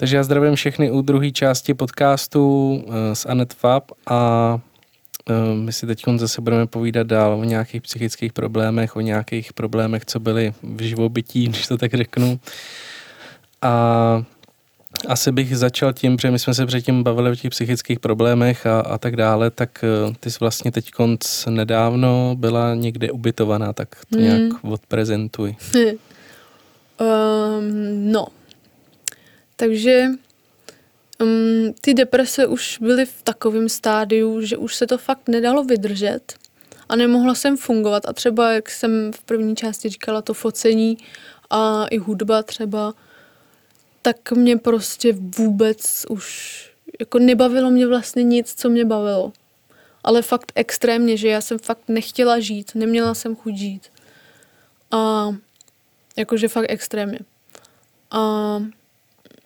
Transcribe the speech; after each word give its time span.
Takže 0.00 0.16
já 0.16 0.22
zdravím 0.22 0.54
všechny 0.54 0.90
u 0.90 1.02
druhé 1.02 1.30
části 1.30 1.74
podcastu 1.74 2.72
uh, 2.86 2.94
s 3.12 3.26
Anet 3.26 3.54
Fab 3.54 3.92
a 4.06 4.54
uh, 5.30 5.58
my 5.58 5.72
si 5.72 5.86
teď 5.86 6.04
zase 6.16 6.40
budeme 6.40 6.66
povídat 6.66 7.06
dál 7.06 7.40
o 7.40 7.44
nějakých 7.44 7.82
psychických 7.82 8.32
problémech, 8.32 8.96
o 8.96 9.00
nějakých 9.00 9.52
problémech, 9.52 10.04
co 10.04 10.20
byly 10.20 10.52
v 10.62 10.82
živobytí, 10.82 11.44
když 11.48 11.66
to 11.66 11.78
tak 11.78 11.94
řeknu. 11.94 12.40
A 13.62 14.24
asi 15.08 15.32
bych 15.32 15.58
začal 15.58 15.92
tím, 15.92 16.18
že 16.18 16.30
my 16.30 16.38
jsme 16.38 16.54
se 16.54 16.66
předtím 16.66 17.02
bavili 17.02 17.30
o 17.30 17.34
těch 17.34 17.50
psychických 17.50 18.00
problémech 18.00 18.66
a, 18.66 18.80
a 18.80 18.98
tak 18.98 19.16
dále, 19.16 19.50
tak 19.50 19.84
uh, 20.06 20.14
ty 20.20 20.30
jsi 20.30 20.36
vlastně 20.40 20.72
teď 20.72 20.90
konc 20.90 21.46
nedávno 21.46 22.34
byla 22.38 22.74
někde 22.74 23.10
ubytovaná, 23.10 23.72
tak 23.72 23.88
to 24.10 24.18
hmm. 24.18 24.26
nějak 24.26 24.64
odprezentuj. 24.64 25.56
um, 27.00 28.12
no, 28.12 28.26
takže 29.60 30.06
um, 31.22 31.74
ty 31.80 31.94
deprese 31.94 32.46
už 32.46 32.78
byly 32.80 33.06
v 33.06 33.22
takovém 33.22 33.68
stádiu, 33.68 34.40
že 34.40 34.56
už 34.56 34.76
se 34.76 34.86
to 34.86 34.98
fakt 34.98 35.28
nedalo 35.28 35.64
vydržet 35.64 36.34
a 36.88 36.96
nemohla 36.96 37.34
jsem 37.34 37.56
fungovat. 37.56 38.08
A 38.08 38.12
třeba, 38.12 38.52
jak 38.52 38.70
jsem 38.70 39.12
v 39.12 39.22
první 39.22 39.56
části 39.56 39.88
říkala, 39.88 40.22
to 40.22 40.34
focení 40.34 40.98
a 41.50 41.86
i 41.86 41.98
hudba 41.98 42.42
třeba, 42.42 42.94
tak 44.02 44.32
mě 44.32 44.56
prostě 44.56 45.12
vůbec 45.12 46.06
už 46.08 46.66
jako 47.00 47.18
nebavilo 47.18 47.70
mě 47.70 47.86
vlastně 47.86 48.22
nic, 48.22 48.54
co 48.54 48.70
mě 48.70 48.84
bavilo. 48.84 49.32
Ale 50.04 50.22
fakt 50.22 50.52
extrémně, 50.54 51.16
že 51.16 51.28
já 51.28 51.40
jsem 51.40 51.58
fakt 51.58 51.88
nechtěla 51.88 52.40
žít, 52.40 52.74
neměla 52.74 53.14
jsem 53.14 53.36
chuť 53.36 53.54
žít. 53.54 53.82
A 54.90 55.28
jakože 56.16 56.48
fakt 56.48 56.66
extrémně. 56.68 57.18
A 58.10 58.20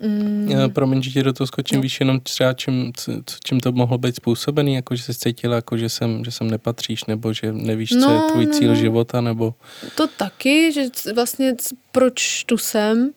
Mm. 0.01 0.49
Já, 0.49 0.69
promiň, 0.69 1.03
že 1.03 1.11
ti 1.11 1.23
do 1.23 1.33
toho 1.33 1.47
skočím, 1.47 1.77
no. 1.77 1.83
víš 1.83 2.01
jenom 2.01 2.21
třeba 2.21 2.53
čím, 2.53 2.93
čím 3.45 3.61
to 3.61 3.73
mohlo 3.73 3.99
být 3.99 4.17
způsobený, 4.17 4.75
jako 4.75 4.97
že 4.97 5.03
jsi 5.03 5.15
cítila, 5.15 5.57
jako 5.57 5.77
že 5.77 5.89
sem, 5.89 6.25
že 6.25 6.31
sem 6.31 6.51
nepatříš, 6.51 7.05
nebo 7.05 7.33
že 7.33 7.53
nevíš, 7.53 7.91
no, 7.91 8.07
co 8.07 8.13
je 8.13 8.21
tvůj 8.33 8.47
no, 8.47 8.53
cíl 8.53 8.69
no. 8.69 8.75
života, 8.75 9.21
nebo... 9.21 9.55
To 9.97 10.07
taky, 10.07 10.73
že 10.73 10.83
vlastně 11.15 11.55
proč 11.93 12.45
tu 12.45 12.59
jsem, 12.59 13.11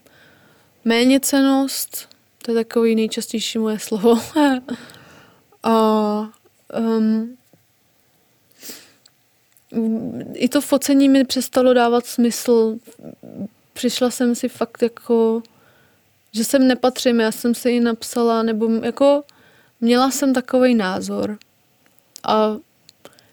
méněcenost, 0.86 2.09
to 2.45 2.52
je 2.52 2.56
takový 2.56 2.95
nejčastější 2.95 3.59
moje 3.59 3.80
slovo. 3.80 4.19
A 5.64 6.30
um, 6.80 7.38
i 10.34 10.50
to 10.50 10.62
focení 10.62 11.09
mi 11.09 11.25
přestalo 11.25 11.73
dávat 11.73 12.06
smysl. 12.06 12.78
Přišla 13.73 14.12
jsem 14.12 14.36
si 14.36 14.50
fakt 14.50 14.81
jako 14.81 15.41
že 16.38 16.43
sem 16.43 16.67
nepatřím, 16.67 17.19
já 17.19 17.31
jsem 17.31 17.55
si 17.55 17.69
ji 17.69 17.80
napsala, 17.80 18.43
nebo 18.43 18.69
jako 18.69 19.23
měla 19.81 20.11
jsem 20.11 20.33
takový 20.33 20.75
názor 20.75 21.38
a 22.23 22.57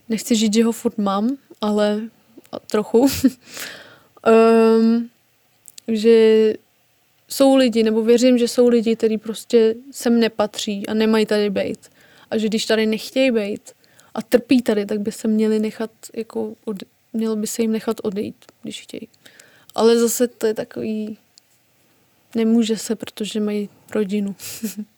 nechci 0.08 0.34
říct, 0.34 0.54
že 0.54 0.64
ho 0.64 0.72
furt 0.72 0.98
mám, 0.98 1.36
ale 1.60 2.00
trochu, 2.70 3.06
um, 4.78 5.10
že 5.88 6.54
jsou 7.28 7.56
lidi, 7.56 7.82
nebo 7.82 8.02
věřím, 8.02 8.38
že 8.38 8.48
jsou 8.48 8.68
lidi, 8.68 8.96
kteří 8.96 9.18
prostě 9.18 9.74
sem 9.90 10.20
nepatří 10.20 10.86
a 10.86 10.94
nemají 10.94 11.26
tady 11.26 11.50
být. 11.50 11.78
A 12.30 12.38
že 12.38 12.48
když 12.48 12.66
tady 12.66 12.86
nechtějí 12.86 13.30
být 13.30 13.72
a 14.14 14.22
trpí 14.22 14.62
tady, 14.62 14.86
tak 14.86 15.00
by 15.00 15.12
se 15.12 15.28
měli 15.28 15.58
nechat, 15.58 15.90
jako, 16.14 16.54
od, 16.64 16.76
mělo 17.12 17.36
by 17.36 17.46
se 17.46 17.62
jim 17.62 17.72
nechat 17.72 17.96
odejít, 18.02 18.36
když 18.62 18.82
chtějí. 18.82 19.08
Ale 19.74 19.98
zase 19.98 20.28
to 20.28 20.46
je 20.46 20.54
takový 20.54 21.18
Nemůže 22.34 22.76
se, 22.76 22.96
protože 22.96 23.40
mají 23.40 23.68
rodinu, 23.94 24.34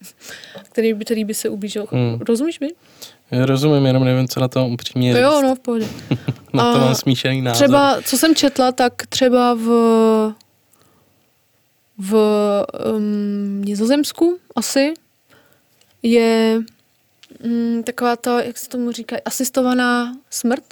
který, 0.62 0.94
by, 0.94 1.04
který 1.04 1.24
by 1.24 1.34
se 1.34 1.48
ublížil. 1.48 1.86
Hmm. 1.90 2.18
Rozumíš 2.20 2.60
mi? 2.60 2.68
Já 3.30 3.46
rozumím, 3.46 3.86
jenom 3.86 4.04
nevím, 4.04 4.28
co 4.28 4.40
na 4.40 4.48
tom 4.48 4.72
upřímně 4.72 5.12
říct. 5.14 5.22
Jo, 5.22 5.42
no, 5.42 5.54
v 5.54 5.60
pohodě. 5.60 5.88
na 6.52 6.72
to 6.72 6.78
mám 6.78 6.94
smíšený 6.94 7.42
názor. 7.42 7.64
Třeba, 7.64 8.02
co 8.02 8.18
jsem 8.18 8.34
četla, 8.34 8.72
tak 8.72 9.06
třeba 9.06 9.54
v 9.54 9.66
v 11.98 12.14
um, 12.92 13.62
Nizozemsku 13.64 14.38
asi 14.56 14.94
je 16.02 16.60
um, 17.44 17.82
taková 17.82 18.16
ta, 18.16 18.42
jak 18.42 18.58
se 18.58 18.68
tomu 18.68 18.92
říká, 18.92 19.16
asistovaná 19.24 20.16
smrt 20.30 20.64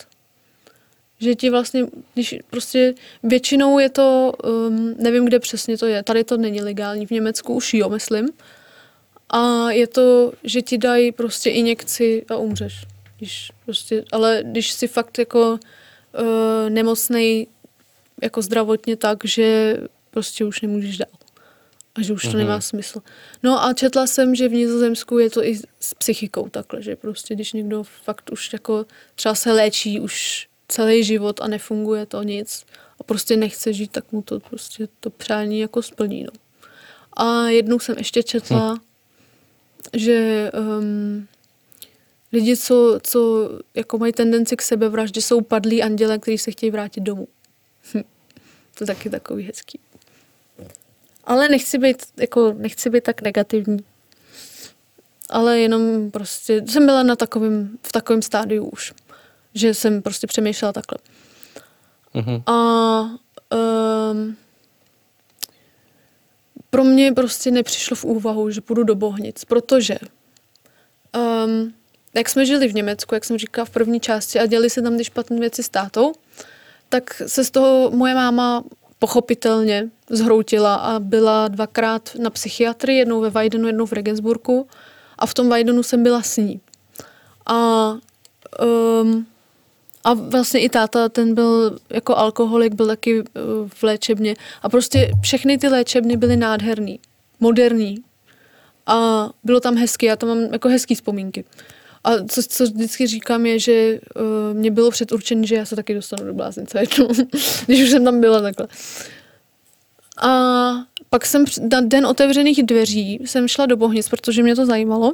že 1.21 1.35
ti 1.35 1.51
vlastně, 1.51 1.87
když 2.15 2.35
prostě 2.51 2.95
většinou 3.23 3.79
je 3.79 3.89
to, 3.89 4.33
um, 4.45 4.95
nevím, 4.99 5.25
kde 5.25 5.39
přesně 5.39 5.79
to 5.79 5.87
je, 5.87 6.03
tady 6.03 6.25
to 6.25 6.37
není 6.37 6.61
legální, 6.61 7.07
v 7.07 7.11
Německu 7.11 7.55
už 7.55 7.75
jo, 7.75 7.89
myslím. 7.89 8.29
A 9.31 9.71
je 9.71 9.87
to, 9.87 10.33
že 10.45 10.63
ti 10.63 10.79
dají 10.79 11.13
prostě 11.13 11.51
injekci 11.51 12.25
a 12.29 12.37
umřeš. 12.37 12.85
Když 13.19 13.53
prostě, 13.65 14.05
ale 14.13 14.43
když 14.47 14.73
si 14.73 14.89
fakt 14.89 15.19
jako 15.19 15.51
uh, 15.51 16.71
nemocnej 16.71 17.47
jako 18.23 18.43
zdravotně 18.43 18.97
tak, 18.97 19.19
že 19.25 19.77
prostě 20.11 20.45
už 20.45 20.61
nemůžeš 20.61 20.99
dál. 20.99 21.13
A 21.95 22.03
že 22.03 22.13
už 22.13 22.23
to 22.23 22.29
mm-hmm. 22.29 22.37
nemá 22.37 22.61
smysl. 22.61 23.03
No 23.43 23.65
a 23.65 23.73
četla 23.73 24.07
jsem, 24.07 24.35
že 24.35 24.49
v 24.49 24.53
Nizozemsku 24.53 25.19
je 25.19 25.31
to 25.31 25.45
i 25.45 25.57
s 25.81 25.95
psychikou 25.95 26.49
takhle, 26.49 26.83
že 26.83 26.97
prostě 26.97 27.35
když 27.35 27.53
někdo 27.53 27.83
fakt 27.83 28.31
už 28.33 28.53
jako 28.53 28.87
třeba 29.15 29.35
se 29.35 29.53
léčí 29.53 30.01
už 30.01 30.47
celý 30.69 31.05
život 31.05 31.41
a 31.41 31.49
nefunguje 31.49 32.07
to 32.07 32.23
nic 32.23 32.67
a 33.01 33.03
prostě 33.03 33.37
nechce 33.37 33.73
žít, 33.73 33.91
tak 33.91 34.13
mu 34.13 34.23
to 34.23 34.41
prostě 34.41 34.89
to 35.01 35.11
přání 35.11 35.61
jako 35.61 35.83
splní. 35.83 36.25
No. 36.25 36.31
A 37.13 37.49
jednou 37.49 37.79
jsem 37.79 37.99
ještě 37.99 38.23
četla, 38.23 38.73
hm. 38.75 38.79
že 39.93 40.51
um, 40.79 41.29
lidi, 42.33 42.57
co, 42.57 42.99
co 43.03 43.51
jako 43.75 43.99
mají 43.99 44.13
tendenci 44.13 44.57
k 44.57 44.63
sebevraždě, 44.63 45.23
jsou 45.23 45.41
padlí 45.41 45.83
anděle, 45.83 46.19
kteří 46.19 46.39
se 46.39 46.51
chtějí 46.51 46.71
vrátit 46.71 47.01
domů. 47.01 47.29
Hm. 47.95 48.03
To 48.75 48.85
je 48.85 48.87
taky 48.87 49.11
takový 49.11 49.45
hezký. 49.45 49.81
Ale 51.25 51.49
nechci 51.49 51.79
být, 51.79 51.97
jako, 52.17 52.53
nechci 52.53 52.91
být 52.91 53.05
tak 53.05 53.23
negativní. 53.23 53.85
Ale 55.31 55.61
jenom 55.61 56.11
prostě 56.11 56.63
jsem 56.67 56.87
byla 56.87 57.03
na 57.03 57.17
takovým, 57.17 57.79
v 57.83 57.93
takovém 57.93 58.23
stádiu 58.23 58.65
už 58.65 58.93
že 59.55 59.75
jsem 59.75 60.03
prostě 60.03 60.27
přemýšlela 60.27 60.73
takhle. 60.73 60.99
Mm-hmm. 62.15 62.43
A 62.47 63.01
um, 64.11 64.37
pro 66.71 66.85
mě 66.85 67.13
prostě 67.13 67.51
nepřišlo 67.51 67.97
v 67.97 68.05
úvahu, 68.05 68.51
že 68.51 68.61
půjdu 68.61 68.85
do 68.85 68.95
Bohnic, 68.95 69.45
protože 69.45 69.99
um, 71.45 71.75
jak 72.15 72.29
jsme 72.29 72.47
žili 72.47 72.69
v 72.69 72.75
Německu, 72.75 73.15
jak 73.15 73.25
jsem 73.25 73.39
říkala 73.39 73.65
v 73.65 73.71
první 73.71 74.01
části 74.01 74.39
a 74.41 74.47
děli 74.47 74.71
se 74.71 74.83
tam 74.83 74.97
ty 74.97 75.05
špatné 75.05 75.41
věci 75.41 75.63
s 75.63 75.69
tátou, 75.69 76.13
tak 76.89 77.23
se 77.27 77.45
z 77.45 77.51
toho 77.51 77.91
moje 77.91 78.15
máma 78.15 78.65
pochopitelně 78.99 79.91
zhroutila 80.11 80.75
a 80.75 80.99
byla 80.99 81.49
dvakrát 81.49 82.11
na 82.19 82.31
psychiatrii, 82.31 82.99
jednou 82.99 83.21
ve 83.21 83.31
Weidenu, 83.31 83.67
jednou 83.67 83.87
v 83.87 83.93
Regensburgu 83.93 84.67
a 85.19 85.27
v 85.27 85.35
tom 85.35 85.49
Weidenu 85.49 85.83
jsem 85.83 86.03
byla 86.03 86.23
s 86.23 86.37
ní. 86.37 86.61
A 87.47 87.91
um, 89.03 89.27
a 90.05 90.15
vlastně 90.15 90.61
i 90.61 90.69
táta, 90.69 91.09
ten 91.09 91.35
byl 91.35 91.79
jako 91.91 92.17
alkoholik, 92.17 92.75
byl 92.75 92.87
taky 92.87 93.21
uh, 93.21 93.25
v 93.69 93.83
léčebně. 93.83 94.35
A 94.63 94.69
prostě 94.69 95.11
všechny 95.23 95.59
ty 95.59 95.69
léčebny 95.69 96.17
byly 96.17 96.37
nádherný, 96.37 97.01
moderní. 97.41 97.99
A 98.87 99.29
bylo 99.45 99.61
tam 99.61 99.77
hezky, 99.77 100.07
já 100.07 100.17
tam 100.17 100.29
mám 100.29 100.53
jako 100.53 100.69
hezký 100.69 100.95
vzpomínky. 100.95 101.45
A 102.05 102.11
co, 102.29 102.43
co 102.43 102.65
vždycky 102.65 103.07
říkám 103.07 103.47
je, 103.47 103.59
že 103.59 104.01
uh, 104.17 104.57
mě 104.57 104.71
bylo 104.71 104.91
předurčené, 104.91 105.47
že 105.47 105.55
já 105.55 105.65
se 105.65 105.77
taky 105.77 105.95
dostanu 105.95 106.27
do 106.27 106.35
bláznice 106.35 106.81
jednou, 106.81 107.09
když 107.67 107.83
už 107.83 107.91
jsem 107.91 108.05
tam 108.05 108.21
byla 108.21 108.43
takhle. 108.43 108.69
A 110.23 110.73
pak 111.11 111.27
jsem 111.27 111.45
na 111.71 111.81
den 111.81 112.07
otevřených 112.07 112.63
dveří 112.63 113.21
jsem 113.25 113.49
šla 113.49 113.67
do 113.67 113.77
Bohnic, 113.77 114.09
protože 114.09 114.43
mě 114.43 114.57
to 114.57 114.67
zajímalo 114.67 115.13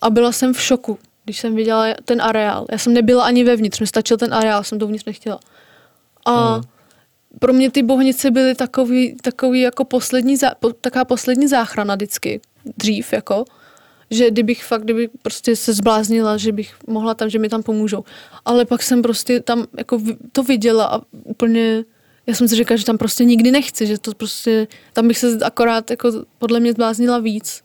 a 0.00 0.10
byla 0.10 0.32
jsem 0.32 0.54
v 0.54 0.62
šoku 0.62 0.98
když 1.24 1.40
jsem 1.40 1.54
viděla 1.54 1.86
ten 2.04 2.22
areál. 2.22 2.66
Já 2.70 2.78
jsem 2.78 2.94
nebyla 2.94 3.24
ani 3.24 3.44
vevnitř, 3.44 3.80
mi 3.80 3.86
stačil 3.86 4.16
ten 4.16 4.34
areál, 4.34 4.64
jsem 4.64 4.78
dovnitř 4.78 5.04
nechtěla. 5.04 5.40
A 6.24 6.54
hmm. 6.54 6.62
pro 7.38 7.52
mě 7.52 7.70
ty 7.70 7.82
bohnice 7.82 8.30
byly 8.30 8.54
takový, 8.54 9.16
takový 9.22 9.60
jako 9.60 9.84
poslední, 9.84 10.36
po, 10.60 10.72
taková 10.72 11.04
poslední 11.04 11.48
záchrana 11.48 11.94
vždycky, 11.94 12.40
dřív 12.76 13.12
jako, 13.12 13.44
že 14.10 14.30
kdybych 14.30 14.64
fakt, 14.64 14.84
kdybych 14.84 15.10
prostě 15.22 15.56
se 15.56 15.72
zbláznila, 15.72 16.36
že 16.36 16.52
bych 16.52 16.74
mohla 16.86 17.14
tam, 17.14 17.30
že 17.30 17.38
mi 17.38 17.48
tam 17.48 17.62
pomůžou. 17.62 18.04
Ale 18.44 18.64
pak 18.64 18.82
jsem 18.82 19.02
prostě 19.02 19.40
tam 19.40 19.66
jako 19.78 20.00
to 20.32 20.42
viděla 20.42 20.84
a 20.84 21.00
úplně, 21.24 21.84
já 22.26 22.34
jsem 22.34 22.48
si 22.48 22.54
říkala, 22.54 22.78
že 22.78 22.84
tam 22.84 22.98
prostě 22.98 23.24
nikdy 23.24 23.50
nechci, 23.50 23.86
že 23.86 23.98
to 23.98 24.14
prostě, 24.14 24.66
tam 24.92 25.08
bych 25.08 25.18
se 25.18 25.38
akorát 25.44 25.90
jako 25.90 26.12
podle 26.38 26.60
mě 26.60 26.72
zbláznila 26.72 27.18
víc. 27.18 27.62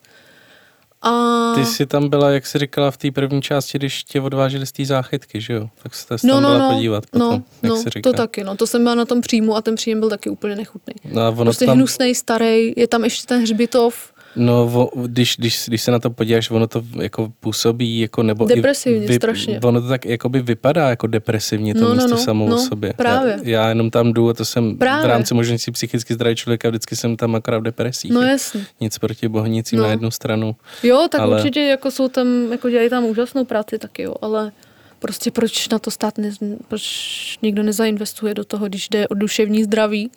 A... 1.02 1.54
Ty 1.56 1.66
jsi 1.66 1.86
tam 1.86 2.10
byla, 2.10 2.32
jak 2.32 2.46
jsi 2.46 2.60
říkala 2.60 2.92
v 2.92 2.98
té 2.98 3.12
první 3.12 3.42
části, 3.42 3.78
když 3.78 4.04
tě 4.04 4.22
odváželi 4.22 4.66
z 4.66 4.72
té 4.72 4.86
záchytky, 4.86 5.42
že 5.42 5.54
jo? 5.54 5.70
Tak 5.84 5.96
jste 5.96 6.18
se 6.18 6.28
no, 6.28 6.34
tam 6.34 6.44
no, 6.44 6.50
byla 6.50 6.68
no, 6.68 6.76
podívat 6.76 7.06
potom, 7.06 7.30
no, 7.30 7.44
jak 7.62 7.70
no, 7.70 7.78
jsi 7.78 8.02
to 8.02 8.14
taky, 8.14 8.44
no. 8.44 8.56
To 8.56 8.68
jsem 8.68 8.84
byla 8.84 8.96
na 8.96 9.06
tom 9.06 9.22
příjmu 9.22 9.56
a 9.56 9.62
ten 9.62 9.76
příjem 9.76 10.00
byl 10.00 10.10
taky 10.10 10.30
úplně 10.30 10.56
nechutný. 10.56 10.94
No 11.12 11.22
a 11.22 11.30
ono 11.30 11.44
prostě 11.44 11.66
tam... 11.66 11.76
hnusnej, 11.76 12.16
starý, 12.16 12.74
je 12.78 12.88
tam 12.88 13.04
ještě 13.04 13.28
ten 13.28 13.42
hřbitov 13.42 14.14
No, 14.36 14.68
vo, 14.68 14.90
když, 15.06 15.36
když, 15.38 15.64
když 15.68 15.82
se 15.82 15.92
na 15.92 16.00
to 16.00 16.10
podíváš, 16.10 16.52
ono 16.52 16.68
to 16.68 16.84
jako 17.02 17.34
působí 17.40 18.00
jako 18.00 18.24
nebo 18.24 18.46
Depresivně, 18.46 19.08
vy, 19.08 19.16
strašně. 19.16 19.60
Ono 19.64 19.82
to 19.82 19.88
tak 19.88 20.06
jakoby 20.06 20.42
vypadá 20.42 20.90
jako 20.90 21.08
depresivně 21.08 21.74
to 21.74 21.82
no, 21.82 21.88
no 21.88 21.96
místo 21.96 22.10
no, 22.10 22.16
no, 22.16 22.24
samou 22.24 22.50
no, 22.50 22.58
sobě. 22.58 22.94
Právě. 22.94 23.40
Já, 23.44 23.62
já, 23.62 23.70
jenom 23.70 23.90
tam 23.90 24.14
jdu 24.14 24.30
a 24.30 24.34
to 24.34 24.46
jsem 24.46 24.78
právě. 24.78 25.08
v 25.08 25.10
rámci 25.10 25.34
možností 25.34 25.72
psychicky 25.72 26.14
zdravý 26.14 26.36
člověka, 26.36 26.70
vždycky 26.70 26.96
jsem 26.96 27.18
tam 27.18 27.36
akorát 27.36 27.60
v 27.60 27.64
depresích. 27.64 28.12
No 28.12 28.22
jasně. 28.22 28.66
Nic 28.82 28.98
proti 28.98 29.28
bohnicím 29.28 29.80
no. 29.80 29.84
na 29.84 29.92
jednu 29.92 30.12
stranu. 30.12 30.56
Jo, 30.84 31.08
tak 31.12 31.22
ale... 31.22 31.38
určitě 31.38 31.60
jako 31.60 31.92
jsou 31.92 32.08
tam, 32.08 32.28
jako 32.52 32.70
dělají 32.70 32.90
tam 32.90 33.06
úžasnou 33.06 33.46
práci 33.46 33.80
taky, 33.80 34.02
jo, 34.02 34.16
ale 34.22 34.52
prostě 35.00 35.32
proč 35.32 35.70
na 35.70 35.80
to 35.80 35.92
stát, 35.92 36.18
ne, 36.18 36.32
proč 36.68 37.38
nikdo 37.42 37.64
nezainvestuje 37.64 38.34
do 38.34 38.44
toho, 38.44 38.68
když 38.68 38.90
jde 38.90 39.08
o 39.08 39.14
duševní 39.14 39.64
zdraví, 39.64 40.12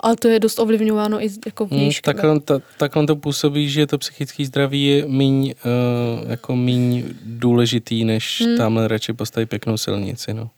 ale 0.00 0.16
to 0.16 0.28
je 0.28 0.40
dost 0.40 0.58
ovlivňováno 0.58 1.24
i 1.24 1.28
jako 1.46 1.66
vnějškem. 1.66 2.14
Hmm, 2.14 2.22
takhle, 2.22 2.40
ta, 2.40 2.66
takhle 2.78 3.06
to 3.06 3.16
působí, 3.16 3.68
že 3.68 3.86
to 3.86 3.98
psychické 3.98 4.44
zdraví 4.44 4.84
je 4.86 5.06
míň, 5.06 5.54
uh, 6.24 6.30
jako 6.30 6.56
míň 6.56 7.04
důležitý, 7.22 8.04
než 8.04 8.42
hmm. 8.46 8.56
tamhle 8.56 8.88
radši 8.88 9.12
postavit 9.12 9.46
pěknou 9.46 9.76
silnici. 9.76 10.34
No. 10.34 10.50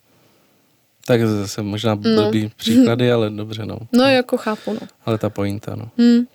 Tak 1.06 1.26
zase 1.26 1.62
možná 1.62 1.94
no. 1.94 2.00
blbý 2.00 2.42
no. 2.42 2.50
příklady, 2.56 3.12
ale 3.12 3.30
dobře, 3.30 3.66
no. 3.66 3.78
No, 3.92 4.04
jako 4.04 4.36
chápu, 4.36 4.72
no. 4.72 4.80
Ale 5.04 5.18
ta 5.18 5.30
pointa, 5.30 5.74
no. 5.76 5.88
Hmm. 5.98 6.26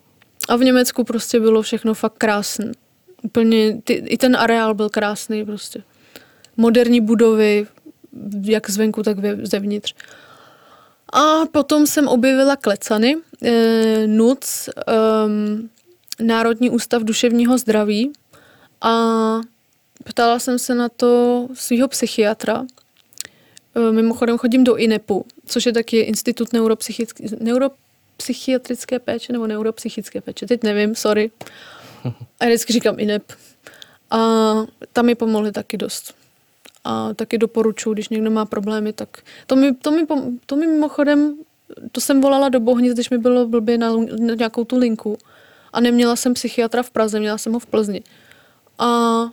A 0.49 0.55
v 0.55 0.63
Německu 0.63 1.03
prostě 1.03 1.39
bylo 1.39 1.61
všechno 1.61 1.93
fakt 1.93 2.13
krásné. 2.17 2.71
Úplně, 3.21 3.81
ty, 3.83 3.93
i 3.93 4.17
ten 4.17 4.35
areál 4.35 4.73
byl 4.73 4.89
krásný 4.89 5.45
prostě. 5.45 5.83
Moderní 6.57 7.01
budovy, 7.01 7.67
jak 8.43 8.69
zvenku, 8.69 9.03
tak 9.03 9.17
zevnitř. 9.43 9.95
A 11.11 11.45
potom 11.51 11.87
jsem 11.87 12.07
objevila 12.07 12.55
klecany, 12.55 13.17
e, 13.43 14.07
NUC, 14.07 14.69
e, 14.69 14.71
Národní 16.23 16.69
ústav 16.69 17.03
duševního 17.03 17.57
zdraví 17.57 18.11
a 18.81 18.95
ptala 20.03 20.39
jsem 20.39 20.59
se 20.59 20.75
na 20.75 20.89
to 20.89 21.47
svého 21.53 21.87
psychiatra. 21.87 22.65
E, 23.75 23.91
mimochodem 23.91 24.37
chodím 24.37 24.63
do 24.63 24.75
INEPu, 24.75 25.25
což 25.45 25.65
je 25.65 25.73
taky 25.73 25.99
Institut 25.99 26.47
neuropsychiatrické 27.39 28.99
péče 28.99 29.33
nebo 29.33 29.47
neuropsychické 29.47 30.21
péče. 30.21 30.47
Teď 30.47 30.63
nevím, 30.63 30.95
sorry. 30.95 31.31
A 32.39 32.45
vždycky 32.45 32.73
říkám 32.73 32.99
INEP. 32.99 33.23
A 34.11 34.17
tam 34.93 35.05
mi 35.05 35.15
pomohli 35.15 35.51
taky 35.51 35.77
dost 35.77 36.20
a 36.83 37.13
taky 37.13 37.37
doporučuji, 37.37 37.93
když 37.93 38.09
někdo 38.09 38.31
má 38.31 38.45
problémy, 38.45 38.93
tak 38.93 39.09
to 39.47 39.55
mi, 39.55 39.75
to 39.75 39.91
mi, 39.91 40.05
to 40.45 40.55
mi 40.55 40.67
mimochodem, 40.67 41.35
to 41.91 42.01
jsem 42.01 42.21
volala 42.21 42.49
do 42.49 42.59
Bohnic, 42.59 42.93
když 42.93 43.09
mi 43.09 43.17
bylo 43.17 43.47
blbě 43.47 43.77
na, 43.77 43.95
na 44.19 44.33
nějakou 44.35 44.63
tu 44.63 44.77
linku 44.77 45.17
a 45.73 45.79
neměla 45.79 46.15
jsem 46.15 46.33
psychiatra 46.33 46.83
v 46.83 46.89
Praze, 46.89 47.19
měla 47.19 47.37
jsem 47.37 47.53
ho 47.53 47.59
v 47.59 47.65
Plzni. 47.65 48.01
A 48.79 49.21
uh, 49.23 49.29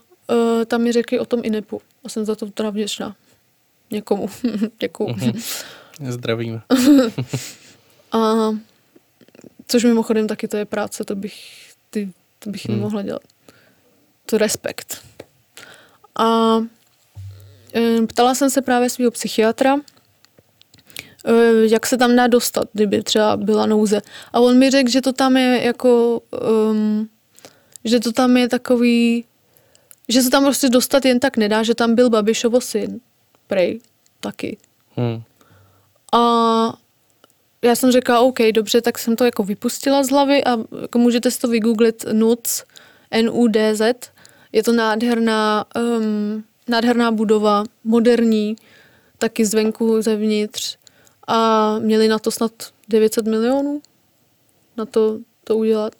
tam 0.66 0.82
mi 0.82 0.92
řekli 0.92 1.18
o 1.18 1.24
tom 1.24 1.40
INEPu 1.44 1.80
a 2.04 2.08
jsem 2.08 2.24
za 2.24 2.34
to 2.34 2.50
teda 2.50 2.70
vděčná. 2.70 3.16
Někomu. 3.90 4.28
Děkuju. 4.80 5.08
Mm-hmm. 5.08 5.42
Zdravíme. 6.08 6.60
a 8.12 8.50
což 9.68 9.84
mimochodem 9.84 10.26
taky 10.26 10.48
to 10.48 10.56
je 10.56 10.64
práce, 10.64 11.04
to 11.04 11.14
bych, 11.14 11.34
ty, 11.90 12.12
to 12.38 12.50
bych 12.50 12.66
hmm. 12.66 12.76
nemohla 12.76 13.02
dělat. 13.02 13.22
To 14.26 14.38
respekt. 14.38 15.02
A 16.18 16.58
ptala 18.06 18.34
jsem 18.34 18.50
se 18.50 18.62
právě 18.62 18.90
svého 18.90 19.10
psychiatra, 19.10 19.76
ehm, 21.24 21.64
jak 21.70 21.86
se 21.86 21.96
tam 21.96 22.16
dá 22.16 22.26
dostat, 22.26 22.68
kdyby 22.72 23.02
třeba 23.02 23.36
byla 23.36 23.66
nouze. 23.66 24.00
A 24.32 24.40
on 24.40 24.58
mi 24.58 24.70
řekl, 24.70 24.90
že 24.90 25.00
to 25.00 25.12
tam 25.12 25.36
je 25.36 25.62
jako, 25.64 26.22
um, 26.70 27.08
že 27.84 28.00
to 28.00 28.12
tam 28.12 28.36
je 28.36 28.48
takový, 28.48 29.24
že 30.08 30.22
se 30.22 30.30
tam 30.30 30.44
prostě 30.44 30.68
dostat 30.68 31.04
jen 31.04 31.20
tak 31.20 31.36
nedá, 31.36 31.62
že 31.62 31.74
tam 31.74 31.94
byl 31.94 32.10
Babišovo 32.10 32.60
syn, 32.60 33.00
prej, 33.46 33.80
taky. 34.20 34.56
Hmm. 34.96 35.22
A 36.12 36.78
já 37.62 37.74
jsem 37.74 37.92
řekla, 37.92 38.20
OK, 38.20 38.38
dobře, 38.52 38.80
tak 38.80 38.98
jsem 38.98 39.16
to 39.16 39.24
jako 39.24 39.42
vypustila 39.42 40.02
z 40.02 40.10
hlavy 40.10 40.44
a 40.44 40.58
jako 40.82 40.98
můžete 40.98 41.30
si 41.30 41.40
to 41.40 41.48
vygooglit 41.48 42.04
NUDZ, 42.12 42.64
N-U-D-Z. 43.10 44.12
Je 44.52 44.62
to 44.62 44.72
nádherná 44.72 45.64
um, 45.76 46.44
nádherná 46.68 47.10
budova, 47.10 47.64
moderní, 47.84 48.56
taky 49.18 49.44
zvenku, 49.44 50.02
zevnitř. 50.02 50.76
A 51.26 51.78
měli 51.78 52.08
na 52.08 52.18
to 52.18 52.30
snad 52.30 52.52
900 52.88 53.26
milionů 53.26 53.82
na 54.76 54.86
to, 54.86 55.18
to 55.44 55.56
udělat. 55.56 55.94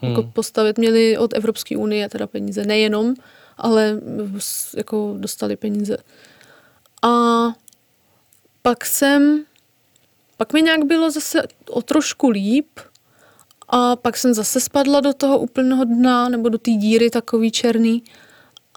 Hmm. 0.00 0.10
Jako 0.10 0.22
postavit. 0.22 0.78
Měli 0.78 1.18
od 1.18 1.34
Evropské 1.34 1.76
unie 1.76 2.08
teda 2.08 2.26
peníze. 2.26 2.64
Nejenom, 2.64 3.14
ale 3.56 4.00
jako 4.76 5.14
dostali 5.18 5.56
peníze. 5.56 5.96
A 7.02 7.10
pak 8.62 8.84
jsem, 8.84 9.44
pak 10.36 10.52
mi 10.52 10.62
nějak 10.62 10.84
bylo 10.84 11.10
zase 11.10 11.42
o 11.70 11.82
trošku 11.82 12.28
líp 12.28 12.80
a 13.68 13.96
pak 13.96 14.16
jsem 14.16 14.34
zase 14.34 14.60
spadla 14.60 15.00
do 15.00 15.12
toho 15.12 15.38
úplného 15.38 15.84
dna 15.84 16.28
nebo 16.28 16.48
do 16.48 16.58
té 16.58 16.70
díry 16.70 17.10
takový 17.10 17.50
černý 17.50 18.02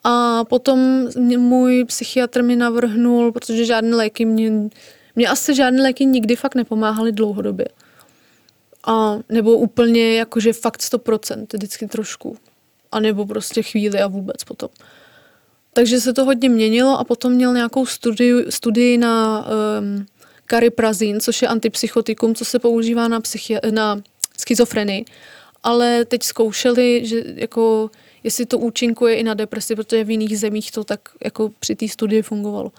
a 0.04 0.44
potom 0.44 1.08
můj 1.38 1.86
psychiatr 1.86 2.44
mi 2.44 2.56
navrhnul, 2.56 3.32
protože 3.32 3.66
žádné 3.66 3.96
léky 3.96 4.26
mě, 4.26 4.52
mě 5.16 5.28
asi 5.28 5.56
žádné 5.56 5.82
léky 5.82 6.06
nikdy 6.06 6.36
fakt 6.36 6.56
nepomáhaly 6.56 7.12
dlouhodobě. 7.12 7.68
A 8.88 9.20
nebo 9.30 9.58
úplně 9.58 10.16
jakože 10.16 10.54
fakt 10.54 10.82
100%, 10.82 11.46
vždycky 11.54 11.88
trošku. 11.88 12.38
A 12.92 13.00
nebo 13.00 13.26
prostě 13.26 13.64
chvíli 13.64 14.02
a 14.02 14.08
vůbec 14.08 14.44
potom. 14.44 14.70
Takže 15.74 16.00
se 16.00 16.14
to 16.14 16.26
hodně 16.26 16.50
měnilo 16.50 17.00
a 17.00 17.04
potom 17.04 17.34
měl 17.34 17.54
nějakou 17.54 17.86
studii, 17.86 18.46
studii 18.50 18.98
na 18.98 19.46
um, 19.48 20.06
kariprazin, 20.46 21.20
což 21.20 21.42
je 21.42 21.48
antipsychotikum, 21.48 22.36
co 22.36 22.46
se 22.46 22.60
používá 22.60 23.08
na, 23.08 23.20
psychi- 23.20 23.72
na 23.72 24.02
schizofrenii. 24.38 25.06
Ale 25.64 26.06
teď 26.06 26.24
zkoušeli, 26.24 27.02
že 27.06 27.24
jako 27.36 27.90
jestli 28.24 28.46
to 28.46 28.58
účinkuje 28.58 29.16
i 29.16 29.24
na 29.24 29.34
depresi, 29.34 29.76
protože 29.76 30.04
v 30.04 30.12
jiných 30.12 30.40
zemích 30.40 30.72
to 30.72 30.84
tak 30.84 31.00
jako 31.24 31.52
při 31.60 31.76
té 31.76 31.88
studii 31.88 32.22
fungovalo. 32.22 32.72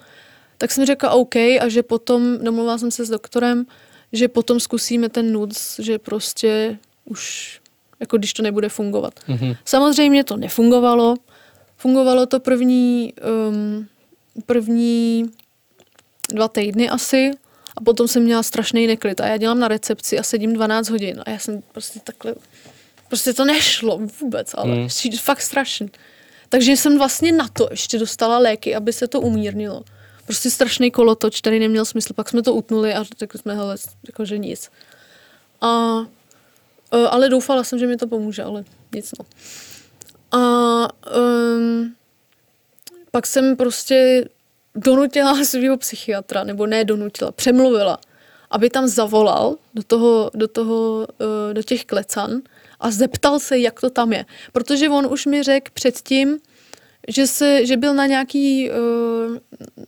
Tak 0.58 0.72
jsem 0.72 0.86
řekla 0.86 1.10
OK 1.10 1.36
a 1.36 1.68
že 1.68 1.82
potom, 1.82 2.38
domluvila 2.38 2.78
jsem 2.78 2.90
se 2.90 3.04
s 3.04 3.10
doktorem, 3.10 3.66
že 4.12 4.28
potom 4.28 4.60
zkusíme 4.60 5.08
ten 5.08 5.32
NUDS, 5.32 5.78
že 5.78 5.98
prostě 5.98 6.78
už, 7.04 7.60
jako 8.00 8.18
když 8.18 8.32
to 8.32 8.42
nebude 8.42 8.68
fungovat. 8.68 9.20
Mm-hmm. 9.28 9.56
Samozřejmě 9.64 10.24
to 10.24 10.36
nefungovalo. 10.36 11.14
Fungovalo 11.76 12.26
to 12.26 12.40
první, 12.40 13.12
um, 13.48 13.88
první 14.46 15.30
dva 16.28 16.48
týdny 16.48 16.88
asi 16.88 17.30
a 17.76 17.80
potom 17.80 18.08
jsem 18.08 18.22
měla 18.22 18.42
strašný 18.42 18.86
neklid 18.86 19.20
a 19.20 19.26
já 19.26 19.36
dělám 19.36 19.58
na 19.58 19.68
recepci 19.68 20.18
a 20.18 20.22
sedím 20.22 20.52
12 20.52 20.88
hodin 20.88 21.22
a 21.26 21.30
já 21.30 21.38
jsem 21.38 21.62
prostě 21.72 22.00
takhle 22.04 22.34
Prostě 23.08 23.32
to 23.32 23.44
nešlo 23.44 24.00
vůbec, 24.20 24.54
ale 24.54 24.74
mm. 24.74 24.88
fakt 25.20 25.42
strašně. 25.42 25.88
Takže 26.48 26.72
jsem 26.72 26.98
vlastně 26.98 27.32
na 27.32 27.48
to 27.48 27.68
ještě 27.70 27.98
dostala 27.98 28.38
léky, 28.38 28.74
aby 28.74 28.92
se 28.92 29.08
to 29.08 29.20
umírnilo. 29.20 29.82
Prostě 30.26 30.50
strašný 30.50 30.90
kolotoč, 30.90 31.40
který 31.40 31.58
neměl 31.58 31.84
smysl. 31.84 32.14
Pak 32.14 32.28
jsme 32.28 32.42
to 32.42 32.54
utnuli 32.54 32.94
a 32.94 33.04
řekli 33.18 33.38
jsme, 33.38 33.54
hele, 33.54 33.76
jakože 34.06 34.38
nic. 34.38 34.70
A, 35.60 35.98
e, 36.92 37.06
ale 37.08 37.28
doufala 37.28 37.64
jsem, 37.64 37.78
že 37.78 37.86
mi 37.86 37.96
to 37.96 38.06
pomůže, 38.06 38.42
ale 38.42 38.64
nic 38.94 39.12
no. 39.18 39.26
A 40.38 40.88
um, 41.16 41.94
pak 43.10 43.26
jsem 43.26 43.56
prostě 43.56 44.28
donutila 44.74 45.44
svého 45.44 45.76
psychiatra, 45.76 46.44
nebo 46.44 46.66
ne 46.66 46.84
donutila, 46.84 47.32
přemluvila, 47.32 47.98
aby 48.50 48.70
tam 48.70 48.88
zavolal 48.88 49.56
do 49.74 49.82
toho, 49.82 50.30
do 50.34 50.48
toho, 50.48 51.06
e, 51.50 51.54
do 51.54 51.62
těch 51.62 51.84
klecan 51.84 52.42
a 52.80 52.90
zeptal 52.90 53.38
se, 53.38 53.58
jak 53.58 53.80
to 53.80 53.90
tam 53.90 54.12
je. 54.12 54.24
Protože 54.52 54.88
on 54.88 55.12
už 55.12 55.26
mi 55.26 55.42
řekl 55.42 55.70
předtím, 55.74 56.38
že, 57.08 57.26
se, 57.26 57.66
že 57.66 57.76
byl 57.76 57.94
na 57.94 58.06
nějaký, 58.06 58.70
eh, 58.70 58.74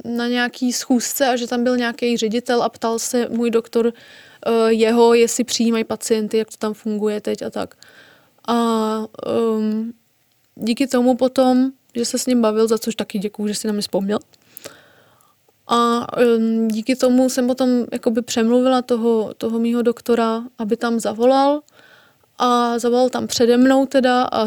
na 0.04 0.28
nějaký 0.28 0.72
schůzce 0.72 1.26
a 1.26 1.36
že 1.36 1.46
tam 1.46 1.64
byl 1.64 1.76
nějaký 1.76 2.16
ředitel 2.16 2.62
a 2.62 2.68
ptal 2.68 2.98
se 2.98 3.28
můj 3.28 3.50
doktor 3.50 3.92
eh, 3.92 4.72
jeho, 4.72 5.14
jestli 5.14 5.44
přijímají 5.44 5.84
pacienty, 5.84 6.38
jak 6.38 6.50
to 6.50 6.56
tam 6.56 6.74
funguje 6.74 7.20
teď 7.20 7.42
a 7.42 7.50
tak. 7.50 7.74
A 8.48 9.06
um, 9.26 9.92
díky 10.54 10.86
tomu 10.86 11.16
potom, 11.16 11.70
že 11.94 12.04
se 12.04 12.18
s 12.18 12.26
ním 12.26 12.42
bavil, 12.42 12.68
za 12.68 12.78
což 12.78 12.94
taky 12.94 13.18
děkuju, 13.18 13.48
že 13.48 13.54
si 13.54 13.66
na 13.66 13.72
mě 13.72 13.82
vzpomněl. 13.82 14.18
A 15.66 16.06
um, 16.22 16.68
díky 16.68 16.96
tomu 16.96 17.30
jsem 17.30 17.46
potom 17.46 17.68
jakoby 17.92 18.22
přemluvila 18.22 18.82
toho, 18.82 19.34
toho 19.34 19.58
mýho 19.58 19.82
doktora, 19.82 20.42
aby 20.58 20.76
tam 20.76 21.00
zavolal 21.00 21.62
a 22.38 22.78
zavolal 22.78 23.08
tam 23.10 23.26
přede 23.26 23.56
mnou 23.56 23.86
teda 23.86 24.22
a 24.32 24.46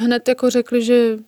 hned 0.00 0.28
jako 0.28 0.50
řekli, 0.50 0.82
že, 0.84 1.18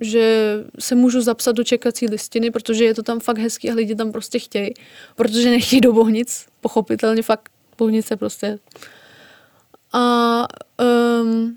že 0.00 0.54
se 0.78 0.94
můžu 0.94 1.20
zapsat 1.20 1.52
do 1.52 1.64
čekací 1.64 2.06
listiny, 2.06 2.50
protože 2.50 2.84
je 2.84 2.94
to 2.94 3.02
tam 3.02 3.20
fakt 3.20 3.38
hezký 3.38 3.70
a 3.70 3.74
lidi 3.74 3.94
tam 3.94 4.12
prostě 4.12 4.38
chtějí, 4.38 4.74
protože 5.16 5.50
nechtějí 5.50 5.80
do 5.80 5.92
Bohnic, 5.92 6.46
pochopitelně 6.60 7.22
fakt 7.22 7.48
Bohnice 7.78 8.16
prostě. 8.16 8.58
A 9.92 10.46
um, 11.22 11.56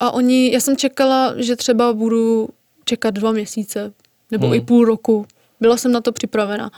A 0.00 0.10
oni, 0.10 0.52
já 0.52 0.60
jsem 0.60 0.76
čekala, 0.76 1.34
že 1.36 1.56
třeba 1.56 1.92
budu 1.92 2.48
čekat 2.84 3.10
dva 3.14 3.32
měsíce 3.32 3.92
nebo 4.30 4.46
Hmm. 4.46 4.54
i 4.54 4.60
půl 4.60 4.84
roku. 4.84 5.26
Byla 5.60 5.76
jsem 5.76 5.92
na 5.92 6.00
to 6.00 6.12
připravena. 6.12 6.70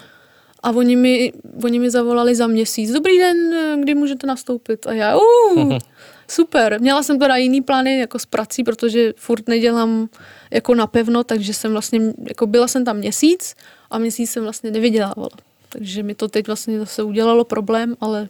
A 0.67 0.71
oni 0.71 0.97
mi, 0.97 1.33
oni 1.65 1.79
mi 1.79 1.91
zavolali 1.91 2.35
za 2.35 2.47
měsíc. 2.47 2.93
Dobrý 2.93 3.19
den, 3.19 3.37
kdy 3.81 3.95
můžete 3.95 4.27
nastoupit? 4.27 4.87
A 4.87 4.93
já, 4.93 5.17
uh, 5.17 5.79
super. 6.29 6.81
Měla 6.81 7.03
jsem 7.03 7.19
teda 7.19 7.37
jiný 7.37 7.63
plány 7.63 7.99
jako 7.99 8.19
s 8.19 8.27
prací, 8.27 8.65
protože 8.65 9.13
furt 9.17 9.49
nedělám 9.49 10.09
jako 10.51 10.75
napevno, 10.75 11.25
takže 11.25 11.55
jsem 11.55 11.73
vlastně, 11.73 12.01
jako 12.29 12.47
byla 12.47 12.69
jsem 12.69 12.85
tam 12.85 12.97
měsíc 12.97 13.55
a 13.91 13.99
měsíc 13.99 14.31
jsem 14.31 14.43
vlastně 14.43 14.71
nevydělávala. 14.71 15.29
Takže 15.69 16.03
mi 16.03 16.15
to 16.15 16.29
teď 16.29 16.47
vlastně 16.47 16.79
zase 16.79 17.03
udělalo 17.03 17.45
problém, 17.45 17.97
ale 18.01 18.29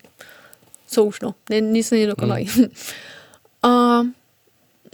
co 0.88 1.04
už 1.04 1.20
no, 1.20 1.34
nic 1.60 1.90
není 1.90 2.06
dokonalý. 2.06 2.50
a 3.62 4.02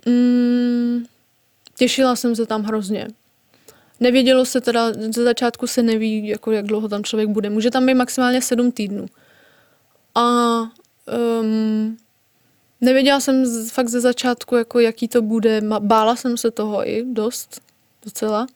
mm, 0.06 1.04
těšila 1.76 2.16
jsem 2.16 2.36
se 2.36 2.46
tam 2.46 2.62
hrozně. 2.62 3.08
Nevědělo 4.02 4.44
se 4.44 4.60
teda, 4.60 4.92
ze 4.92 5.24
začátku 5.24 5.66
se 5.66 5.82
neví, 5.82 6.26
jako 6.26 6.50
jak 6.52 6.66
dlouho 6.66 6.88
tam 6.88 7.04
člověk 7.04 7.28
bude. 7.28 7.50
Může 7.50 7.70
tam 7.70 7.86
být 7.86 7.94
maximálně 7.94 8.42
sedm 8.42 8.72
týdnů. 8.72 9.06
A 10.14 10.58
um, 11.40 11.96
nevěděla 12.80 13.20
jsem 13.20 13.44
fakt 13.68 13.88
ze 13.88 14.00
začátku, 14.00 14.56
jako 14.56 14.80
jaký 14.80 15.08
to 15.08 15.22
bude. 15.22 15.60
Bála 15.78 16.16
jsem 16.16 16.36
se 16.36 16.50
toho 16.50 16.88
i 16.88 17.04
dost, 17.06 17.60
docela. 18.04 18.46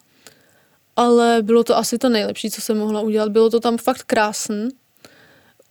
Ale 0.97 1.39
bylo 1.43 1.65
to 1.65 1.77
asi 1.77 1.99
to 1.99 2.09
nejlepší, 2.09 2.51
co 2.51 2.61
jsem 2.61 2.79
mohla 2.79 3.01
udělat. 3.01 3.29
Bylo 3.29 3.51
to 3.51 3.61
tam 3.61 3.79
fakt 3.79 4.03
krásný. 4.03 4.69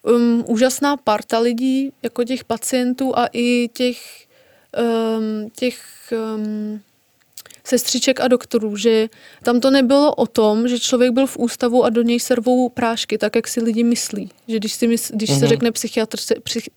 Um, 0.04 0.46
úžasná 0.48 0.98
parta 0.98 1.40
lidí, 1.40 1.92
jako 2.04 2.24
těch 2.24 2.44
pacientů 2.44 3.18
a 3.18 3.28
i 3.34 3.70
těch, 3.74 4.28
um, 5.18 5.50
těch 5.50 5.84
um, 6.36 6.82
sestřiček 7.68 8.20
a 8.20 8.28
doktorů, 8.28 8.78
že 8.78 9.08
tam 9.44 9.60
to 9.60 9.72
nebylo 9.72 10.16
o 10.16 10.28
tom, 10.28 10.68
že 10.68 10.80
člověk 10.80 11.12
byl 11.12 11.28
v 11.28 11.38
ústavu 11.38 11.84
a 11.84 11.90
do 11.90 12.02
něj 12.02 12.20
servou 12.20 12.70
prášky, 12.70 13.18
tak 13.18 13.36
jak 13.36 13.48
si 13.48 13.62
lidi 13.62 13.84
myslí. 13.84 14.30
Že 14.48 14.58
když, 14.58 14.74
si 14.74 14.88
mysl, 14.88 15.14
když 15.16 15.30
mm-hmm. 15.30 15.34
se 15.34 15.46
Mhm. 15.46 15.50
řekne 15.50 15.72
psychiatr, 15.72 16.18
se, 16.20 16.36
psych, 16.44 16.70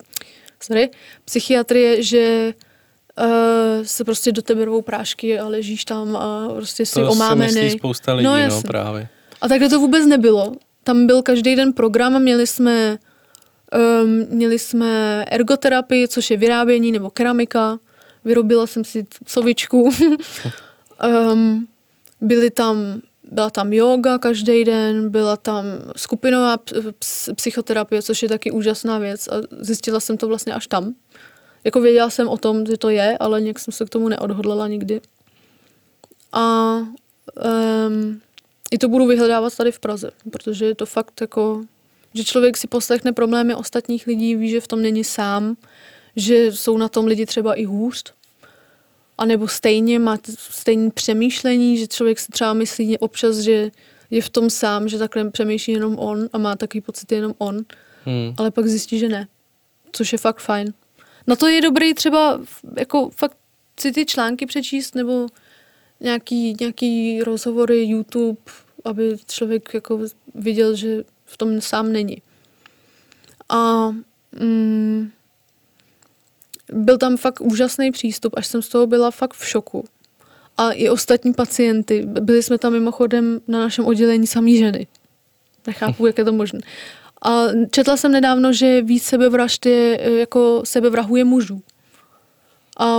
sorry, 0.62 0.90
psychiatrie, 1.24 2.02
že 2.02 2.54
uh, 3.20 3.24
se 3.84 4.04
prostě 4.04 4.32
do 4.32 4.42
tebe 4.42 4.64
rvou 4.64 4.82
prášky 4.82 5.38
a 5.38 5.48
ležíš 5.48 5.84
tam 5.84 6.16
a 6.16 6.48
prostě 6.54 6.86
si 6.86 6.94
To 6.94 7.10
omámený. 7.10 7.54
myslí 7.54 7.78
spousta 7.78 8.14
lidí, 8.14 8.24
No, 8.24 8.36
no, 8.38 8.48
no 8.48 8.62
právě. 8.62 9.08
A 9.40 9.48
takhle 9.48 9.68
to 9.68 9.80
vůbec 9.80 10.06
nebylo. 10.06 10.52
Tam 10.84 11.06
byl 11.06 11.22
každý 11.22 11.56
den 11.56 11.72
program 11.72 12.16
a 12.16 12.18
měli 12.18 12.46
jsme, 12.46 12.98
um, 14.02 14.26
měli 14.30 14.58
jsme 14.58 15.24
ergoterapii, 15.24 16.08
což 16.08 16.30
je 16.30 16.36
vyrábění 16.36 16.92
nebo 16.92 17.10
keramika. 17.10 17.78
Vyrobila 18.24 18.66
jsem 18.66 18.84
si 18.84 19.06
sovičku. 19.26 19.90
um, 21.32 21.68
byly 22.20 22.50
tam, 22.50 23.00
byla 23.30 23.50
tam 23.50 23.72
yoga 23.72 24.18
každý 24.18 24.64
den, 24.64 25.10
byla 25.10 25.36
tam 25.36 25.64
skupinová 25.96 26.56
psychoterapie, 27.34 28.02
což 28.02 28.22
je 28.22 28.28
taky 28.28 28.50
úžasná 28.50 28.98
věc 28.98 29.28
a 29.28 29.34
zjistila 29.60 30.00
jsem 30.00 30.16
to 30.16 30.28
vlastně 30.28 30.54
až 30.54 30.66
tam. 30.66 30.94
Jako 31.64 31.80
věděla 31.80 32.10
jsem 32.10 32.28
o 32.28 32.36
tom, 32.36 32.66
že 32.66 32.76
to 32.76 32.88
je, 32.88 33.18
ale 33.18 33.40
nějak 33.40 33.58
jsem 33.58 33.72
se 33.72 33.84
k 33.84 33.88
tomu 33.88 34.08
neodhodlala 34.08 34.68
nikdy. 34.68 35.00
A 36.32 36.76
um, 36.76 38.20
i 38.70 38.78
to 38.78 38.88
budu 38.88 39.06
vyhledávat 39.06 39.56
tady 39.56 39.72
v 39.72 39.80
Praze, 39.80 40.10
protože 40.30 40.66
je 40.66 40.74
to 40.74 40.86
fakt 40.86 41.20
jako, 41.20 41.64
že 42.14 42.24
člověk 42.24 42.56
si 42.56 42.66
poslechne 42.66 43.12
problémy 43.12 43.54
ostatních 43.54 44.06
lidí, 44.06 44.34
ví, 44.34 44.50
že 44.50 44.60
v 44.60 44.68
tom 44.68 44.82
není 44.82 45.04
sám, 45.04 45.56
že 46.16 46.52
jsou 46.52 46.78
na 46.78 46.88
tom 46.88 47.06
lidi 47.06 47.26
třeba 47.26 47.54
i 47.54 47.64
hůř, 47.64 48.04
a 49.18 49.24
nebo 49.24 49.48
stejně 49.48 49.98
má 49.98 50.18
stejné 50.38 50.90
přemýšlení, 50.90 51.78
že 51.78 51.86
člověk 51.86 52.18
si 52.18 52.32
třeba 52.32 52.52
myslí 52.52 52.98
občas, 52.98 53.36
že 53.36 53.70
je 54.10 54.22
v 54.22 54.28
tom 54.28 54.50
sám, 54.50 54.88
že 54.88 54.98
takhle 54.98 55.30
přemýšlí 55.30 55.72
jenom 55.72 55.98
on 55.98 56.28
a 56.32 56.38
má 56.38 56.56
takový 56.56 56.80
pocit 56.80 57.12
jenom 57.12 57.34
on, 57.38 57.64
Hmm. 58.04 58.34
ale 58.36 58.50
pak 58.50 58.66
zjistí, 58.66 58.98
že 58.98 59.08
ne, 59.08 59.28
což 59.92 60.12
je 60.12 60.18
fakt 60.18 60.40
fajn. 60.40 60.72
Na 61.26 61.36
to 61.36 61.46
je 61.46 61.60
dobrý 61.60 61.94
třeba 61.94 62.40
jako 62.78 63.10
fakt 63.16 63.36
si 63.80 63.92
ty 63.92 64.06
články 64.06 64.46
přečíst 64.46 64.94
nebo 64.94 65.26
nějaký, 66.00 66.56
nějaký 66.60 67.22
rozhovory 67.22 67.82
YouTube, 67.84 68.40
aby 68.84 69.16
člověk 69.26 69.74
jako 69.74 70.00
viděl, 70.34 70.76
že 70.76 71.04
v 71.24 71.36
tom 71.36 71.60
sám 71.60 71.92
není. 71.92 72.22
A 73.48 73.88
mm, 74.40 75.10
byl 76.72 76.98
tam 76.98 77.16
fakt 77.16 77.40
úžasný 77.40 77.90
přístup, 77.90 78.32
až 78.36 78.46
jsem 78.46 78.62
z 78.62 78.68
toho 78.68 78.86
byla 78.86 79.10
fakt 79.10 79.34
v 79.34 79.46
šoku. 79.46 79.84
A 80.56 80.70
i 80.70 80.88
ostatní 80.88 81.34
pacienty. 81.34 82.06
Byli 82.06 82.42
jsme 82.42 82.58
tam 82.58 82.72
mimochodem 82.72 83.40
na 83.48 83.58
našem 83.58 83.86
oddělení 83.86 84.26
samý 84.26 84.58
ženy. 84.58 84.86
Nechápu, 85.66 86.06
jak 86.06 86.18
je 86.18 86.24
to 86.24 86.32
možné. 86.32 86.60
A 87.22 87.46
četla 87.70 87.96
jsem 87.96 88.12
nedávno, 88.12 88.52
že 88.52 88.82
víc 88.82 89.02
sebevražd 89.02 89.66
je 89.66 89.98
e, 90.00 90.10
jako 90.10 90.62
sebevrahuje 90.64 91.24
mužů. 91.24 91.62
A 92.78 92.96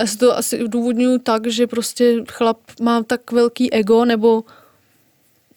já 0.00 0.06
si 0.06 0.18
to 0.18 0.36
asi 0.36 0.64
udůvodňuji 0.64 1.18
tak, 1.18 1.46
že 1.46 1.66
prostě 1.66 2.24
chlap 2.28 2.58
má 2.80 3.02
tak 3.02 3.32
velký 3.32 3.72
ego, 3.72 4.04
nebo 4.04 4.44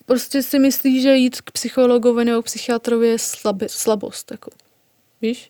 prostě 0.05 0.43
si 0.43 0.59
myslí, 0.59 1.01
že 1.01 1.15
jít 1.15 1.41
k 1.41 1.51
psychologovi 1.51 2.25
nebo 2.25 2.41
k 2.41 2.45
psychiatrovi 2.45 3.07
je 3.07 3.17
slabost. 3.67 4.31
Jako. 4.31 4.51
Víš? 5.21 5.49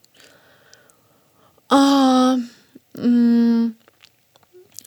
A 1.72 2.36
mm, 2.98 3.74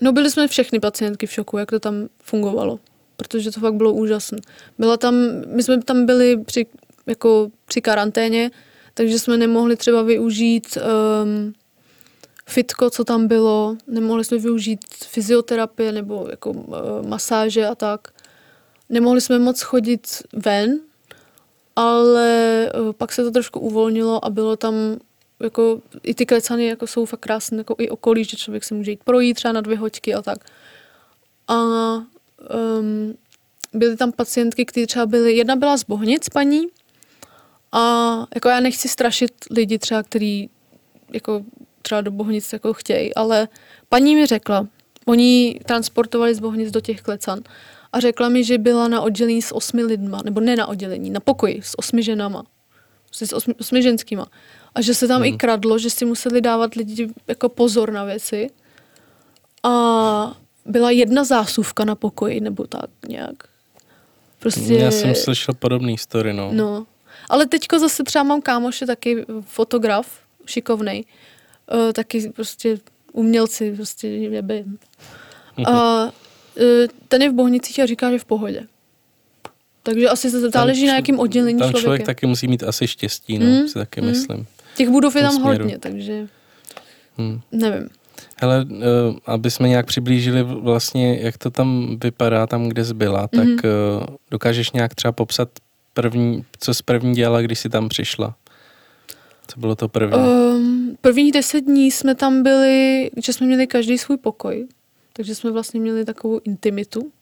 no 0.01 0.13
byli 0.13 0.31
jsme 0.31 0.49
všechny 0.49 0.81
pacientky 0.81 1.27
v 1.27 1.33
šoku, 1.33 1.59
jak 1.59 1.71
to 1.71 1.81
tam 1.81 2.09
fungovalo. 2.23 2.81
Protože 3.17 3.51
to 3.51 3.61
fakt 3.61 3.75
bylo 3.75 3.93
úžasné. 3.93 4.39
Byla 4.79 4.97
tam, 4.97 5.15
my 5.47 5.63
jsme 5.63 5.83
tam 5.83 6.07
byli 6.07 6.45
při, 6.45 6.67
jako 7.07 7.51
při 7.65 7.81
karanténě, 7.81 8.51
takže 8.95 9.19
jsme 9.19 9.37
nemohli 9.37 9.77
třeba 9.77 10.03
využít 10.03 10.79
um, 10.79 11.55
fitko, 12.47 12.91
co 12.91 13.05
tam 13.05 13.29
bylo, 13.29 13.77
nemohli 13.87 14.25
jsme 14.25 14.39
využít 14.39 14.81
fyzioterapie 15.07 15.93
nebo 15.93 16.27
jako 16.31 16.51
uh, 16.51 16.77
masáže 17.07 17.67
a 17.67 17.75
tak. 17.75 18.09
Nemohli 18.89 19.21
jsme 19.21 19.39
moc 19.39 19.63
chodit 19.63 20.23
ven, 20.33 20.81
ale 21.77 22.71
uh, 22.81 22.93
pak 22.93 23.13
se 23.13 23.25
to 23.25 23.31
trošku 23.31 23.61
uvolnilo 23.61 24.25
a 24.25 24.31
bylo 24.31 24.57
tam 24.57 24.75
jako 25.45 25.81
i 26.03 26.15
ty 26.15 26.27
klecany 26.27 26.67
jako 26.67 26.87
jsou 26.87 27.05
fakt 27.05 27.21
krásné, 27.21 27.59
jako 27.59 27.75
i 27.79 27.89
okolí, 27.89 28.25
že 28.25 28.37
člověk 28.37 28.65
se 28.65 28.75
může 28.75 28.91
jít 28.91 29.05
projít 29.05 29.35
třeba 29.35 29.53
na 29.53 29.61
dvě 29.61 29.79
hoďky 29.79 30.15
a 30.15 30.23
tak. 30.23 30.39
A 31.49 31.63
um, 32.81 33.15
byly 33.73 33.97
tam 33.97 34.13
pacientky, 34.13 34.65
které 34.65 34.87
třeba 34.87 35.07
byly, 35.07 35.33
jedna 35.33 35.57
byla 35.57 35.77
z 35.77 35.85
Bohnic 35.85 36.29
paní 36.29 36.67
a 37.73 38.27
jako 38.35 38.49
já 38.49 38.61
nechci 38.61 38.89
strašit 38.89 39.33
lidi 39.51 39.79
třeba, 39.79 40.03
který 40.03 40.49
jako 41.13 41.45
třeba 41.83 42.01
do 42.01 42.11
Bohnic 42.11 42.53
jako 42.53 42.73
chtějí, 42.73 43.15
ale 43.15 43.49
paní 43.89 44.17
mi 44.17 44.27
řekla, 44.27 44.67
oni 45.07 45.61
transportovali 45.67 46.35
z 46.35 46.41
Bohnic 46.41 46.71
do 46.71 46.81
těch 46.81 47.03
klecan 47.03 47.41
a 47.93 48.01
řekla 48.01 48.29
mi, 48.29 48.45
že 48.45 48.59
byla 48.59 48.89
na 48.89 49.01
oddělení 49.01 49.43
s 49.43 49.55
osmi 49.55 49.83
lidma, 49.85 50.23
nebo 50.25 50.41
ne 50.41 50.57
na 50.57 50.67
oddělení, 50.67 51.11
na 51.11 51.21
pokoji 51.21 51.63
s 51.63 51.79
osmi 51.79 52.03
ženama, 52.03 52.45
s 53.15 53.33
osmi, 53.33 53.55
osmi 53.61 53.83
ženskýma. 53.83 54.27
A 54.75 54.81
že 54.81 54.95
se 54.95 55.09
tam 55.09 55.21
Mhm. 55.21 55.35
i 55.35 55.37
kradlo, 55.37 55.79
že 55.79 55.91
si 55.91 56.05
museli 56.05 56.41
dávat 56.41 56.75
lidi 56.75 57.09
jako 57.29 57.49
pozor 57.49 57.93
na 57.93 58.05
věci. 58.05 58.51
A 59.63 60.37
byla 60.67 60.91
jedna 60.91 61.25
zásuvka 61.25 61.85
na 61.85 61.95
pokoji, 61.95 62.41
nebo 62.41 62.67
tak 62.67 62.91
nějak. 63.09 63.35
Prostě... 64.39 64.75
Já 64.75 64.91
jsem 64.91 65.15
slyšel 65.15 65.55
podobný 65.55 65.99
story, 65.99 66.33
no. 66.33 66.51
No. 66.53 66.87
Ale 67.29 67.47
teďko 67.47 67.79
zase 67.79 68.05
třeba 68.05 68.23
mám 68.23 68.43
kámoše 68.43 68.87
taky 68.87 69.25
fotograf, 69.41 70.07
šikovnej. 70.47 71.05
Uh, 71.75 71.93
taky 71.93 72.29
prostě 72.31 72.79
umělci, 73.13 73.73
prostě 73.77 74.09
nevím. 74.09 74.79
A 75.67 76.05
uh, 76.05 76.11
ten 77.09 77.23
je 77.23 77.31
v 77.31 77.35
Bohnicích 77.35 77.81
a 77.81 77.87
říká, 77.87 78.11
že 78.11 78.19
v 78.19 78.25
pohodě. 78.25 78.67
Takže 79.87 80.09
asi 80.09 80.31
se 80.31 80.51
záleží 80.51 80.81
Tam 80.81 80.89
na 80.89 80.95
jakém 80.95 81.19
oddělení 81.19 81.59
Tam 81.59 81.69
člověk, 81.69 81.83
člověk 81.85 82.01
je. 82.01 82.07
taky 82.07 82.27
musí 82.27 82.49
mít 82.49 82.63
asi 82.63 82.89
štěstí, 82.89 83.39
no, 83.39 83.47
Mm, 83.47 83.69
si 83.69 83.75
taky 83.75 84.01
mm. 84.01 84.07
myslím. 84.07 84.47
Těch 84.77 84.89
budov 84.89 85.17
je 85.17 85.23
tam 85.23 85.33
směru. 85.35 85.59
hodně, 85.63 85.79
takže 85.79 86.27
Hmm. 87.19 87.41
nevím. 87.53 87.89
Hele, 88.37 88.65
uh, 88.71 88.79
aby 89.27 89.51
jsme 89.51 89.69
nějak 89.69 89.87
přiblížili 89.87 90.43
vlastně, 90.43 91.19
jak 91.21 91.39
to 91.39 91.51
tam 91.51 91.97
vypadá, 92.03 92.47
tam, 92.47 92.69
kde 92.69 92.85
jsi 92.85 92.95
byla, 92.95 93.29
tak 93.29 93.45
Mhm. 93.45 93.53
uh, 93.55 94.07
dokážeš 94.31 94.71
nějak 94.73 94.95
třeba 94.95 95.13
popsat 95.13 95.49
první, 95.95 96.45
co 96.61 96.75
jsi 96.75 96.83
první 96.83 97.15
dělala, 97.15 97.43
když 97.43 97.59
jsi 97.59 97.69
tam 97.69 97.89
přišla? 97.89 98.35
Co 99.49 99.61
bylo 99.61 99.77
to 99.77 99.89
první? 99.89 100.19
Um, 100.19 100.97
prvních 101.01 101.33
deset 101.33 101.61
dní 101.61 101.91
jsme 101.91 102.15
tam 102.15 102.43
byli, 102.43 103.11
že 103.25 103.33
jsme 103.33 103.47
měli 103.47 103.67
každý 103.67 103.99
svůj 103.99 104.17
pokoj, 104.17 104.67
takže 105.13 105.35
jsme 105.35 105.51
vlastně 105.51 105.81
měli 105.81 106.05
takovou 106.05 106.41
intimitu. 106.45 107.13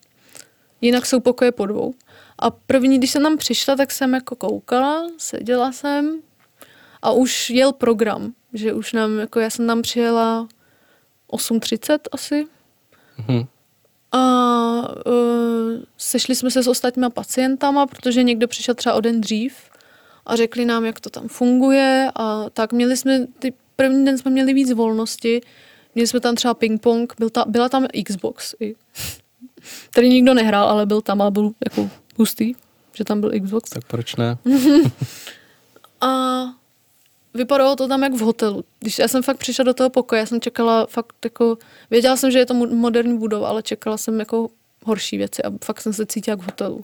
Jinak 0.81 1.07
jsou 1.07 1.21
pokoje 1.21 1.52
po 1.52 1.66
dvou. 1.66 1.95
A 2.42 2.50
první, 2.50 2.99
když 2.99 3.11
jsem 3.11 3.22
tam 3.22 3.37
přišla, 3.37 3.76
tak 3.76 3.90
jsem 3.90 4.14
jako 4.14 4.37
koukala, 4.37 5.06
seděla 5.18 5.72
jsem 5.72 6.20
a 7.02 7.11
už 7.11 7.50
jel 7.50 7.72
program, 7.72 8.32
že 8.52 8.72
už 8.72 8.92
nám, 8.92 9.18
jako 9.18 9.40
já 9.40 9.50
jsem 9.50 9.66
tam 9.66 9.82
přijela 9.82 10.49
8.30 11.32 11.99
asi. 12.12 12.46
Mhm. 13.18 13.46
A 14.12 14.18
uh, 15.06 15.82
sešli 15.96 16.34
jsme 16.34 16.50
se 16.50 16.62
s 16.62 16.66
ostatníma 16.68 17.11
pacientama, 17.11 17.87
protože 17.87 18.22
někdo 18.22 18.49
přišel 18.49 18.75
třeba 18.75 18.94
o 18.94 19.00
den 19.00 19.20
dřív 19.20 19.54
a 20.26 20.37
řekli 20.37 20.64
nám, 20.64 20.84
jak 20.84 21.00
to 21.00 21.11
tam 21.11 21.28
funguje 21.28 22.11
a 22.14 22.50
tak 22.50 22.72
měli 22.72 22.96
jsme, 22.96 23.26
ty 23.38 23.52
první 23.76 24.04
den 24.04 24.18
jsme 24.18 24.30
měli 24.30 24.52
víc 24.54 24.72
volnosti, 24.72 25.40
měli 25.94 26.06
jsme 26.06 26.20
tam 26.20 26.34
třeba 26.34 26.54
ping-pong, 26.54 27.14
byl 27.18 27.30
ta, 27.30 27.44
byla 27.49 27.68
tam 27.68 27.87
Xbox 28.06 28.54
i. 28.61 28.75
Tady 29.94 30.08
nikdo 30.08 30.34
nehrál, 30.34 30.68
ale 30.68 30.87
byl 30.87 31.00
tam 31.00 31.22
a 31.22 31.30
byl 31.30 31.52
jako 31.64 31.90
hustý, 32.19 32.54
že 32.92 33.04
tam 33.04 33.21
byl 33.21 33.40
Xbox. 33.40 33.71
Tak 33.71 33.85
proč 33.85 34.16
ne? 34.16 34.37
A 36.00 36.42
vypadalo 37.35 37.76
to 37.76 37.88
tam 37.88 38.02
jak 38.02 38.12
v 38.12 38.21
hotelu. 38.21 38.64
Když 38.81 38.99
já 38.99 39.09
jsem 39.09 39.23
fakt 39.23 39.37
přišla 39.37 39.64
do 39.64 39.75
toho 39.75 39.90
pokoje, 39.90 40.19
já 40.19 40.26
jsem 40.26 40.40
čekala 40.40 40.87
fakt 40.87 41.16
jako, 41.25 41.59
věděla 41.90 42.16
jsem, 42.16 42.31
že 42.31 42.38
je 42.38 42.47
to 42.47 42.54
mo- 42.54 42.75
moderní 42.75 43.19
budova, 43.19 43.49
ale 43.49 43.62
čekala 43.62 43.97
jsem 43.97 44.19
jako 44.19 44.49
horší 44.85 45.19
věci 45.19 45.42
a 45.42 45.50
fakt 45.64 45.81
jsem 45.81 45.92
se 45.92 46.07
cítila 46.07 46.33
jak 46.33 46.40
v 46.40 46.47
hotelu. 46.47 46.83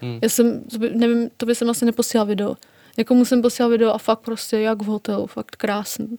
Hmm. 0.00 0.18
Já 0.22 0.28
jsem, 0.28 0.64
nevím, 0.92 1.30
to 1.36 1.46
by 1.46 1.54
jsem 1.54 1.70
asi 1.70 1.84
neposílala 1.84 2.28
video. 2.28 2.56
Jako 2.96 3.14
musím 3.14 3.42
posílat 3.42 3.68
video 3.68 3.92
a 3.92 3.98
fakt 3.98 4.20
prostě 4.20 4.58
jak 4.58 4.82
v 4.82 4.86
hotelu, 4.86 5.26
fakt 5.26 5.56
krásný. 5.56 6.16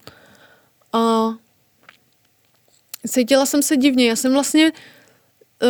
A 0.92 1.30
cítila 3.08 3.46
jsem 3.46 3.62
se 3.62 3.76
divně. 3.76 4.08
Já 4.08 4.16
jsem 4.16 4.32
vlastně 4.32 4.72
uh, 5.62 5.68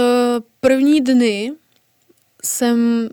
první 0.60 1.00
dny 1.00 1.52
jsem, 2.44 3.08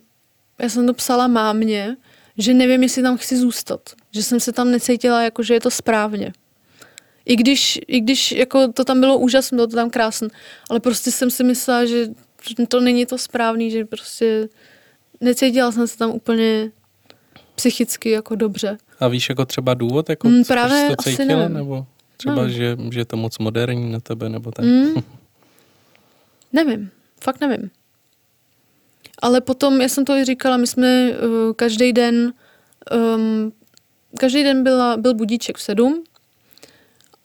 já 0.60 0.70
jsem 0.70 0.88
to 0.88 0.94
psala 0.94 1.28
mámě, 1.28 1.98
že 2.38 2.54
nevím, 2.54 2.84
jestli 2.84 3.02
tam 3.04 3.18
chci 3.18 3.38
zůstat. 3.38 3.82
Že 4.12 4.24
jsem 4.24 4.40
se 4.40 4.52
tam 4.52 4.72
necítila, 4.72 5.24
jako, 5.24 5.44
že 5.44 5.54
je 5.54 5.60
to 5.60 5.72
správně. 5.72 6.34
I 7.26 7.36
když, 7.36 7.80
i 7.88 8.00
když 8.00 8.32
jako 8.32 8.68
to 8.72 8.84
tam 8.86 9.00
bylo 9.00 9.18
úžasné, 9.18 9.56
bylo 9.56 9.68
to 9.68 9.76
tam 9.76 9.90
krásné, 9.90 10.28
ale 10.70 10.80
prostě 10.80 11.12
jsem 11.12 11.30
si 11.32 11.44
myslela, 11.44 11.86
že 11.86 12.08
to 12.68 12.80
není 12.80 13.06
to 13.06 13.18
správný, 13.18 13.72
že 13.72 13.86
prostě 13.86 14.50
necítila 15.22 15.72
jsem 15.72 15.88
se 15.88 15.98
tam 15.98 16.12
úplně 16.12 16.72
psychicky 17.56 18.10
jako 18.10 18.36
dobře. 18.36 18.78
A 19.00 19.08
víš 19.08 19.30
jako 19.30 19.46
třeba 19.46 19.74
důvod, 19.74 20.10
jako 20.10 20.28
Mm, 20.30 20.44
co 20.44 20.54
právě 20.54 20.88
to 20.88 20.96
asi 21.00 21.10
cítila, 21.18 21.40
nevím. 21.40 21.54
nebo 21.58 21.86
třeba, 22.18 22.36
Nevím. 22.36 22.52
že, 22.58 22.78
že 22.92 23.00
je 23.00 23.06
to 23.06 23.18
moc 23.18 23.38
moderní 23.38 23.92
na 23.92 24.00
tebe, 24.00 24.30
nebo 24.30 24.52
tak? 24.52 24.66
Mm. 24.66 24.94
Nevím, 26.54 26.92
fakt 27.24 27.42
nevím. 27.42 27.70
Ale 29.20 29.42
potom, 29.42 29.82
já 29.82 29.90
jsem 29.90 30.06
to 30.06 30.14
i 30.14 30.26
říkala, 30.26 30.58
my 30.58 30.68
jsme 30.68 31.12
uh, 31.12 31.54
každý 31.54 31.94
den, 31.94 32.34
um, 33.16 33.54
každý 34.20 34.44
den 34.44 34.64
byla, 34.64 34.98
byl 34.98 35.14
budíček 35.14 35.58
v 35.58 35.62
sedm 35.62 36.04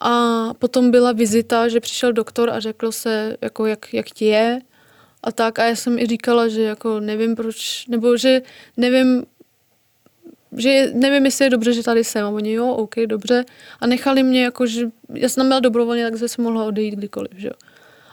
a 0.01 0.55
potom 0.55 0.91
byla 0.91 1.13
vizita, 1.13 1.69
že 1.69 1.81
přišel 1.81 2.13
doktor 2.13 2.51
a 2.51 2.61
řekl 2.61 2.93
se, 2.93 3.37
jako 3.41 3.67
jak, 3.67 3.95
jak 3.95 4.11
ti 4.11 4.25
je 4.25 4.61
a 5.23 5.33
tak. 5.33 5.59
A 5.59 5.65
já 5.65 5.77
jsem 5.77 5.99
i 5.99 6.07
říkala, 6.07 6.49
že 6.49 6.63
jako 6.63 7.01
nevím 7.01 7.37
proč, 7.37 7.87
nebo 7.87 8.17
že 8.17 8.43
nevím, 8.77 9.25
že 10.57 10.91
nevím, 10.95 11.25
jestli 11.25 11.45
je 11.45 11.51
dobře, 11.51 11.73
že 11.73 11.83
tady 11.83 12.05
jsem. 12.05 12.25
A 12.25 12.29
oni, 12.29 12.53
jo, 12.53 12.69
OK, 12.69 12.95
dobře. 13.07 13.45
A 13.81 13.87
nechali 13.87 14.23
mě, 14.23 14.45
jako, 14.45 14.67
že 14.67 14.91
já 15.15 15.29
jsem 15.29 15.41
tam 15.41 15.49
byla 15.49 15.61
dobrovolně, 15.61 16.11
takže 16.11 16.29
jsem 16.29 16.45
mohla 16.45 16.65
odejít 16.65 16.95
kdykoliv, 16.95 17.33
že 17.37 17.49
jo. 17.49 17.55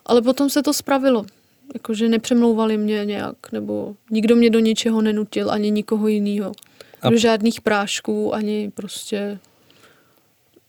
Ale 0.06 0.22
potom 0.22 0.50
se 0.50 0.64
to 0.64 0.74
spravilo. 0.74 1.26
Jakože 1.74 2.10
nepřemlouvali 2.10 2.78
mě 2.78 3.06
nějak, 3.06 3.52
nebo 3.52 3.96
nikdo 4.12 4.36
mě 4.36 4.50
do 4.50 4.60
ničeho 4.60 5.02
nenutil, 5.02 5.52
ani 5.52 5.72
nikoho 5.72 6.08
jiného. 6.08 6.52
A- 7.02 7.10
Do 7.10 7.18
žádných 7.18 7.62
prášků, 7.62 8.34
ani 8.36 8.72
prostě 8.76 9.40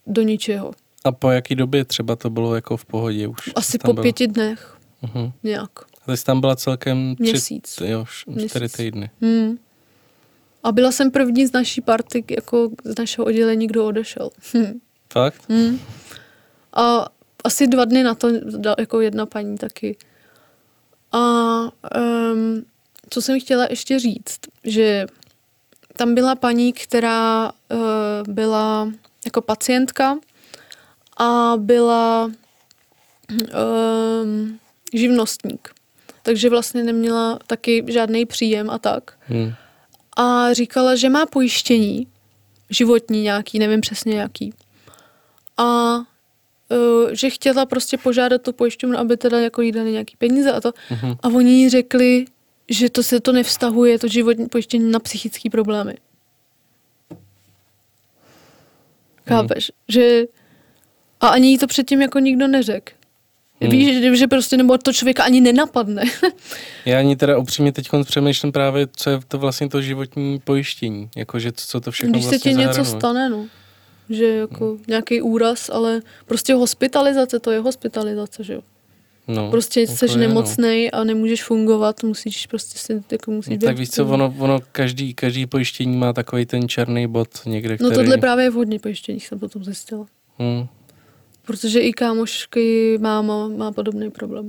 do 0.06 0.22
ničeho. 0.22 0.72
A 1.04 1.12
po 1.12 1.30
jaký 1.30 1.54
době 1.54 1.84
třeba 1.84 2.16
to 2.16 2.30
bylo 2.30 2.54
jako 2.54 2.76
v 2.76 2.84
pohodě 2.84 3.28
už? 3.28 3.50
Asi 3.54 3.78
po 3.78 3.92
bylo? 3.92 4.02
pěti 4.02 4.26
dnech 4.26 4.76
Uh-huh. 5.02 5.32
nějak. 5.42 5.70
A 6.06 6.10
ty 6.10 6.16
jsi 6.16 6.24
tam 6.24 6.40
byla 6.40 6.56
celkem 6.56 7.14
tři, 7.16 7.22
Měsíc. 7.22 7.78
Jo, 7.84 8.04
čtyři 8.08 8.60
Měsíc. 8.60 8.72
týdny. 8.72 9.10
Hmm. 9.20 9.58
A 10.62 10.72
byla 10.72 10.92
jsem 10.92 11.10
první 11.10 11.46
z 11.46 11.52
naší 11.52 11.80
party, 11.80 12.24
jako 12.30 12.70
z 12.84 12.98
našeho 12.98 13.24
oddělení, 13.24 13.66
kdo 13.66 13.86
odešel. 13.86 14.30
Hm. 14.56 14.78
Fakt? 15.12 15.42
Hmm. 15.50 15.78
A 16.72 17.06
asi 17.44 17.66
dva 17.66 17.84
dny 17.84 18.02
na 18.02 18.14
to 18.14 18.28
jako 18.78 19.00
jedna 19.00 19.26
paní 19.26 19.58
taky. 19.58 19.96
A 21.12 21.22
um, 22.32 22.64
co 23.10 23.22
jsem 23.22 23.40
chtěla 23.40 23.66
ještě 23.70 23.98
říct, 23.98 24.40
že 24.64 25.06
tam 25.96 26.14
byla 26.14 26.34
paní, 26.34 26.72
která 26.72 27.52
uh, 27.52 28.34
byla 28.34 28.92
jako 29.24 29.40
pacientka 29.40 30.18
a 31.16 31.52
byla 31.56 32.30
um, 34.22 34.58
živnostník. 34.92 35.70
Takže 36.22 36.50
vlastně 36.50 36.84
neměla 36.84 37.38
taky 37.46 37.84
žádný 37.88 38.26
příjem 38.26 38.70
a 38.70 38.78
tak. 38.78 39.18
Hmm. 39.20 39.54
A 40.16 40.52
říkala, 40.52 40.96
že 40.96 41.08
má 41.08 41.26
pojištění, 41.26 42.06
životní 42.70 43.22
nějaký, 43.22 43.58
nevím 43.58 43.80
přesně 43.80 44.20
jaký. 44.20 44.54
A 45.56 45.96
že 47.12 47.30
chtěla 47.30 47.66
prostě 47.66 47.98
požádat 47.98 48.42
tu 48.42 48.52
pojišťovnu, 48.52 48.98
aby 48.98 49.16
teda 49.16 49.40
jako 49.40 49.62
jí 49.62 49.72
dali 49.72 49.92
nějaký 49.92 50.16
peníze 50.18 50.52
a 50.52 50.60
to. 50.60 50.72
Mhm. 50.90 51.14
A 51.22 51.28
oni 51.28 51.52
jí 51.52 51.68
řekli, 51.68 52.24
že 52.68 52.90
to 52.90 53.02
se 53.02 53.20
to 53.20 53.32
nevztahuje, 53.32 53.98
to 53.98 54.08
životní 54.08 54.48
pojištění 54.48 54.90
na 54.90 54.98
psychické 54.98 55.50
problémy. 55.50 55.94
Chápeš? 59.28 59.72
Že 59.88 60.24
a 61.20 61.28
ani 61.28 61.48
jí 61.48 61.58
to 61.58 61.66
předtím 61.66 62.02
jako 62.02 62.18
nikdo 62.18 62.48
neřekl. 62.48 62.92
Hmm. 63.60 63.70
Víš, 63.70 64.02
že, 64.02 64.16
že 64.16 64.26
prostě, 64.26 64.56
nebo 64.56 64.78
to 64.78 64.92
člověka 64.92 65.22
ani 65.22 65.40
nenapadne. 65.40 66.02
Já 66.84 66.98
ani 66.98 67.16
teda 67.16 67.38
upřímně 67.38 67.72
teď 67.72 67.88
přemýšlím 68.04 68.52
právě, 68.52 68.86
co 68.96 69.10
je 69.10 69.20
to 69.28 69.38
vlastně 69.38 69.68
to 69.68 69.82
životní 69.82 70.38
pojištění. 70.38 71.10
Jakože 71.16 71.52
co 71.52 71.80
to 71.80 71.90
všechno 71.90 72.12
Když 72.12 72.24
se 72.24 72.30
vlastně 72.30 72.52
ti 72.52 72.58
něco 72.58 72.72
zahrnuje. 72.72 73.00
stane, 73.00 73.28
no. 73.28 73.46
Že 74.10 74.24
jako 74.26 74.78
nějaký 74.88 75.22
úraz, 75.22 75.70
ale 75.72 76.00
prostě 76.26 76.54
hospitalizace, 76.54 77.38
to 77.40 77.50
je 77.50 77.58
hospitalizace, 77.60 78.44
že 78.44 78.54
jo. 78.54 78.60
No, 79.28 79.50
Prostě 79.50 79.80
jako 79.80 79.92
jsi 79.92 80.04
je, 80.04 80.10
no. 80.10 80.16
nemocnej 80.16 80.90
a 80.92 81.04
nemůžeš 81.04 81.44
fungovat, 81.44 82.02
musíš 82.02 82.46
prostě 82.46 82.78
si, 82.78 83.02
jako 83.12 83.30
musíš 83.30 83.50
No, 83.62 83.66
tak 83.68 83.78
víš 83.78 83.90
co, 83.90 84.06
ono, 84.06 84.34
ono 84.38 84.58
každý, 84.72 85.14
každý 85.14 85.46
pojištění 85.46 85.96
má 85.96 86.12
takový 86.12 86.46
ten 86.46 86.68
černý 86.68 87.06
bod 87.06 87.28
někde, 87.46 87.70
No 87.70 87.76
který... 87.76 87.94
tohle 87.94 88.18
právě 88.18 88.44
je 88.44 88.50
vhodně 88.50 88.78
pojištění, 88.78 89.20
jsem 89.20 89.38
potom 89.38 89.64
zjistila. 89.64 90.06
Hmm, 90.38 90.66
Protože 91.46 91.80
i 91.80 91.92
kámošky 91.92 92.98
máma 93.00 93.48
má 93.48 93.72
podobný 93.72 94.10
problém. 94.10 94.48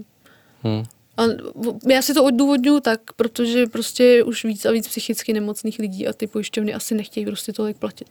hmm. 0.64 0.84
A 1.18 1.24
v- 1.56 1.92
já 1.92 2.02
si 2.02 2.14
to 2.14 2.24
odůvodňuji 2.24 2.80
tak, 2.82 3.00
protože 3.16 3.66
prostě 3.66 4.04
je 4.04 4.24
už 4.24 4.46
víc 4.46 4.66
a 4.66 4.72
víc 4.72 4.88
psychicky 4.88 5.34
nemocných 5.34 5.80
lidí 5.80 6.08
a 6.08 6.14
ty 6.14 6.28
pojišťovny 6.28 6.74
asi 6.74 6.96
nechtějí 6.96 7.26
prostě 7.26 7.54
tolik 7.54 7.78
platit. 7.78 8.08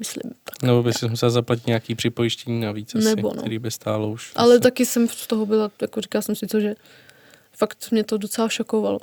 Myslím. 0.00 0.32
Tak. 0.44 0.62
Nebo 0.62 0.82
by 0.82 0.92
si 0.92 1.08
musel 1.08 1.30
zaplatit 1.30 1.66
nějaký 1.66 1.94
připojištění 1.94 2.60
navíc 2.60 2.94
asi, 2.94 3.04
Nebo 3.04 3.32
no. 3.34 3.40
který 3.40 3.58
by 3.58 3.70
stálo 3.70 4.10
už. 4.10 4.32
Ale 4.36 4.54
asi. 4.54 4.60
taky 4.60 4.86
jsem 4.86 5.08
z 5.08 5.26
toho 5.26 5.46
byla, 5.46 5.70
jako 5.82 6.00
říkala 6.00 6.22
jsem 6.22 6.34
si 6.34 6.46
to, 6.46 6.60
že 6.60 6.74
fakt 7.52 7.90
mě 7.90 8.04
to 8.04 8.18
docela 8.18 8.48
šokovalo. 8.48 8.98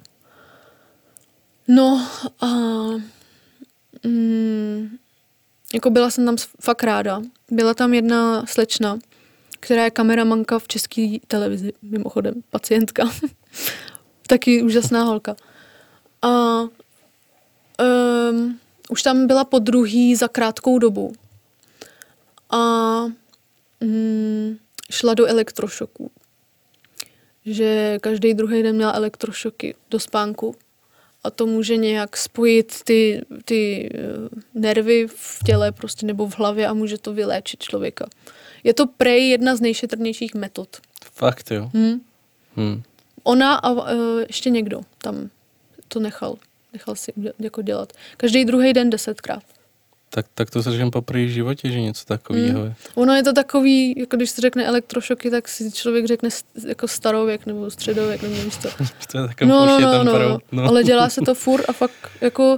No 1.68 2.08
a 2.42 2.48
mm, 4.04 4.98
jako 5.74 5.90
byla 5.90 6.10
jsem 6.10 6.26
tam 6.26 6.36
fakt 6.62 6.84
ráda. 6.84 7.22
Byla 7.52 7.74
tam 7.74 7.94
jedna 7.94 8.46
slečna, 8.46 9.00
která 9.60 9.84
je 9.84 9.92
kameramanka 9.92 10.60
v 10.60 10.68
české 10.68 11.18
televizi, 11.28 11.74
mimochodem, 11.82 12.34
pacientka. 12.50 13.04
Taky 14.28 14.64
úžasná 14.64 15.04
holka. 15.04 15.36
A 16.22 16.62
um, 18.32 18.60
už 18.90 19.04
tam 19.04 19.28
byla 19.28 19.44
po 19.44 19.60
druhý 19.60 20.16
za 20.16 20.28
krátkou 20.28 20.80
dobu. 20.80 21.14
A 22.50 22.60
mm, 23.82 24.58
šla 24.92 25.14
do 25.14 25.26
elektrošoku. 25.26 26.12
Že 27.46 27.98
každý 28.02 28.34
druhý 28.34 28.64
den 28.64 28.76
měla 28.76 28.94
elektrošoky 28.94 29.76
do 29.90 30.00
spánku 30.00 30.56
a 31.24 31.30
to 31.30 31.46
může 31.46 31.78
nějak 31.78 32.18
spojit 32.18 32.84
ty, 32.84 33.22
ty 33.46 33.90
eh, 33.94 34.00
nervy 34.54 35.08
v 35.08 35.40
těle 35.46 35.72
prostě 35.72 36.06
nebo 36.06 36.28
v 36.28 36.40
hlavě 36.40 36.68
a 36.68 36.74
může 36.74 36.98
to 36.98 37.14
vyléčit 37.14 37.64
člověka. 37.64 38.06
Je 38.64 38.74
to 38.74 38.88
prej 38.88 39.30
jedna 39.30 39.56
z 39.56 39.62
nejšetrnějších 39.62 40.36
metod. 40.36 40.78
Fakt 41.14 41.52
jo. 41.52 41.72
Hm? 41.74 42.00
Hmm. 42.56 42.84
Ona 43.24 43.56
a 43.56 43.72
uh, 43.72 44.22
ještě 44.28 44.50
někdo 44.50 44.82
tam 44.98 45.30
to 45.88 46.00
nechal. 46.00 46.36
Nechal 46.78 46.96
si 46.96 47.14
jako 47.40 47.62
dělat. 47.62 47.94
Každý 48.18 48.46
druhý 48.46 48.74
den 48.74 48.90
desetkrát. 48.90 49.44
Tak, 50.10 50.26
tak 50.34 50.50
to 50.50 50.64
slyším 50.64 50.92
poprvé 50.92 51.26
v 51.26 51.30
životě, 51.30 51.72
že 51.72 51.82
něco 51.82 52.06
takového 52.06 52.64
je. 52.66 52.76
Ono 52.96 53.14
je 53.14 53.24
to 53.24 53.34
takový, 53.34 54.00
jako 54.00 54.16
když 54.18 54.30
se 54.30 54.42
řekne 54.42 54.66
elektrošoky, 54.66 55.30
tak 55.32 55.48
si 55.48 55.72
člověk 55.72 56.06
řekne 56.06 56.30
jako 56.68 56.88
starověk 56.88 57.46
nebo 57.46 57.72
středověk 57.72 58.22
nebo 58.22 58.36
nevím 58.36 58.52
co. 58.52 58.70
To 59.12 59.18
je 59.18 59.28
takový 59.28 59.50
No, 59.50 59.66
no, 59.66 59.80
no, 59.80 59.92
tam 59.92 60.06
no, 60.06 60.12
parou. 60.12 60.38
no, 60.52 60.64
ale 60.64 60.84
dělá 60.84 61.10
se 61.10 61.22
to 61.22 61.36
furt 61.36 61.70
a 61.70 61.74
fakt 61.74 61.94
jako 62.22 62.58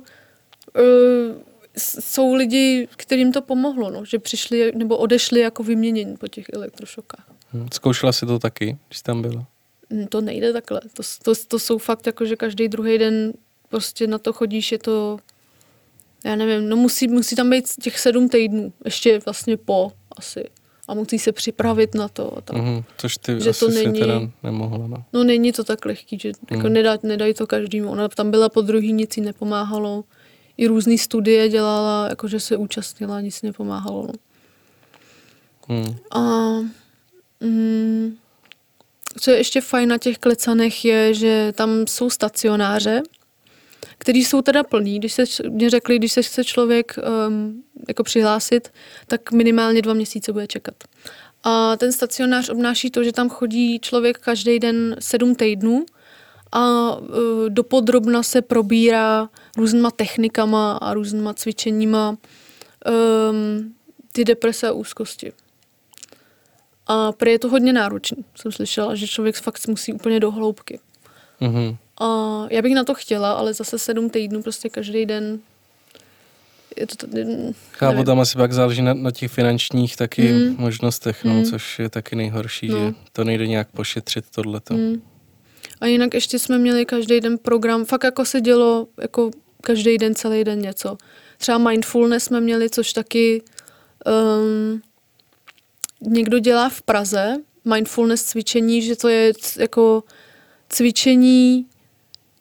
uh, 0.77 1.36
jsou 1.77 2.34
lidi, 2.36 2.88
kterým 2.97 3.32
to 3.32 3.41
pomohlo, 3.41 3.89
no, 3.91 4.05
že 4.05 4.19
přišli 4.19 4.71
nebo 4.75 4.97
odešli 4.97 5.39
jako 5.39 5.63
vyměnění 5.63 6.17
po 6.17 6.27
těch 6.27 6.45
elektrošokách. 6.53 7.25
Hm. 7.53 7.67
Zkoušela 7.73 8.12
si 8.12 8.25
to 8.25 8.39
taky, 8.39 8.77
když 8.88 9.01
tam 9.01 9.21
byla? 9.21 9.45
Hm, 9.93 10.08
To 10.08 10.21
nejde 10.21 10.53
takhle. 10.53 10.82
To, 10.93 11.03
to, 11.23 11.34
to 11.47 11.60
jsou 11.60 11.77
fakt 11.77 12.05
jako, 12.08 12.25
že 12.25 12.36
každý 12.36 12.67
druhý 12.67 12.97
den 12.97 13.34
prostě 13.69 14.08
na 14.08 14.17
to 14.17 14.34
chodíš, 14.34 14.71
je 14.71 14.79
to, 14.79 15.17
já 16.25 16.36
nevím, 16.36 16.69
no 16.69 16.75
musí, 16.75 17.08
musí 17.08 17.36
tam 17.36 17.49
být 17.49 17.65
těch 17.82 17.99
sedm 17.99 18.29
týdnů, 18.29 18.73
ještě 18.86 19.19
vlastně 19.25 19.58
po 19.58 19.91
asi. 20.17 20.45
A 20.88 20.93
musí 20.93 21.19
se 21.19 21.32
připravit 21.32 21.95
na 21.95 22.08
to. 22.08 22.38
A 22.38 22.41
tak. 22.41 22.58
Mhm. 22.58 22.84
Což 22.97 23.17
ty 23.17 23.41
Že 23.41 23.49
asi 23.49 23.60
to 23.60 23.71
si 23.71 23.84
není- 23.86 23.99
teda 23.99 24.21
nemohla, 24.43 24.88
no. 24.88 25.03
No 25.13 25.23
není 25.23 25.51
to 25.51 25.63
tak 25.63 25.86
lehký, 25.86 26.19
že 26.19 26.32
jako 26.51 26.63
Hmm. 26.63 26.73
nedá, 26.73 26.97
nedají 27.03 27.34
to 27.34 27.47
každému. 27.47 27.89
Ona 27.91 28.08
tam 28.10 28.32
byla 28.32 28.49
po 28.49 28.62
druhý, 28.62 28.93
nic 28.93 29.17
jí 29.17 29.23
nepomáhalo. 29.23 30.03
I 30.58 30.67
různé 30.67 30.97
studie 30.97 31.49
dělala, 31.49 32.08
jakože 32.10 32.39
se 32.39 32.58
účastnila, 32.58 33.21
nic 33.21 33.41
nepomáhalo. 33.41 34.08
No. 34.08 34.13
Hm. 35.69 35.95
A 36.12 36.19
mm, 37.39 38.15
co 39.19 39.32
je 39.32 39.38
ještě 39.38 39.62
fajn 39.62 39.89
na 39.89 39.97
těch 39.97 40.17
klecanech 40.17 40.86
je, 40.86 41.13
že 41.13 41.53
tam 41.55 41.88
jsou 41.88 42.10
stacionáře, 42.10 43.01
který 43.99 44.25
jsou 44.25 44.41
teda 44.41 44.63
plný. 44.63 44.99
Když 44.99 45.13
se, 45.13 45.23
mě 45.49 45.69
řekli, 45.69 45.99
když 45.99 46.12
se 46.12 46.21
chce 46.21 46.43
člověk 46.43 46.95
um, 47.27 47.63
jako 47.88 48.03
přihlásit, 48.03 48.73
tak 49.07 49.31
minimálně 49.31 49.81
dva 49.81 49.93
měsíce 49.93 50.33
bude 50.33 50.47
čekat. 50.47 50.75
A 51.43 51.77
ten 51.77 51.91
stacionář 51.91 52.49
obnáší 52.49 52.91
to, 52.91 53.03
že 53.03 53.12
tam 53.12 53.29
chodí 53.29 53.79
člověk 53.79 54.17
každý 54.17 54.59
den 54.59 54.95
sedm 54.99 55.35
týdnů 55.35 55.85
a 56.51 56.95
uh, 56.97 57.07
dopodrobna 57.49 58.23
se 58.23 58.41
probírá 58.41 59.29
různýma 59.57 59.91
technikama 59.91 60.77
a 60.77 60.93
různýma 60.93 61.33
cvičeníma 61.33 62.09
um, 62.09 63.75
ty 64.12 64.25
deprese 64.25 64.67
a 64.67 64.71
úzkosti. 64.71 65.31
A 66.88 67.12
prý 67.12 67.31
je 67.31 67.39
to 67.39 67.49
hodně 67.49 67.73
náročný. 67.73 68.25
Jsem 68.35 68.51
slyšela, 68.51 68.95
že 68.95 69.07
člověk 69.07 69.35
fakt 69.35 69.67
musí 69.67 69.93
úplně 69.93 70.19
do 70.19 70.31
hloubky. 70.31 70.79
Mhm. 71.39 71.77
A 71.99 72.45
já 72.49 72.62
bych 72.62 72.75
na 72.75 72.83
to 72.83 72.93
chtěla, 72.93 73.31
ale 73.31 73.53
zase 73.53 73.79
sedm 73.79 74.09
týdnů, 74.09 74.41
prostě 74.41 74.69
každý 74.69 75.05
den. 75.05 75.39
Je 76.77 76.88
to, 76.88 77.07
nevím. 77.13 77.53
Chápu, 77.71 78.03
tam 78.03 78.19
asi 78.19 78.38
pak 78.38 78.53
záleží 78.53 78.81
na, 78.81 78.93
na 78.93 79.12
těch 79.12 79.31
finančních 79.31 79.95
taky 79.97 80.31
Mm. 80.33 80.55
možnostech, 80.59 81.23
no, 81.23 81.33
Mm. 81.33 81.45
což 81.45 81.79
je 81.79 81.89
taky 81.89 82.15
nejhorší, 82.15 82.67
No. 82.67 82.77
že 82.77 82.93
to 83.13 83.23
nejde 83.23 83.47
nějak 83.47 83.67
pošetřit 83.71 84.25
tohleto. 84.35 84.73
Mm. 84.73 85.01
A 85.81 85.85
jinak 85.85 86.13
ještě 86.13 86.39
jsme 86.39 86.57
měli 86.57 86.85
každý 86.85 87.19
den 87.21 87.38
program, 87.38 87.85
fakt 87.85 88.03
jako 88.03 88.25
se 88.25 88.41
dělo 88.41 88.88
jako 89.01 89.31
každý 89.62 89.97
den, 89.97 90.15
celý 90.15 90.43
den 90.43 90.59
něco. 90.62 90.97
Třeba 91.38 91.57
mindfulness 91.57 92.23
jsme 92.23 92.41
měli, 92.41 92.69
což 92.69 92.93
taky 92.93 93.41
um, 94.05 94.81
někdo 96.01 96.39
dělá 96.39 96.69
v 96.69 96.81
Praze, 96.81 97.35
mindfulness 97.65 98.23
cvičení, 98.23 98.81
že 98.81 98.95
to 98.95 99.07
je 99.07 99.33
jako 99.59 100.03
cvičení 100.69 101.65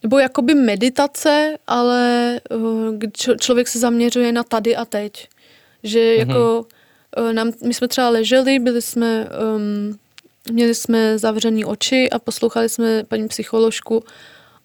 nebo 0.03 0.19
jakoby 0.19 0.55
meditace, 0.55 1.57
ale 1.67 2.41
č- 3.13 3.37
člověk 3.41 3.69
se 3.69 3.79
zaměřuje 3.79 4.33
na 4.33 4.43
tady 4.43 4.77
a 4.77 4.85
teď. 4.85 5.29
Že 5.83 6.15
Mhm. 6.19 6.29
jako 6.31 6.67
uh, 7.19 7.33
nám, 7.33 7.53
my 7.67 7.75
jsme 7.75 7.89
třeba 7.89 8.09
leželi, 8.09 8.59
byli 8.59 8.83
jsme, 8.83 9.29
um, 9.57 9.99
měli 10.53 10.75
jsme 10.75 11.19
zavřený 11.19 11.65
oči 11.65 12.11
a 12.11 12.19
poslouchali 12.19 12.69
jsme 12.69 13.05
paní 13.05 13.29
psycholožku 13.29 14.05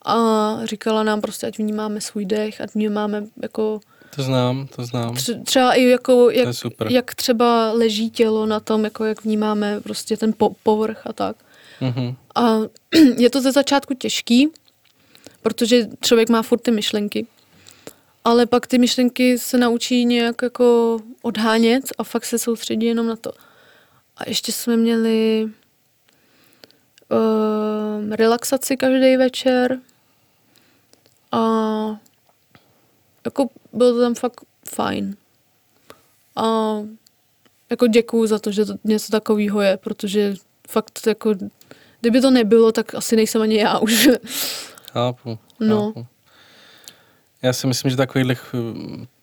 a 0.05 0.51
říkala 0.63 1.03
nám 1.03 1.21
prostě, 1.21 1.47
ať 1.47 1.57
vnímáme 1.57 2.01
svůj 2.01 2.25
dech, 2.25 2.61
ať 2.61 2.69
vnímáme 2.75 3.23
jako 3.41 3.79
To 4.15 4.23
znám, 4.23 4.67
to 4.75 4.85
znám. 4.85 5.13
tře- 5.15 5.43
třeba 5.43 5.73
i 5.73 5.83
jako, 5.83 6.29
jak, 6.29 6.47
jak 6.93 7.15
třeba 7.15 7.71
leží 7.71 8.09
tělo 8.09 8.45
na 8.45 8.59
tom, 8.59 8.83
jako 8.83 9.05
jak 9.05 9.23
vnímáme 9.23 9.81
prostě 9.81 10.17
ten 10.17 10.33
po- 10.37 10.55
povrch 10.63 11.01
a 11.07 11.13
tak. 11.13 11.35
Mhm. 11.81 12.15
A 12.35 12.57
je 13.17 13.29
to 13.29 13.41
ze 13.41 13.51
začátku 13.51 13.93
těžký, 13.93 14.49
protože 15.43 15.87
člověk 16.01 16.29
má 16.29 16.41
furt 16.41 16.59
ty 16.59 16.71
myšlenky. 16.71 17.27
Ale 18.23 18.45
pak 18.45 18.67
ty 18.67 18.77
myšlenky 18.77 19.39
se 19.39 19.57
naučí 19.57 20.05
nějak 20.05 20.41
jako 20.41 20.99
odhánět 21.21 21.83
a 21.97 22.03
fakt 22.03 22.25
se 22.25 22.39
soustředí 22.39 22.85
jenom 22.85 23.07
na 23.07 23.15
to. 23.15 23.31
A 24.17 24.29
ještě 24.29 24.51
jsme 24.51 24.77
měli 24.77 25.49
um, 27.09 28.11
relaxaci 28.11 28.77
každý 28.77 29.17
večer. 29.17 29.79
A 31.31 31.39
jako 33.25 33.49
bylo 33.73 33.93
to 33.93 34.01
tam 34.01 34.15
fakt 34.15 34.41
fajn. 34.75 35.15
A 36.35 36.75
jako 37.69 37.87
děkuju 37.87 38.27
za 38.27 38.39
to, 38.39 38.51
že 38.51 38.65
to 38.65 38.73
něco 38.83 39.11
takového 39.11 39.61
je, 39.61 39.77
protože 39.77 40.35
fakt 40.69 40.99
jako, 41.07 41.33
kdyby 42.01 42.21
to 42.21 42.31
nebylo, 42.31 42.71
tak 42.71 42.95
asi 42.95 43.15
nejsem 43.15 43.41
ani 43.41 43.55
já 43.55 43.79
už. 43.79 44.09
Chápu, 44.93 45.39
No. 45.59 45.85
chápu. 45.93 46.05
Já 47.41 47.53
si 47.53 47.67
myslím, 47.67 47.91
že 47.91 47.97
takových 47.97 48.55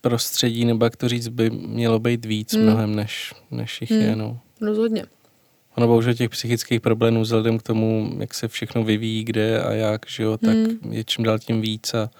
prostředí, 0.00 0.64
nebo 0.64 0.84
jak 0.84 0.96
to 0.96 1.08
říct, 1.08 1.28
by 1.28 1.50
mělo 1.50 1.98
být 1.98 2.24
víc 2.24 2.52
Hmm. 2.54 2.62
mnohem, 2.62 2.94
než, 2.94 3.34
než 3.50 3.80
jich 3.80 3.90
Hmm. 3.90 4.00
je. 4.00 4.16
No. 4.16 4.40
Rozhodně. 4.60 5.04
Ono 5.76 5.86
bohužel 5.86 6.14
těch 6.14 6.30
psychických 6.30 6.80
problémů 6.80 7.20
vzhledem 7.22 7.58
k 7.58 7.62
tomu, 7.62 8.16
jak 8.18 8.34
se 8.34 8.48
všechno 8.48 8.84
vyvíjí, 8.84 9.24
kde 9.24 9.62
a 9.62 9.72
jak, 9.72 10.06
že 10.08 10.22
jo, 10.22 10.36
tak 10.36 10.54
Hmm. 10.56 10.92
je 10.92 11.04
čím 11.04 11.24
dál 11.24 11.38
tím 11.38 11.60
víc 11.60 11.94
a 11.94 12.10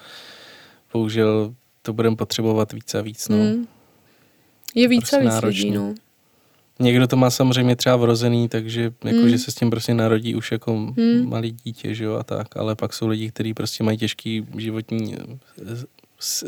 bohužel 0.92 1.54
to 1.82 1.92
budeme 1.92 2.16
potřebovat 2.16 2.72
víc 2.72 2.94
a 2.94 3.00
víc. 3.00 3.28
No. 3.28 3.36
Hmm. 3.36 3.66
Je 4.74 4.88
víc 4.88 5.00
prostě 5.00 5.16
a 5.16 5.20
víc 5.20 5.28
náročný. 5.28 5.64
lidí, 5.64 5.76
no. 5.76 5.94
Někdo 6.80 7.06
to 7.06 7.16
má 7.16 7.30
samozřejmě 7.30 7.76
třeba 7.76 7.96
vrozený, 7.96 8.48
takže 8.48 8.82
jako, 9.04 9.18
Hmm. 9.18 9.28
že 9.28 9.38
se 9.38 9.50
s 9.50 9.54
tím 9.54 9.70
prostě 9.70 9.94
narodí 9.94 10.34
už 10.34 10.52
jako 10.52 10.72
Hmm. 10.72 11.28
malý 11.28 11.50
dítě, 11.64 11.94
že 11.94 12.04
jo, 12.04 12.14
a 12.14 12.22
tak, 12.22 12.56
ale 12.56 12.74
pak 12.76 12.92
jsou 12.94 13.06
lidi, 13.08 13.28
kteří 13.30 13.54
prostě 13.54 13.84
mají 13.84 13.98
těžký 13.98 14.46
životní 14.56 15.16
eh, 15.16 15.84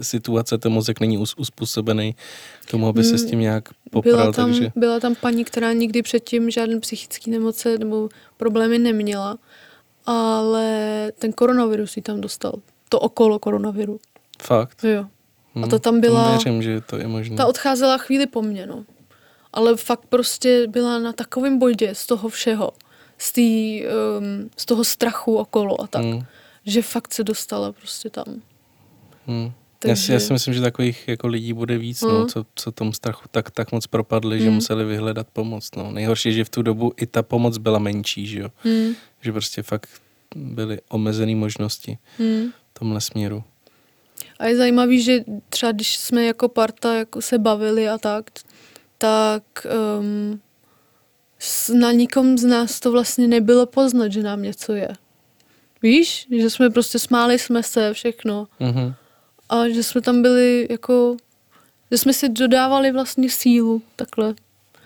situace, 0.02 0.58
ten 0.58 0.72
mozek 0.72 1.00
není 1.00 1.18
us- 1.18 1.34
uspůsobený 1.36 2.14
k 2.66 2.70
tomu, 2.70 2.86
aby 2.88 3.04
se 3.04 3.08
Hmm. 3.10 3.18
s 3.18 3.24
tím 3.24 3.40
nějak 3.40 3.68
popral, 3.90 4.16
Byla 4.16 4.32
tam, 4.32 4.50
takže 4.50 4.72
byla 4.76 5.00
tam 5.00 5.14
paní, 5.14 5.44
která 5.44 5.72
nikdy 5.72 6.02
předtím 6.02 6.50
žádné 6.50 6.80
psychické 6.80 7.30
nemoce 7.30 7.78
nebo 7.78 8.08
problémy 8.36 8.78
neměla, 8.78 9.38
ale 10.06 10.66
ten 11.18 11.32
koronavirus 11.32 11.96
ji 11.96 12.02
tam 12.02 12.20
dostal. 12.20 12.52
To 12.88 13.00
okolo 13.00 13.38
koronaviru. 13.38 14.00
fakt. 14.42 14.84
Jo. 14.84 15.04
Hm, 15.54 15.62
ta 15.62 15.68
tam 15.68 15.80
tomu 15.80 16.00
byla- 16.00 16.30
Věřím, 16.30 16.62
že 16.62 16.80
to 16.80 16.96
je 16.96 17.06
možné. 17.06 17.36
Ta 17.36 17.46
odcházela 17.46 17.98
chvíli 17.98 18.26
po 18.26 18.42
mně, 18.42 18.66
no. 18.66 18.84
Ale 19.52 19.76
fakt 19.76 20.06
prostě 20.08 20.66
byla 20.68 20.98
na 20.98 21.12
takovém 21.12 21.58
bodě 21.58 21.94
z 21.94 22.06
toho 22.06 22.28
všeho. 22.28 22.72
Z, 23.18 23.32
tý, 23.32 23.82
um, 24.18 24.50
z 24.56 24.64
toho 24.66 24.84
strachu 24.84 25.36
okolo 25.36 25.80
a 25.80 25.86
tak. 25.86 26.02
Hm, 26.04 26.24
Že 26.66 26.82
fakt 26.82 27.14
se 27.14 27.24
dostala 27.24 27.72
prostě 27.72 28.10
tam. 28.10 28.24
hm. 29.26 29.52
Já, 29.84 29.96
si, 29.96 30.12
já 30.12 30.20
si 30.20 30.32
myslím, 30.32 30.54
že 30.54 30.60
takových 30.60 31.08
jako 31.08 31.26
lidí 31.26 31.52
bude 31.52 31.78
víc, 31.78 32.02
no, 32.02 32.18
Mhm. 32.18 32.28
co, 32.28 32.46
co 32.54 32.72
tomu 32.72 32.92
strachu 32.92 33.24
tak, 33.30 33.50
tak 33.50 33.72
moc 33.72 33.86
propadli, 33.86 34.38
že 34.38 34.44
Mhm. 34.44 34.54
museli 34.54 34.84
vyhledat 34.84 35.26
pomoc. 35.32 35.68
No. 35.76 35.90
Nejhorší 35.90 36.28
je, 36.28 36.32
že 36.34 36.44
v 36.44 36.48
tu 36.48 36.62
dobu 36.62 36.92
i 36.96 37.06
ta 37.06 37.22
pomoc 37.22 37.58
byla 37.58 37.78
menší, 37.78 38.26
že 38.26 38.38
jo. 38.40 38.48
Hmm. 38.64 38.94
Že 39.20 39.32
prostě 39.32 39.62
fakt 39.62 39.88
byly 40.36 40.78
omezené 40.88 41.34
možnosti 41.34 41.98
Hmm. 42.18 42.50
v 42.74 42.78
tomhle 42.78 43.00
směru. 43.00 43.44
A 44.38 44.46
je 44.46 44.56
zajímavý, 44.56 45.02
že 45.02 45.24
třeba 45.48 45.72
když 45.72 45.96
jsme 45.96 46.24
jako 46.24 46.48
parta 46.48 46.94
jako 46.94 47.20
se 47.22 47.38
bavili 47.38 47.88
a 47.88 47.98
tak, 47.98 48.30
tak 49.02 49.66
um, 49.98 50.40
na 51.80 51.92
nikom 51.92 52.38
z 52.38 52.44
nás 52.44 52.80
to 52.80 52.92
vlastně 52.92 53.28
nebylo 53.28 53.66
poznat, 53.66 54.12
že 54.12 54.22
nám 54.22 54.42
něco 54.42 54.72
je. 54.72 54.88
Víš? 55.82 56.26
Že 56.40 56.50
jsme 56.50 56.70
prostě 56.70 56.98
smáli 56.98 57.38
jsme 57.38 57.62
se, 57.62 57.92
všechno. 57.92 58.46
Mhm. 58.60 58.94
A 59.48 59.68
že 59.68 59.82
jsme 59.82 60.00
tam 60.00 60.22
byli 60.22 60.66
jako, 60.70 61.16
že 61.90 61.98
jsme 61.98 62.12
si 62.12 62.28
dodávali 62.28 62.92
vlastně 62.92 63.30
sílu, 63.30 63.82
takhle. 63.96 64.34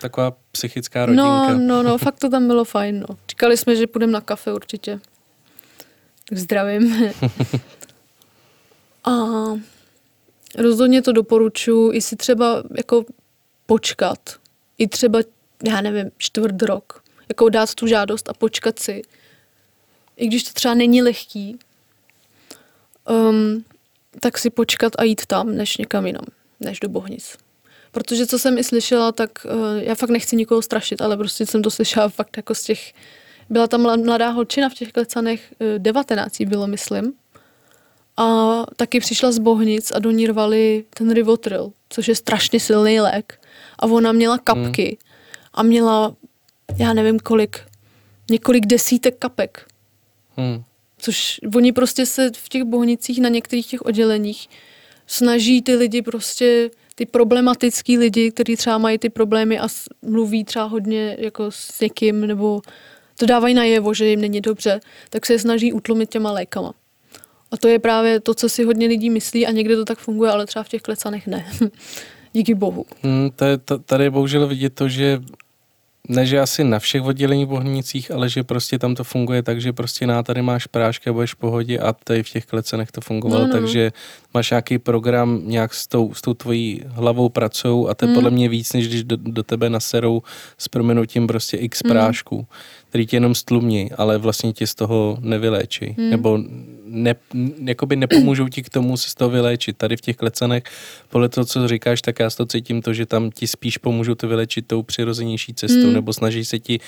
Taková 0.01 0.33
psychická 0.51 1.05
rodinka. 1.05 1.23
No, 1.23 1.59
no, 1.59 1.83
no, 1.83 1.97
fakt 2.07 2.19
to 2.19 2.29
tam 2.29 2.47
bylo 2.47 2.65
fajn, 2.65 2.99
no. 3.09 3.17
Říkali 3.29 3.57
jsme, 3.57 3.75
že 3.75 3.87
půjdeme 3.87 4.13
na 4.13 4.21
kafe 4.21 4.53
určitě. 4.53 4.99
Tak 6.29 6.37
zdravím. 6.37 7.11
A 9.03 9.11
rozhodně 10.57 11.01
to 11.01 11.11
doporučuji, 11.11 11.91
i 11.93 12.01
si 12.01 12.15
třeba 12.15 12.63
jako 12.77 13.05
počkat. 13.67 14.19
I 14.77 14.87
třeba, 14.87 15.19
já 15.63 15.81
nevím, 15.81 16.11
čtvrt 16.17 16.61
rok. 16.61 17.03
Jako 17.29 17.49
dát 17.49 17.75
tu 17.75 17.87
žádost 17.87 18.29
a 18.29 18.33
počkat 18.33 18.79
si. 18.79 19.01
I 20.17 20.27
když 20.27 20.43
to 20.43 20.53
třeba 20.53 20.73
není 20.73 21.01
lehký, 21.01 21.59
um, 23.09 23.65
tak 24.19 24.37
si 24.37 24.49
počkat 24.49 24.93
a 24.97 25.03
jít 25.03 25.25
tam, 25.25 25.55
než 25.55 25.77
někam 25.77 26.05
jinam, 26.05 26.25
než 26.59 26.79
do 26.79 26.89
Bohnic. 26.89 27.37
Protože 27.91 28.27
co 28.27 28.39
jsem 28.39 28.57
i 28.57 28.63
slyšela, 28.63 29.11
tak 29.11 29.31
uh, 29.45 29.77
já 29.77 29.95
fakt 29.95 30.09
nechci 30.09 30.35
nikoho 30.35 30.61
strašit, 30.61 31.01
ale 31.01 31.17
prostě 31.17 31.45
jsem 31.45 31.61
to 31.61 31.71
slyšela 31.71 32.09
fakt 32.19 32.37
jako 32.37 32.55
z 32.55 32.63
těch... 32.63 32.93
Byla 33.49 33.67
tam 33.67 33.83
mla- 33.83 34.05
mladá 34.05 34.29
holčina 34.29 34.69
v 34.69 34.73
těch 34.73 34.91
klecanech, 34.91 35.53
uh, 35.59 35.79
19 35.79 36.39
jí 36.39 36.45
bylo, 36.45 36.67
myslím. 36.67 37.13
A 38.17 38.63
taky 38.75 38.99
přišla 38.99 39.31
z 39.31 39.39
Bohnic 39.39 39.91
a 39.91 39.99
do 39.99 40.11
ní 40.11 40.27
rvali 40.27 40.85
ten 40.89 41.13
Rivotril, 41.13 41.71
což 41.89 42.07
je 42.07 42.15
strašně 42.15 42.59
silný 42.59 42.99
lék. 42.99 43.39
A 43.79 43.85
ona 43.85 44.11
měla 44.11 44.37
kapky 44.37 44.97
a 45.53 45.63
měla, 45.63 46.15
já 46.77 46.93
nevím 46.93 47.19
kolik, 47.19 47.59
několik 48.31 48.65
desítek 48.65 49.17
kapek. 49.19 49.67
Hmm. 50.37 50.63
Což 50.97 51.39
oni 51.55 51.71
prostě 51.71 52.05
se 52.05 52.31
v 52.35 52.49
těch 52.49 52.63
bohnicích 52.63 53.21
na 53.21 53.29
některých 53.29 53.67
těch 53.67 53.81
odděleních 53.81 54.49
snaží 55.07 55.61
ty 55.61 55.75
lidi 55.75 56.01
prostě, 56.01 56.69
ty 56.95 57.05
problematický 57.05 57.97
lidi, 57.97 58.31
kteří 58.31 58.55
třeba 58.55 58.77
mají 58.77 58.97
ty 58.97 59.09
problémy 59.09 59.59
a 59.59 59.67
mluví 60.01 60.43
třeba 60.43 60.65
hodně 60.65 61.17
jako 61.19 61.51
s 61.51 61.79
někým, 61.79 62.27
nebo 62.27 62.61
to 63.17 63.25
dávají 63.25 63.53
najevo, 63.53 63.93
že 63.93 64.05
jim 64.05 64.21
není 64.21 64.41
dobře, 64.41 64.79
tak 65.09 65.25
se 65.25 65.33
je 65.33 65.39
snaží 65.39 65.73
utlumit 65.73 66.09
těma 66.09 66.31
lékama. 66.31 66.73
A 67.51 67.57
to 67.57 67.67
je 67.67 67.79
právě 67.79 68.19
to, 68.19 68.33
co 68.33 68.49
si 68.49 68.63
hodně 68.63 68.87
lidí 68.87 69.09
myslí 69.09 69.47
a 69.47 69.51
někde 69.51 69.75
to 69.75 69.85
tak 69.85 69.97
funguje, 69.97 70.31
ale 70.31 70.45
třeba 70.45 70.63
v 70.63 70.69
těch 70.69 70.81
klecanech 70.81 71.27
ne. 71.27 71.45
Díky 72.37 72.55
bohu. 72.55 72.85
Hmm, 73.03 73.29
tady 73.85 74.03
je 74.03 74.09
bohužel 74.09 74.47
vidět 74.47 74.73
to, 74.73 74.89
že 74.89 75.19
ne, 76.09 76.25
že 76.25 76.39
asi 76.39 76.63
na 76.63 76.79
všech 76.79 77.01
odděleních 77.03 77.45
bohnicích, 77.45 78.11
ale 78.11 78.29
že 78.29 78.43
prostě 78.43 78.79
tam 78.79 78.95
to 78.95 79.03
funguje 79.03 79.43
tak, 79.43 79.61
že 79.61 79.73
prostě 79.73 80.07
na 80.07 80.23
tady 80.23 80.41
máš 80.41 80.67
prášky 80.67 81.09
a 81.09 81.13
budeš 81.13 81.33
v 81.33 81.35
pohodě 81.35 81.79
a 81.79 81.93
tady 81.93 82.23
v 82.23 82.29
těch 82.29 82.45
klecenech 82.45 82.91
to 82.91 83.01
fungovalo, 83.01 83.41
No, 83.41 83.47
no, 83.47 83.53
takže 83.53 83.91
máš 84.33 84.49
nějaký 84.51 84.77
program, 84.77 85.41
nějak 85.45 85.73
s 85.73 85.87
tou, 85.87 86.13
s 86.13 86.21
tou 86.21 86.33
tvojí 86.33 86.81
hlavou 86.87 87.29
pracují 87.29 87.87
a 87.89 87.93
to 87.93 88.05
je 88.05 88.07
Hmm. 88.07 88.15
podle 88.15 88.29
mě 88.29 88.49
víc, 88.49 88.73
než 88.73 88.87
když 88.87 89.03
do, 89.03 89.17
do 89.17 89.43
tebe 89.43 89.69
naserou 89.69 90.21
s 90.57 90.67
proměnutím 90.67 91.27
prostě 91.27 91.57
x 91.57 91.81
Hmm. 91.83 91.91
prášků, 91.93 92.47
který 92.89 93.05
tě 93.07 93.15
jenom 93.15 93.35
stlumí, 93.35 93.91
ale 93.91 94.17
vlastně 94.17 94.53
tě 94.53 94.67
z 94.67 94.75
toho 94.75 95.17
nevyléčí. 95.21 95.95
Hmm. 95.97 96.09
Nebo 96.09 96.39
ne, 96.85 97.15
jakoby 97.63 97.95
nepomůžou 97.95 98.47
ti 98.47 98.63
k 98.63 98.69
tomu 98.69 98.97
se 98.97 99.09
z 99.09 99.15
toho 99.15 99.29
vyléčit. 99.29 99.77
Tady 99.77 99.97
v 99.97 100.01
těch 100.01 100.15
klecenech, 100.15 100.63
podle 101.09 101.29
toho, 101.29 101.45
co 101.45 101.67
říkáš, 101.67 102.01
tak 102.01 102.19
já 102.19 102.29
toho 102.29 102.47
cítím 102.47 102.81
to, 102.81 102.93
že 102.93 103.05
tam 103.05 103.31
ti 103.31 103.47
spíš 103.47 103.77
pomůžou 103.77 104.15
to 104.15 104.27
vylečit 104.27 104.67
tou 104.67 104.83
přirozenější 104.83 105.53
cestou, 105.53 105.81
Hmm. 105.83 105.93
nebo 105.93 106.13
snaží 106.13 106.45
se 106.45 106.59
ti 106.59 106.79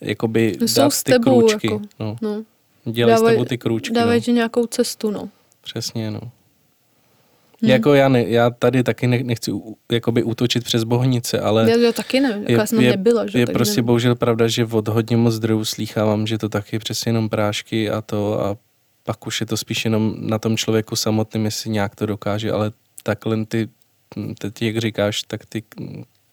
jakoby 0.00 0.56
Jsou 0.66 0.80
dát 0.80 1.02
ty 1.02 1.12
tebou, 1.12 1.40
krůčky. 1.40 1.66
jako. 1.66 1.80
No. 2.00 2.16
No, 2.22 2.42
Dělají 2.92 3.18
s 3.18 3.22
tebou 3.22 3.44
ty 3.44 3.58
krůčky. 3.58 3.94
dávají 3.94 4.20
no. 4.20 4.24
ti 4.24 4.32
nějakou 4.32 4.66
cestu, 4.66 5.10
no. 5.10 5.28
Přesně, 5.62 6.10
no. 6.10 6.20
Hmm. 7.62 7.70
Jako 7.70 7.94
já, 7.94 8.08
ne, 8.08 8.24
já 8.28 8.50
tady 8.50 8.82
taky 8.82 9.06
ne, 9.06 9.22
nechci 9.22 9.52
jakoby 9.92 10.22
útočit 10.22 10.64
přes 10.64 10.84
bohnice, 10.84 11.40
ale 11.40 11.70
Já, 11.70 11.76
já 11.76 11.92
taky 11.92 12.20
nevím, 12.20 12.42
jako 12.42 12.52
já 12.60 12.66
jsem 12.66 12.78
tam 12.78 12.84
nebyla, 12.86 13.26
že? 13.26 13.38
je 13.38 13.46
takže 13.46 13.54
prostě 13.56 13.72
nevím. 13.76 13.86
bohužel 13.86 14.14
pravda, 14.14 14.48
že 14.48 14.64
od 14.64 14.88
hodně 14.88 15.16
moc 15.16 15.34
zdrojů 15.34 15.64
slýchávám, 15.64 16.26
že 16.26 16.38
to 16.38 16.48
taky 16.48 16.78
přesně 16.78 17.08
jenom 17.08 17.28
prášky 17.28 17.90
a 17.90 18.00
to 18.02 18.40
a 18.44 18.56
pak 19.04 19.26
už 19.26 19.40
je 19.40 19.46
to 19.46 19.56
spíš 19.56 19.84
jenom 19.84 20.14
na 20.18 20.38
tom 20.38 20.56
člověku 20.56 20.96
samotným, 20.96 21.44
jestli 21.44 21.70
nějak 21.70 21.94
to 21.96 22.06
dokáže, 22.06 22.52
ale 22.52 22.72
takhle 23.02 23.46
ty, 23.46 23.68
teď 24.38 24.62
jak 24.62 24.78
říkáš, 24.78 25.22
tak 25.22 25.46
ty 25.46 25.62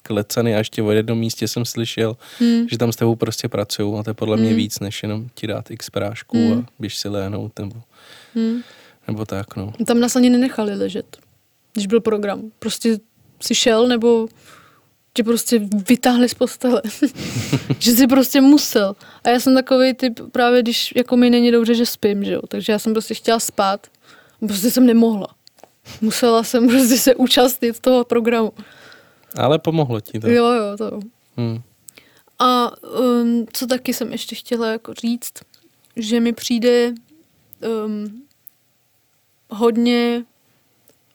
klecany 0.03 0.55
a 0.55 0.57
ještě 0.57 0.81
o 0.83 0.91
jednom 0.91 1.17
místě 1.19 1.47
jsem 1.47 1.65
slyšel, 1.65 2.17
Hmm. 2.39 2.67
že 2.69 2.77
tam 2.77 2.91
s 2.91 2.95
tebou 2.95 3.15
prostě 3.15 3.47
pracují 3.47 3.99
a 3.99 4.03
to 4.03 4.09
je 4.09 4.13
podle 4.13 4.37
mě 4.37 4.47
Hmm. 4.47 4.57
víc, 4.57 4.79
než 4.79 5.03
jenom 5.03 5.27
ti 5.35 5.47
dát 5.47 5.71
x 5.71 5.89
prášků 5.89 6.37
Hmm. 6.37 6.59
a 6.59 6.65
běž 6.79 6.97
si 6.97 7.09
léhnout 7.09 7.59
nebo, 7.59 7.75
Hmm. 8.35 8.61
Nebo 9.07 9.25
tak, 9.25 9.55
no. 9.55 9.73
Tam 9.85 9.99
nás 9.99 10.15
ani 10.15 10.29
nenechali 10.29 10.75
ležet, 10.75 11.17
když 11.73 11.87
byl 11.87 12.01
program. 12.01 12.51
Prostě 12.59 12.97
si 13.41 13.55
šel 13.55 13.87
nebo 13.87 14.27
tě 15.13 15.23
prostě 15.23 15.61
vytáhli 15.89 16.29
z 16.29 16.33
postele. 16.33 16.81
že 17.79 17.91
jsi 17.91 18.07
prostě 18.07 18.41
musel. 18.41 18.95
A 19.23 19.29
já 19.29 19.39
jsem 19.39 19.55
takový 19.55 19.93
typ, 19.93 20.19
právě 20.31 20.61
když 20.61 20.93
jako 20.95 21.17
mi 21.17 21.29
není 21.29 21.51
dobře, 21.51 21.75
že 21.75 21.85
spím, 21.85 22.23
že 22.23 22.33
jo. 22.33 22.41
Takže 22.47 22.71
já 22.71 22.79
jsem 22.79 22.93
prostě 22.93 23.13
chtěla 23.13 23.39
spát. 23.39 23.87
Prostě 24.39 24.71
jsem 24.71 24.85
nemohla. 24.85 25.27
Musela 26.01 26.43
jsem 26.43 26.67
prostě 26.67 26.97
se 26.97 27.15
účastnit 27.15 27.79
toho 27.79 28.03
programu. 28.03 28.53
Ale 29.37 29.59
pomohlo 29.59 30.01
ti 30.01 30.19
to. 30.19 30.29
Jo, 30.29 30.45
jo, 30.45 30.77
to. 30.77 30.99
Hmm. 31.37 31.61
A 32.39 32.71
um, 32.99 33.45
co 33.53 33.67
taky 33.67 33.93
jsem 33.93 34.11
ještě 34.11 34.35
chtěla 34.35 34.71
jako 34.71 34.93
říct, 34.93 35.33
že 35.95 36.19
mi 36.19 36.33
přijde 36.33 36.93
um, 37.85 38.24
hodně 39.55 40.23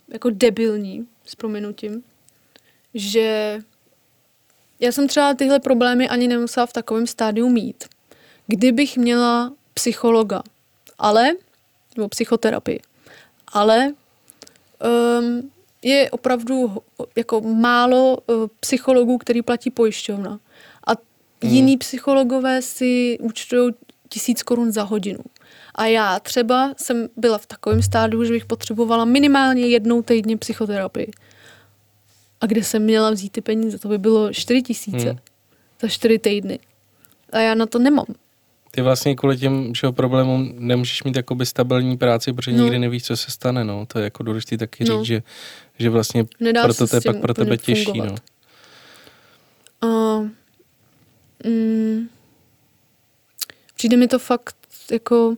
jako 0.08 0.30
debilní, 0.30 1.06
s 1.26 1.34
prominutím, 1.34 2.02
že 2.94 3.58
já 4.80 4.92
jsem 4.92 5.08
třeba 5.08 5.34
tyhle 5.34 5.60
problémy 5.60 6.08
ani 6.08 6.28
nemusela 6.28 6.66
v 6.66 6.72
takovém 6.72 7.06
stádiu 7.06 7.48
mít. 7.48 7.84
Kdybych 8.46 8.96
měla 8.96 9.52
psychologa, 9.74 10.42
ale, 10.98 11.32
nebo 11.96 12.08
psychoterapii, 12.08 12.80
ale 13.52 13.92
um, 15.18 15.50
je 15.82 16.10
opravdu 16.10 16.82
jako 17.16 17.40
málo 17.40 18.18
uh, 18.26 18.46
psychologů, 18.60 19.18
který 19.18 19.42
platí 19.42 19.70
pojišťovna. 19.70 20.40
A 20.86 20.92
Hmm. 21.42 21.52
jiný 21.52 21.76
psychologové 21.76 22.62
si 22.62 23.18
účtují 23.20 23.74
tisíc 24.08 24.42
korun 24.42 24.72
za 24.72 24.82
hodinu. 24.82 25.18
A 25.74 25.86
já 25.86 26.20
třeba 26.20 26.74
jsem 26.76 27.08
byla 27.16 27.38
v 27.38 27.46
takovém 27.46 27.82
stádiu, 27.82 28.24
že 28.24 28.32
bych 28.32 28.44
potřebovala 28.44 29.04
minimálně 29.04 29.66
jednou 29.66 30.02
týdně 30.02 30.36
psychoterapii. 30.36 31.10
A 32.40 32.46
kde 32.46 32.64
jsem 32.64 32.82
měla 32.82 33.10
vzít 33.10 33.32
ty 33.32 33.40
peníze? 33.40 33.78
To 33.78 33.88
by 33.88 33.98
bylo 33.98 34.32
4 34.32 34.62
tisíce 34.62 35.08
Hmm. 35.08 35.18
za 35.82 35.88
4 35.88 36.18
týdny. 36.18 36.58
A 37.32 37.38
já 37.38 37.54
na 37.54 37.66
to 37.66 37.78
nemám. 37.78 38.06
Ty 38.70 38.82
vlastně 38.82 39.16
kvůli 39.16 39.36
těm 39.38 39.72
všeho 39.72 39.92
problémům 39.92 40.52
nemůžeš 40.58 41.02
mít 41.02 41.16
jakoby 41.16 41.46
stabilní 41.46 41.96
práci, 41.96 42.32
protože 42.32 42.52
No. 42.52 42.62
nikdy 42.62 42.78
nevíš, 42.78 43.04
co 43.04 43.16
se 43.16 43.30
stane, 43.30 43.64
no. 43.64 43.86
To 43.86 43.98
je 43.98 44.04
jako 44.04 44.22
důležité 44.22 44.56
taky 44.58 44.84
No. 44.84 44.96
říct, 44.98 45.06
že, 45.06 45.22
že 45.78 45.90
vlastně 45.90 46.24
Nedá 46.40 46.62
proto 46.64 46.86
to 46.86 46.96
je 46.96 47.00
pak 47.00 47.20
pro 47.20 47.34
tebe 47.34 47.56
těžší, 47.56 47.92
no. 47.98 48.14
A, 49.82 50.18
mm, 51.48 52.08
přijde 53.76 53.96
mi 53.96 54.08
to 54.08 54.18
fakt 54.18 54.56
jako 54.92 55.36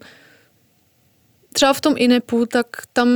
třeba 1.53 1.73
v 1.73 1.81
tom 1.81 1.95
INEPu, 1.97 2.47
tak 2.47 2.67
tam, 2.93 3.09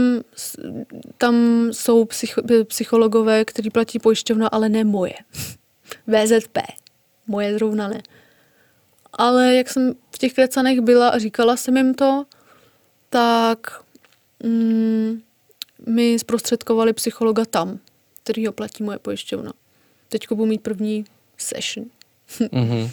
tam 1.19 1.35
jsou 1.73 2.05
psych, 2.05 2.39
psychologové, 2.65 3.45
kteří 3.45 3.71
platí 3.71 3.99
pojišťovna, 3.99 4.49
ale 4.49 4.69
ne 4.69 4.85
moje. 4.85 5.15
VZP. 6.07 6.59
Moje 7.27 7.55
zrovna 7.55 7.89
ne. 7.89 8.03
Ale 9.13 9.55
jak 9.55 9.71
jsem 9.71 9.95
v 10.15 10.19
těch 10.19 10.35
klecanech 10.35 10.81
byla 10.81 11.09
a 11.09 11.19
říkala 11.19 11.57
jsem 11.57 11.77
jim 11.77 11.95
to, 11.95 12.27
tak 13.11 13.83
mm, 14.43 15.23
mi 15.87 16.19
zprostředkovali 16.19 16.93
psychologa 16.93 17.45
tam, 17.45 17.79
který 18.23 18.47
ho 18.47 18.53
platí 18.53 18.83
moje 18.83 18.99
pojišťovna. 18.99 19.53
Teď 20.09 20.29
budu 20.29 20.47
mít 20.47 20.63
první 20.63 21.05
session. 21.37 21.87
Mhm. 22.53 22.91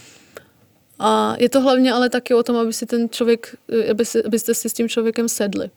A 1.05 1.35
je 1.39 1.49
to 1.49 1.61
hlavně 1.61 1.93
ale 1.93 2.09
taky 2.09 2.33
o 2.33 2.43
tom, 2.43 2.55
aby 2.55 2.73
si 2.73 2.85
ten 2.85 3.09
člověk, 3.09 3.55
eh, 3.73 3.91
aby 3.91 4.05
si, 4.05 4.23
abyste 4.23 4.53
si 4.53 4.69
s 4.69 4.73
tím 4.73 4.89
člověkem 4.89 5.29
sedli. 5.29 5.69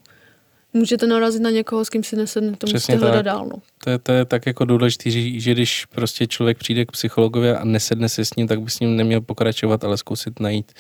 Můžete 0.73 1.07
narazit 1.07 1.43
na 1.43 1.51
někoho, 1.51 1.85
s 1.85 1.91
kým 1.91 2.05
si 2.05 2.17
nesednete, 2.17 2.57
to 2.57 2.67
Přesně 2.67 2.95
musíte 2.95 3.07
hledat 3.07 3.23
dál. 3.25 3.47
No. 3.47 3.63
To 3.85 3.91
je, 3.91 3.99
to 3.99 4.13
je 4.13 4.25
tak 4.25 4.47
jako 4.47 4.65
důležité, 4.65 5.11
že, 5.11 5.41
že 5.41 5.53
když 5.53 5.85
prostě 5.85 6.27
člověk 6.27 6.59
přijde 6.59 6.85
k 6.85 6.93
psychologovi 6.93 7.51
a 7.51 7.65
nesedne 7.65 8.09
se 8.09 8.25
s 8.25 8.37
ním, 8.37 8.49
tak 8.49 8.61
by 8.61 8.71
s 8.71 8.81
ním 8.81 8.97
neměl 8.97 9.21
pokračovat, 9.21 9.85
ale 9.85 9.99
zkusit 9.99 10.41
najít 10.41 10.73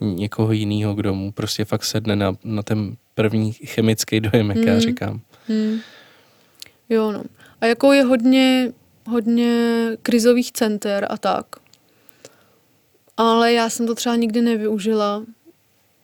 někoho 0.00 0.52
jiného, 0.52 0.94
kdo 0.94 1.14
mu 1.14 1.32
prostě 1.32 1.64
fakt 1.64 1.84
sedne 1.84 2.16
na, 2.16 2.36
na 2.44 2.62
ten 2.62 2.96
první 3.14 3.52
chemický 3.52 4.20
dojem, 4.20 4.48
jak 4.50 4.58
já 4.58 4.72
Hmm. 4.72 4.80
říkám. 4.80 5.20
Hmm. 5.48 5.78
Jo, 6.88 7.12
no. 7.12 7.22
A 7.60 7.66
jako 7.66 7.92
je 7.92 8.02
hodně, 8.02 8.72
hodně 9.08 9.72
krizových 10.02 10.52
center 10.52 11.06
a 11.10 11.16
tak. 11.16 11.46
Ale 13.16 13.52
já 13.52 13.70
jsem 13.70 13.86
to 13.86 13.94
třeba 13.94 14.16
nikdy 14.16 14.42
nevyužila. 14.42 15.24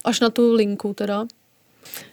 Až 0.04 0.20
na 0.20 0.30
tu 0.30 0.52
linku 0.52 0.94
teda. 0.94 1.26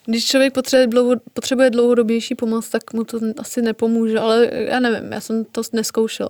Když 0.05 0.25
člověk 0.25 0.53
potřebuje, 0.53 0.87
dlouho, 0.87 1.15
potřebuje 1.33 1.69
dlouhodobější 1.69 2.35
pomoc, 2.35 2.69
tak 2.69 2.93
mu 2.93 3.03
to 3.03 3.19
asi 3.37 3.61
nepomůže, 3.61 4.19
ale 4.19 4.49
já 4.51 4.79
nevím, 4.79 5.11
já 5.11 5.21
jsem 5.21 5.45
to 5.45 5.61
neskoušela. 5.73 6.29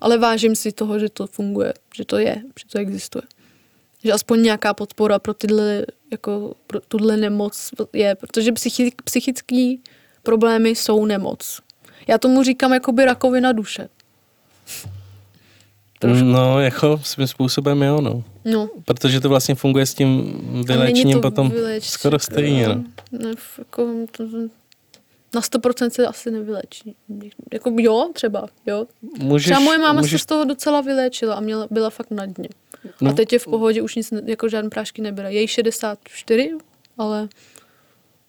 Ale 0.00 0.18
vážím 0.18 0.56
si 0.56 0.72
toho, 0.72 0.98
že 0.98 1.08
to 1.08 1.26
funguje, 1.26 1.74
že 1.94 2.04
to 2.04 2.18
je, 2.18 2.42
že 2.58 2.64
to 2.72 2.78
existuje. 2.78 3.22
Že 4.04 4.12
aspoň 4.12 4.42
nějaká 4.42 4.74
podpora 4.74 5.18
pro 5.18 5.34
tyhle, 5.34 5.86
jako 6.10 6.54
pro 6.66 6.80
tuhle 6.80 7.16
nemoc 7.16 7.70
je, 7.92 8.14
protože 8.14 8.52
psychi, 8.52 8.92
psychické 9.04 9.74
problémy 10.22 10.70
jsou 10.70 11.04
nemoc. 11.04 11.60
Já 12.08 12.18
tomu 12.18 12.42
říkám 12.42 12.72
jakoby 12.72 13.04
rakovina 13.04 13.52
duše. 13.52 13.88
Trošku. 15.98 16.24
No, 16.24 16.60
jako 16.60 17.00
svým 17.02 17.26
způsobem 17.26 17.82
jo, 17.82 18.00
no. 18.00 18.22
No, 18.44 18.68
Protože 18.84 19.20
to 19.20 19.28
vlastně 19.28 19.54
funguje 19.54 19.86
s 19.86 19.94
tím 19.94 20.40
vyléčením 20.66 21.16
to 21.16 21.20
potom 21.20 21.50
vyléč- 21.50 21.80
skoro 21.80 22.18
stejně, 22.18 22.68
no. 22.68 22.84
Ne, 23.12 23.30
jako, 23.58 23.88
to, 24.10 24.24
na 25.34 25.40
100% 25.40 25.88
se 25.90 26.06
asi 26.06 26.30
nevylečí. 26.30 26.94
Jako 27.52 27.74
jo, 27.78 28.10
třeba, 28.12 28.46
jo. 28.66 28.86
Můžeš, 29.18 29.44
Třeba 29.44 29.60
moje 29.60 29.78
máma 29.78 30.00
můžeš, 30.00 30.10
se 30.10 30.18
z 30.18 30.26
toho 30.26 30.44
docela 30.44 30.80
vyléčila 30.80 31.34
a 31.34 31.40
měla, 31.40 31.66
byla 31.70 31.90
fakt 31.90 32.10
na 32.10 32.26
dně. 32.26 32.48
No. 33.00 33.10
A 33.10 33.14
teď 33.14 33.32
je 33.32 33.38
v 33.38 33.44
pohodě, 33.44 33.82
už 33.82 33.94
nic, 33.94 34.12
jako 34.24 34.48
žádné 34.48 34.70
prášky 34.70 35.02
nebere. 35.02 35.32
Její 35.32 35.46
64, 35.48 36.52
ale 36.98 37.28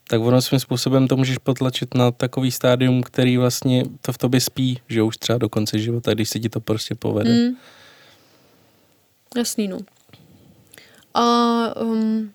tak 0.09 0.21
ono 0.21 0.41
svým 0.41 0.59
způsobem 0.59 1.07
to 1.07 1.17
můžeš 1.17 1.37
potlačit 1.37 1.93
na 1.93 2.11
takový 2.11 2.51
stádium, 2.51 3.03
který 3.03 3.37
vlastně 3.37 3.83
to 4.01 4.13
v 4.13 4.17
tobě 4.17 4.41
spí, 4.41 4.79
že 4.87 5.03
už 5.03 5.17
třeba 5.17 5.37
do 5.37 5.49
konce 5.49 5.79
života, 5.79 6.13
když 6.13 6.29
se 6.29 6.39
ti 6.39 6.49
to 6.49 6.59
prostě 6.59 6.95
povede. 6.95 7.33
Mm. 7.33 7.55
Jasný, 9.37 9.67
no. 9.67 9.79
A 11.13 11.23
um, 11.81 12.31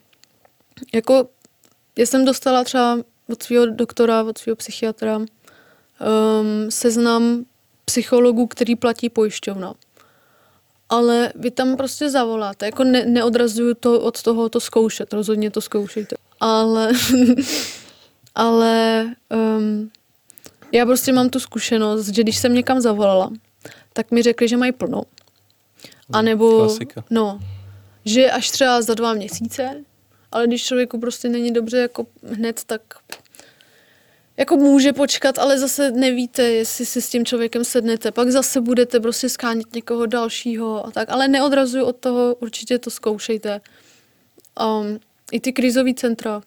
jako 0.95 1.29
já 1.99 2.07
jsem 2.07 2.25
dostala 2.25 2.65
třeba 2.65 2.99
od 3.29 3.43
svého 3.43 3.67
doktora, 3.67 4.23
od 4.23 4.39
svého 4.39 4.57
psychiatra 4.57 5.19
um, 5.19 5.27
seznam 6.69 7.45
psychologů, 7.85 8.47
který 8.47 8.77
platí 8.77 9.11
pojišťovna. 9.11 9.75
Ale 10.89 11.33
vy 11.35 11.51
tam 11.51 11.77
prostě 11.77 12.11
zavoláte. 12.11 12.67
Jako 12.67 12.85
ne, 12.85 13.05
neodrazuju 13.05 13.75
to 13.75 14.01
od 14.01 14.23
toho 14.23 14.49
to 14.49 14.61
zkoušet, 14.61 15.13
rozhodně 15.13 15.51
to 15.51 15.61
zkoušejte. 15.61 16.17
Ale, 16.43 16.93
ale 18.35 19.07
um, 19.59 19.91
já 20.73 20.87
prostě 20.87 21.13
mám 21.13 21.31
tu 21.31 21.41
zkušenost, 21.41 22.09
že 22.09 22.23
když 22.23 22.39
jsem 22.39 22.55
někam 22.55 22.81
zavolala, 22.81 23.31
tak 23.93 24.11
mi 24.11 24.23
řekli, 24.23 24.49
že 24.49 24.57
mají 24.57 24.73
plno. 24.73 25.03
A 26.13 26.23
nebo, 26.23 26.59
Klasika. 26.59 27.05
no, 27.11 27.41
že 28.05 28.31
až 28.31 28.51
třeba 28.51 28.83
za 28.83 28.95
dva 28.95 29.15
měsíce, 29.15 29.85
ale 30.33 30.47
když 30.47 30.65
člověku 30.65 31.01
prostě 31.01 31.29
není 31.29 31.51
dobře 31.51 31.79
jako 31.79 32.07
hned, 32.23 32.61
tak 32.67 32.83
jako 34.37 34.57
může 34.57 34.93
počkat, 34.93 35.39
ale 35.39 35.59
zase 35.59 35.91
nevíte, 35.91 36.43
jestli 36.43 36.87
si 36.87 37.03
s 37.03 37.09
tím 37.09 37.25
člověkem 37.25 37.65
sednete. 37.65 38.13
Pak 38.13 38.31
zase 38.31 38.61
budete 38.61 39.01
prostě 39.01 39.29
skánit 39.29 39.75
někoho 39.75 40.07
dalšího 40.07 40.87
a 40.87 40.91
tak. 40.91 41.11
Ale 41.11 41.29
neodrazuju 41.29 41.85
od 41.85 41.97
toho, 41.97 42.35
určitě 42.35 42.79
to 42.79 42.91
zkoušejte. 42.91 43.61
Um, 44.61 45.01
I 45.33 45.41
ty 45.41 45.53
krizové 45.53 45.95
centra, 45.95 46.43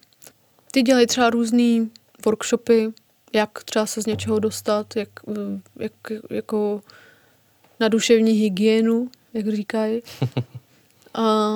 ty 0.71 0.82
dělají 0.82 1.08
třeba 1.08 1.30
různý 1.30 1.91
workshopy, 2.26 2.93
jak 3.34 3.63
třeba 3.63 3.86
se 3.86 4.02
z 4.02 4.06
něčeho 4.06 4.39
dostat, 4.39 4.95
jak, 4.95 5.10
jak 5.80 5.93
jako 6.30 6.82
na 7.80 7.88
duševní 7.88 8.32
hygienu, 8.32 9.10
jak 9.34 9.48
říkají. 9.50 10.02
A 11.13 11.56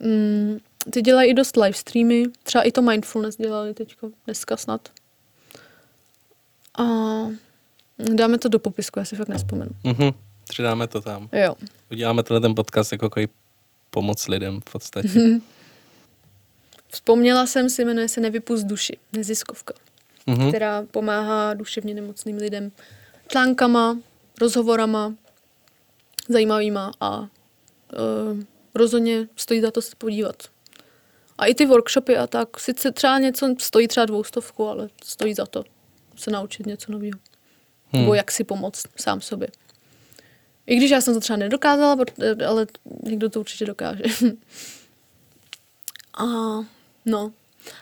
mm, 0.00 0.58
ty 0.90 1.02
dělají 1.02 1.30
i 1.30 1.34
dost 1.34 1.56
live 1.56 1.72
streamy, 1.72 2.24
třeba 2.42 2.62
i 2.62 2.72
to 2.72 2.82
mindfulness 2.82 3.36
dělali 3.36 3.74
teďko, 3.74 4.10
dneska 4.24 4.56
snad. 4.56 4.88
A 6.78 6.84
dáme 7.98 8.38
to 8.38 8.48
do 8.48 8.58
popisku, 8.58 8.98
já 8.98 9.04
si 9.04 9.16
fakt 9.16 9.28
nespomenu. 9.28 9.70
Mhm. 9.84 10.10
Přidáme 10.48 10.86
to 10.86 11.00
tam. 11.00 11.28
Jo. 11.32 11.54
Uděláme 11.90 12.22
tenhle 12.22 12.40
ten 12.40 12.54
podcast 12.54 12.92
jako 12.92 13.08
takový 13.08 13.28
pomoc 13.90 14.28
lidem 14.28 14.60
v 14.60 14.72
podstatě. 14.72 15.08
Vzpomněla 16.94 17.46
jsem 17.46 17.70
si, 17.70 17.84
jmenuje 17.84 18.08
se 18.08 18.20
Nevypust 18.20 18.66
duši, 18.66 18.98
neziskovka, 19.12 19.74
Mhm. 20.26 20.48
která 20.48 20.82
pomáhá 20.90 21.54
duševně 21.54 21.94
nemocným 21.94 22.36
lidem 22.36 22.72
článkama, 23.28 23.98
rozhovorama, 24.40 25.14
zajímavýma 26.28 26.92
a 27.00 27.20
uh, 27.20 27.26
rozhodně 28.74 29.28
stojí 29.36 29.60
za 29.60 29.70
to 29.70 29.82
se 29.82 29.96
podívat. 29.98 30.42
A 31.38 31.46
i 31.46 31.54
ty 31.54 31.66
workshopy 31.66 32.16
a 32.16 32.26
tak, 32.26 32.60
sice 32.60 32.92
třeba 32.92 33.18
něco 33.18 33.54
stojí 33.58 33.88
třeba 33.88 34.06
dvoustovku, 34.06 34.68
ale 34.68 34.88
stojí 35.04 35.34
za 35.34 35.46
to 35.46 35.64
se 36.16 36.30
naučit 36.30 36.66
něco 36.66 36.92
nového. 36.92 37.18
Hmm. 37.92 38.02
Nebo 38.02 38.14
jak 38.14 38.30
si 38.30 38.44
pomoct 38.44 38.86
sám 38.96 39.20
sobě. 39.20 39.48
I 40.66 40.76
když 40.76 40.90
já 40.90 41.00
jsem 41.00 41.14
to 41.14 41.20
třeba 41.20 41.36
nedokázala, 41.36 41.96
ale 42.46 42.66
někdo 43.02 43.30
to 43.30 43.40
určitě 43.40 43.66
dokáže. 43.66 44.02
a 46.18 46.24
no. 47.04 47.32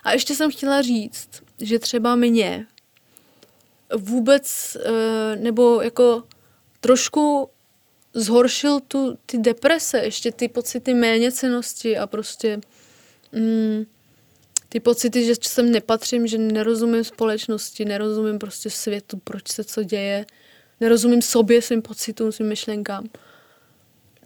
A 0.05 0.13
ještě 0.13 0.35
jsem 0.35 0.51
chtěla 0.51 0.83
říct, 0.83 1.29
že 1.59 1.79
třeba 1.79 2.15
mě 2.15 2.67
vůbec, 3.97 4.77
eh, 4.85 5.37
nebo 5.37 5.83
jako 5.83 6.23
trošku 6.81 7.49
zhoršil 8.15 8.81
tu, 8.81 9.19
ty 9.27 9.39
deprese, 9.39 9.99
ještě 9.99 10.33
ty 10.33 10.49
pocity 10.49 10.95
méněcenosti 10.95 11.99
a 11.99 12.07
prostě 12.07 12.61
mm, 13.33 13.85
ty 14.69 14.81
pocity, 14.81 15.25
že 15.25 15.35
sem 15.43 15.71
nepatřím, 15.71 16.27
že 16.27 16.39
nerozumím 16.39 17.05
společnosti, 17.05 17.85
nerozumím 17.85 18.39
prostě 18.39 18.71
světu, 18.71 19.21
proč 19.25 19.49
se 19.49 19.65
co 19.65 19.83
děje, 19.83 20.27
nerozumím 20.81 21.23
sobě, 21.23 21.63
svým 21.63 21.83
pocitům, 21.83 22.33
svým 22.33 22.49
myšlenkám, 22.49 23.09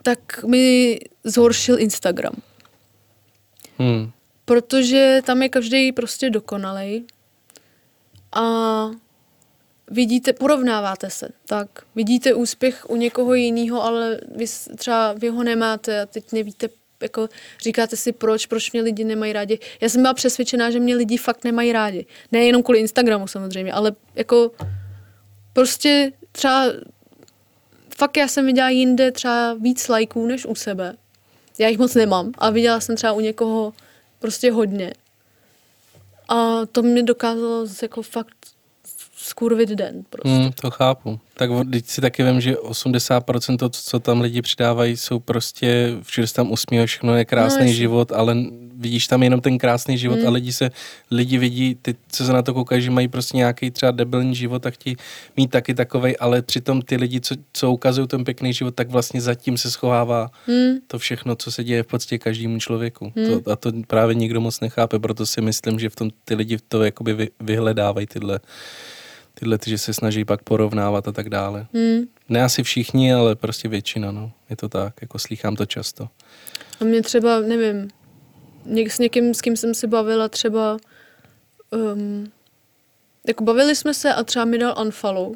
tak 0.02 0.44
mi 0.44 0.98
zhoršil 1.24 1.80
Instagram. 1.80 2.34
Hmm. 3.78 4.10
Protože 4.46 5.20
tam 5.24 5.42
je 5.42 5.48
každý 5.48 5.92
prostě 5.92 6.30
dokonalej 6.30 7.04
a 8.32 8.90
vidíte, 9.90 10.32
porovnáváte 10.32 11.10
se, 11.10 11.28
tak 11.46 11.68
vidíte 11.94 12.34
úspěch 12.34 12.86
u 12.88 12.96
někoho 12.96 13.34
jiného, 13.34 13.82
ale 13.82 14.20
vy 14.36 14.44
třeba 14.76 15.12
vy 15.12 15.28
ho 15.28 15.42
nemáte 15.42 16.00
a 16.00 16.06
teď 16.06 16.32
nevíte, 16.32 16.68
jako 17.02 17.28
říkáte 17.62 17.96
si 17.96 18.12
proč, 18.12 18.46
proč 18.46 18.72
mě 18.72 18.82
lidi 18.82 19.04
nemají 19.04 19.32
rádi. 19.32 19.58
Já 19.80 19.88
jsem 19.88 20.02
byla 20.02 20.14
přesvědčená, 20.14 20.70
že 20.70 20.80
mě 20.80 20.96
lidi 20.96 21.16
fakt 21.16 21.44
nemají 21.44 21.72
rádi. 21.72 22.06
Nejenom 22.32 22.62
kvůli 22.62 22.78
Instagramu 22.78 23.26
samozřejmě, 23.26 23.72
ale 23.72 23.92
jako 24.14 24.52
prostě 25.52 26.12
třeba 26.32 26.64
fakt 27.96 28.16
já 28.16 28.28
jsem 28.28 28.46
viděla 28.46 28.70
jinde 28.70 29.12
třeba 29.12 29.54
víc 29.54 29.88
lajků 29.88 30.26
než 30.26 30.46
u 30.46 30.54
sebe. 30.54 30.96
Já 31.58 31.68
jich 31.68 31.78
moc 31.78 31.94
nemám 31.94 32.32
a 32.38 32.50
viděla 32.50 32.80
jsem 32.80 32.96
třeba 32.96 33.12
u 33.12 33.20
někoho 33.20 33.72
prostě 34.26 34.52
hodně. 34.52 34.92
A 36.28 36.66
to 36.66 36.82
mě 36.82 37.02
dokázalo 37.02 37.66
jako 37.82 38.02
fakt 38.02 38.55
skurvit 39.26 39.68
den 39.68 40.04
prostě. 40.10 40.28
Hmm, 40.28 40.52
to 40.60 40.70
chápu. 40.70 41.20
Tak 41.36 41.50
teď 41.72 41.86
si 41.86 42.00
taky 42.00 42.22
vím, 42.22 42.40
že 42.40 42.54
80% 42.54 43.56
to, 43.56 43.68
co 43.68 44.00
tam 44.00 44.20
lidi 44.20 44.42
přidávají, 44.42 44.96
jsou 44.96 45.18
prostě, 45.18 45.96
všude 46.02 46.26
se 46.26 46.34
tam 46.34 46.52
usmívají, 46.52 46.86
všechno 46.86 47.16
je 47.16 47.24
krásný 47.24 47.66
No, 47.66 47.72
život, 47.72 48.12
ale 48.12 48.36
vidíš 48.78 49.06
tam 49.06 49.22
jenom 49.22 49.40
ten 49.40 49.58
krásný 49.58 49.98
život 49.98 50.18
Hmm. 50.18 50.26
a 50.26 50.30
lidi 50.30 50.52
se, 50.52 50.70
lidi 51.10 51.38
vidí, 51.38 51.74
ty, 51.82 51.94
co 52.12 52.24
se 52.24 52.32
na 52.32 52.42
to 52.42 52.54
koukají, 52.54 52.82
že 52.82 52.90
mají 52.90 53.08
prostě 53.08 53.36
nějaký 53.36 53.70
třeba 53.70 53.92
debilní 53.92 54.34
život 54.34 54.66
a 54.66 54.70
chtějí 54.70 54.96
mít 55.36 55.50
taky 55.50 55.74
takovej, 55.74 56.16
ale 56.20 56.42
přitom 56.42 56.82
ty 56.82 56.96
lidi, 56.96 57.20
co, 57.20 57.34
co 57.52 57.72
ukazují 57.72 58.08
ten 58.08 58.24
pěkný 58.24 58.52
život, 58.52 58.74
tak 58.74 58.90
vlastně 58.90 59.20
zatím 59.20 59.58
se 59.58 59.70
schovává 59.70 60.30
Hmm. 60.46 60.76
to 60.86 60.98
všechno, 60.98 61.36
co 61.36 61.52
se 61.52 61.64
děje 61.64 61.82
v 61.82 61.86
podstatě 61.86 62.18
každému 62.18 62.58
člověku. 62.58 63.12
Hmm. 63.16 63.40
To, 63.42 63.50
a 63.52 63.56
to 63.56 63.72
právě 63.86 64.14
nikdo 64.14 64.40
moc 64.40 64.60
nechápe, 64.60 64.98
proto 64.98 65.26
si 65.26 65.40
myslím, 65.40 65.78
že 65.78 65.88
v 65.90 65.96
tom 65.96 66.10
ty 66.24 66.34
lidi 66.34 66.58
to 66.68 66.84
jakoby 66.84 67.12
vy, 67.14 67.28
vyhledávají 67.40 68.06
tyhle, 68.06 68.40
tyhle, 69.40 69.58
ty, 69.58 69.70
že 69.70 69.78
se 69.78 69.94
snaží 69.94 70.24
pak 70.24 70.42
porovnávat 70.42 71.08
a 71.08 71.12
tak 71.12 71.28
dále. 71.28 71.66
Hmm. 71.74 72.04
Ne 72.28 72.44
asi 72.44 72.62
všichni, 72.62 73.14
ale 73.14 73.36
prostě 73.36 73.68
většina, 73.68 74.12
no. 74.12 74.32
Je 74.50 74.56
to 74.56 74.68
tak, 74.68 74.94
jako 75.02 75.18
slýchám 75.18 75.56
to 75.56 75.66
často. 75.66 76.08
A 76.80 76.84
mě 76.84 77.02
třeba, 77.02 77.40
nevím, 77.40 77.88
něk, 78.64 78.92
s 78.92 78.98
někým, 78.98 79.34
s 79.34 79.40
kým 79.40 79.56
jsem 79.56 79.74
se 79.74 79.86
bavila 79.86 80.28
třeba, 80.28 80.76
um, 81.94 82.32
jako 83.28 83.44
bavili 83.44 83.76
jsme 83.76 83.94
se 83.94 84.14
a 84.14 84.22
třeba 84.24 84.44
mi 84.44 84.58
dal 84.58 84.74
unfollow. 84.82 85.34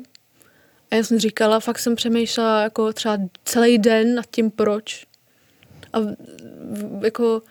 A 0.90 0.94
já 0.94 1.02
jsem 1.04 1.18
říkala, 1.18 1.60
fakt 1.60 1.78
jsem 1.78 1.96
přemýšlela 1.96 2.62
jako 2.62 2.92
třeba 2.92 3.18
celý 3.44 3.78
den 3.78 4.14
nad 4.14 4.24
tím, 4.30 4.50
proč. 4.50 5.06
A 5.92 6.00
v- 6.00 6.16
v- 6.70 7.04
jako 7.04 7.42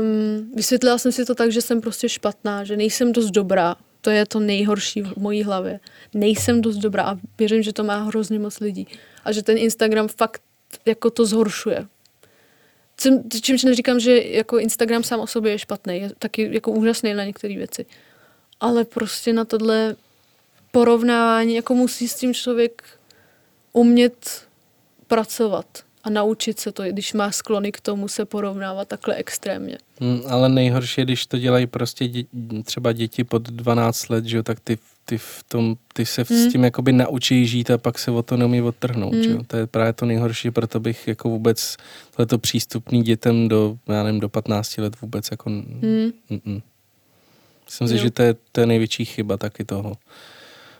um, 0.00 0.52
vysvětlila 0.54 0.98
jsem 0.98 1.12
si 1.12 1.24
to 1.24 1.34
tak, 1.34 1.52
že 1.52 1.62
jsem 1.62 1.80
prostě 1.80 2.08
špatná, 2.08 2.64
že 2.64 2.76
nejsem 2.76 3.12
dost 3.12 3.30
dobrá. 3.30 3.76
To 4.00 4.10
je 4.10 4.26
to 4.26 4.40
nejhorší 4.40 5.02
v 5.02 5.16
mojí 5.16 5.42
hlavě. 5.42 5.80
Nejsem 6.14 6.60
dost 6.60 6.76
dobrá 6.76 7.04
a 7.04 7.16
věřím, 7.38 7.62
že 7.62 7.72
to 7.72 7.84
má 7.84 7.96
hrozně 8.02 8.38
moc 8.38 8.60
lidí. 8.60 8.86
A 9.24 9.32
že 9.32 9.42
ten 9.42 9.58
Instagram 9.58 10.08
fakt 10.08 10.42
jako 10.86 11.10
to 11.10 11.26
zhoršuje. 11.26 11.86
Čím, 12.96 13.30
čímž 13.42 13.62
neříkám, 13.64 14.00
že 14.00 14.22
jako 14.22 14.58
Instagram 14.58 15.02
sám 15.02 15.20
o 15.20 15.26
sobě 15.26 15.52
je 15.52 15.58
špatný, 15.58 16.00
je 16.00 16.10
taky 16.18 16.48
jako 16.52 16.70
úžasný 16.70 17.14
na 17.14 17.24
některé 17.24 17.56
věci. 17.56 17.86
Ale 18.60 18.84
prostě 18.84 19.32
na 19.32 19.44
tohle 19.44 19.96
porovnávání, 20.70 21.54
jako 21.54 21.74
musí 21.74 22.08
s 22.08 22.14
tím 22.14 22.34
člověk 22.34 22.82
umět 23.72 24.46
pracovat 25.06 25.66
a 26.04 26.10
naučit 26.10 26.60
se 26.60 26.72
to, 26.72 26.82
když 26.82 27.12
má 27.12 27.30
sklony 27.32 27.72
k 27.72 27.80
tomu 27.80 28.08
se 28.08 28.24
porovnávat 28.24 28.88
takhle 28.88 29.14
extrémně. 29.14 29.78
Hmm, 30.00 30.20
ale 30.28 30.48
nejhorší 30.48 31.00
je, 31.00 31.04
když 31.04 31.26
to 31.26 31.38
dělají 31.38 31.66
prostě 31.66 32.08
dě, 32.08 32.24
třeba 32.64 32.92
děti 32.92 33.24
pod 33.24 33.42
12 33.42 34.08
let, 34.08 34.24
že 34.24 34.36
jo, 34.36 34.42
tak 34.42 34.60
ty, 34.60 34.78
ty, 35.04 35.18
v 35.18 35.44
tom, 35.48 35.76
ty 35.92 36.06
se 36.06 36.24
Hmm. 36.28 36.38
s 36.38 36.52
tím 36.52 36.64
jakoby 36.64 36.92
naučí 36.92 37.46
žít 37.46 37.70
a 37.70 37.78
pak 37.78 37.98
se 37.98 38.10
o 38.10 38.22
to 38.22 38.36
neumí 38.36 38.62
odtrhnout, 38.62 39.14
Hmm. 39.14 39.22
že 39.22 39.30
jo. 39.30 39.42
To 39.46 39.56
je 39.56 39.66
právě 39.66 39.92
to 39.92 40.06
nejhorší, 40.06 40.50
proto 40.50 40.80
bych 40.80 41.08
jako 41.08 41.28
vůbec 41.28 41.76
tohleto 42.16 42.38
přístupný 42.38 43.02
dětem 43.02 43.48
do, 43.48 43.76
já 43.88 44.02
nevím, 44.02 44.20
do 44.20 44.28
15 44.28 44.78
let 44.78 45.00
vůbec 45.00 45.28
jako... 45.30 45.50
Hmm. 45.50 46.12
Mm-mm. 46.30 46.62
Myslím 47.66 47.88
si, 47.88 47.98
že 47.98 48.10
to 48.10 48.22
je, 48.22 48.34
to 48.52 48.60
je 48.60 48.66
největší 48.66 49.04
chyba 49.04 49.36
taky 49.36 49.64
toho. 49.64 49.96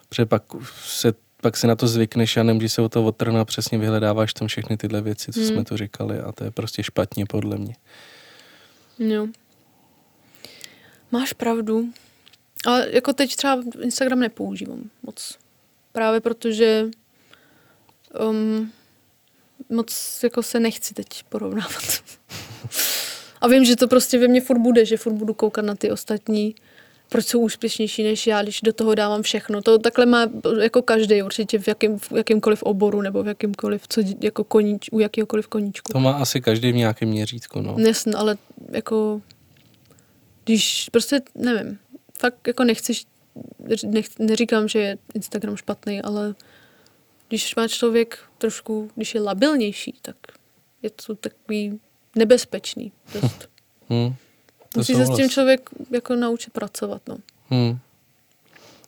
Protože 0.09 0.27
pak 0.27 0.43
se, 0.85 1.13
pak 1.43 1.57
si 1.57 1.67
na 1.67 1.77
to 1.77 1.89
zvykneš 1.89 2.37
a 2.37 2.43
nemůžeš 2.43 2.73
se 2.73 2.83
o 2.83 2.89
to 2.89 3.05
odtrhnout 3.05 3.41
a 3.41 3.45
přesně 3.45 3.79
vyhledáváš 3.79 4.35
tam 4.35 4.49
všechny 4.49 4.77
tyhle 4.77 5.01
věci, 5.01 5.33
co 5.33 5.41
Hmm. 5.41 5.49
jsme 5.49 5.65
tu 5.65 5.77
říkali 5.77 6.21
a 6.21 6.33
to 6.33 6.45
je 6.45 6.51
prostě 6.51 6.83
špatně 6.83 7.27
podle 7.27 7.57
mě. 7.59 7.75
Jo. 8.99 9.27
Máš 11.11 11.33
pravdu. 11.33 11.89
Ale 12.67 12.89
jako 12.91 13.13
teď 13.13 13.37
třeba 13.37 13.63
Instagram 13.83 14.21
nepoužívám 14.21 14.91
moc. 15.03 15.39
Právě 15.93 16.21
protože 16.21 16.87
um, 18.29 18.73
moc 19.69 20.21
jako 20.23 20.43
se 20.43 20.61
nechci 20.61 20.95
teď 20.95 21.23
porovnávat. 21.29 21.83
A 23.41 23.49
vím, 23.49 23.65
že 23.65 23.77
to 23.77 23.89
prostě 23.89 24.19
ve 24.19 24.29
mně 24.29 24.41
furt 24.41 24.59
bude, 24.59 24.85
že 24.85 24.97
furt 24.97 25.13
budu 25.13 25.35
koukat 25.35 25.65
na 25.65 25.75
ty 25.75 25.91
ostatní, 25.91 26.55
proč 27.11 27.27
jsou 27.27 27.41
úspěšnější 27.41 28.03
než 28.03 28.27
já, 28.27 28.43
když 28.43 28.61
do 28.61 28.73
toho 28.73 28.95
dávám 28.95 29.23
všechno. 29.23 29.63
To 29.63 29.79
takhle 29.79 30.07
má 30.07 30.27
jako 30.61 30.83
každý 30.83 31.23
určitě 31.23 31.59
v, 31.59 31.69
jakým, 31.69 31.99
v 31.99 32.13
jakýmkoliv 32.13 32.63
oboru 32.63 33.01
nebo 33.01 33.23
v 33.23 33.27
jakýmkoliv, 33.27 33.89
co, 33.89 34.01
jako 34.21 34.45
koníč, 34.45 34.89
u 34.93 34.99
jakýhokoliv 34.99 35.49
koníčku. 35.49 35.93
To 35.93 36.01
má 36.01 36.13
asi 36.13 36.41
každý 36.41 36.73
v 36.73 36.75
nějakém 36.75 37.09
měřítku, 37.09 37.61
no. 37.61 37.77
Jasně, 37.79 38.13
ale 38.13 38.37
jako, 38.73 39.23
když 40.45 40.89
prostě, 40.93 41.21
nevím, 41.35 41.79
fakt 42.19 42.47
jako 42.47 42.65
nechci, 42.65 42.93
nech, 43.87 44.07
neříkám, 44.19 44.69
že 44.69 44.79
je 44.79 44.99
Instagram 45.15 45.57
špatný, 45.57 46.03
ale 46.03 46.35
když 47.29 47.57
má 47.57 47.69
člověk 47.69 48.19
trošku, 48.39 48.91
když 48.95 49.15
je 49.15 49.21
labilnější, 49.21 49.95
tak 50.03 50.17
je 50.83 50.91
to 50.91 51.15
takový 51.15 51.81
nebezpečný 52.17 52.93
dost. 53.15 53.51
Hmm. 53.93 54.15
To 54.75 54.81
Musí 54.81 54.95
se 54.95 55.07
s 55.07 55.17
tím 55.17 55.29
člověk 55.31 55.71
jako 55.91 56.17
naučit 56.17 56.53
pracovat, 56.53 57.03
no. 57.09 57.17
Hmm. 57.51 57.79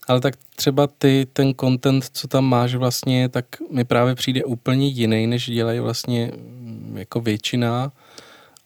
Ale 0.08 0.20
tak 0.20 0.34
třeba 0.56 0.86
ty, 0.86 1.26
ten 1.32 1.54
content, 1.60 2.04
co 2.12 2.28
tam 2.28 2.44
máš 2.44 2.74
vlastně, 2.74 3.28
tak 3.28 3.44
mi 3.70 3.84
právě 3.84 4.14
přijde 4.14 4.44
úplně 4.44 4.88
jiný, 4.88 5.26
než 5.26 5.50
dělají 5.50 5.80
vlastně 5.80 6.32
mm, 6.36 6.94
jako 6.98 7.20
většina. 7.20 7.92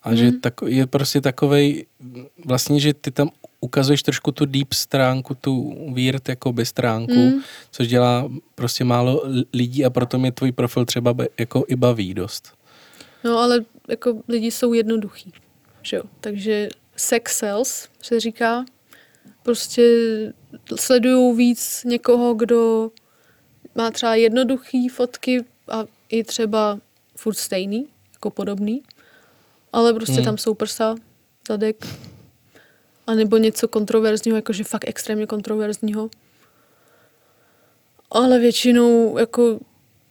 A 0.02 0.14
že 0.14 0.24
Mhm. 0.24 0.40
tak, 0.40 0.54
je 0.66 0.86
prostě 0.86 1.20
takovej, 1.20 1.86
vlastně, 2.44 2.80
že 2.80 2.94
ty 2.94 3.10
tam 3.10 3.30
ukazuješ 3.60 4.02
trošku 4.02 4.32
tu 4.32 4.46
deep 4.46 4.72
stránku, 4.72 5.34
tu 5.34 5.76
weird 5.94 6.28
jakoby 6.28 6.66
stránku, 6.66 7.14
Mm. 7.14 7.40
což 7.70 7.88
dělá 7.88 8.28
prostě 8.54 8.84
málo 8.84 9.22
lidí 9.52 9.84
a 9.84 9.90
proto 9.90 10.18
mě 10.18 10.32
tvůj 10.32 10.52
profil 10.52 10.84
třeba 10.84 11.14
jako 11.38 11.64
i 11.68 11.76
baví 11.76 12.14
dost. 12.14 12.52
No 13.24 13.38
ale 13.38 13.64
jako 13.88 14.22
lidi 14.28 14.50
jsou 14.50 14.72
jednoduchý, 14.72 15.32
že 15.82 15.96
jo. 15.96 16.02
Takže 16.20 16.68
sex 16.96 17.38
sales 17.38 17.88
se 18.02 18.20
říká. 18.20 18.64
Prostě 19.42 19.82
sledují 20.76 21.36
víc 21.36 21.84
někoho, 21.84 22.34
kdo 22.34 22.90
má 23.74 23.90
třeba 23.90 24.14
jednoduchý 24.14 24.88
fotky 24.88 25.44
a 25.68 25.84
i 26.08 26.24
třeba 26.24 26.78
furt 27.16 27.34
stejný, 27.34 27.86
jako 28.12 28.30
podobný. 28.30 28.82
Ale 29.72 29.92
prostě 29.94 30.14
Hmm. 30.14 30.24
tam 30.24 30.38
jsou 30.38 30.54
prsa, 30.54 30.94
zadek, 31.48 31.86
a 33.06 33.14
nebo 33.14 33.36
něco 33.36 33.68
kontroverzního, 33.68 34.36
jakože 34.36 34.64
fakt 34.64 34.88
extrémně 34.88 35.26
kontroverzního. 35.26 36.10
Ale 38.10 38.38
většinou 38.38 39.18
jako 39.18 39.60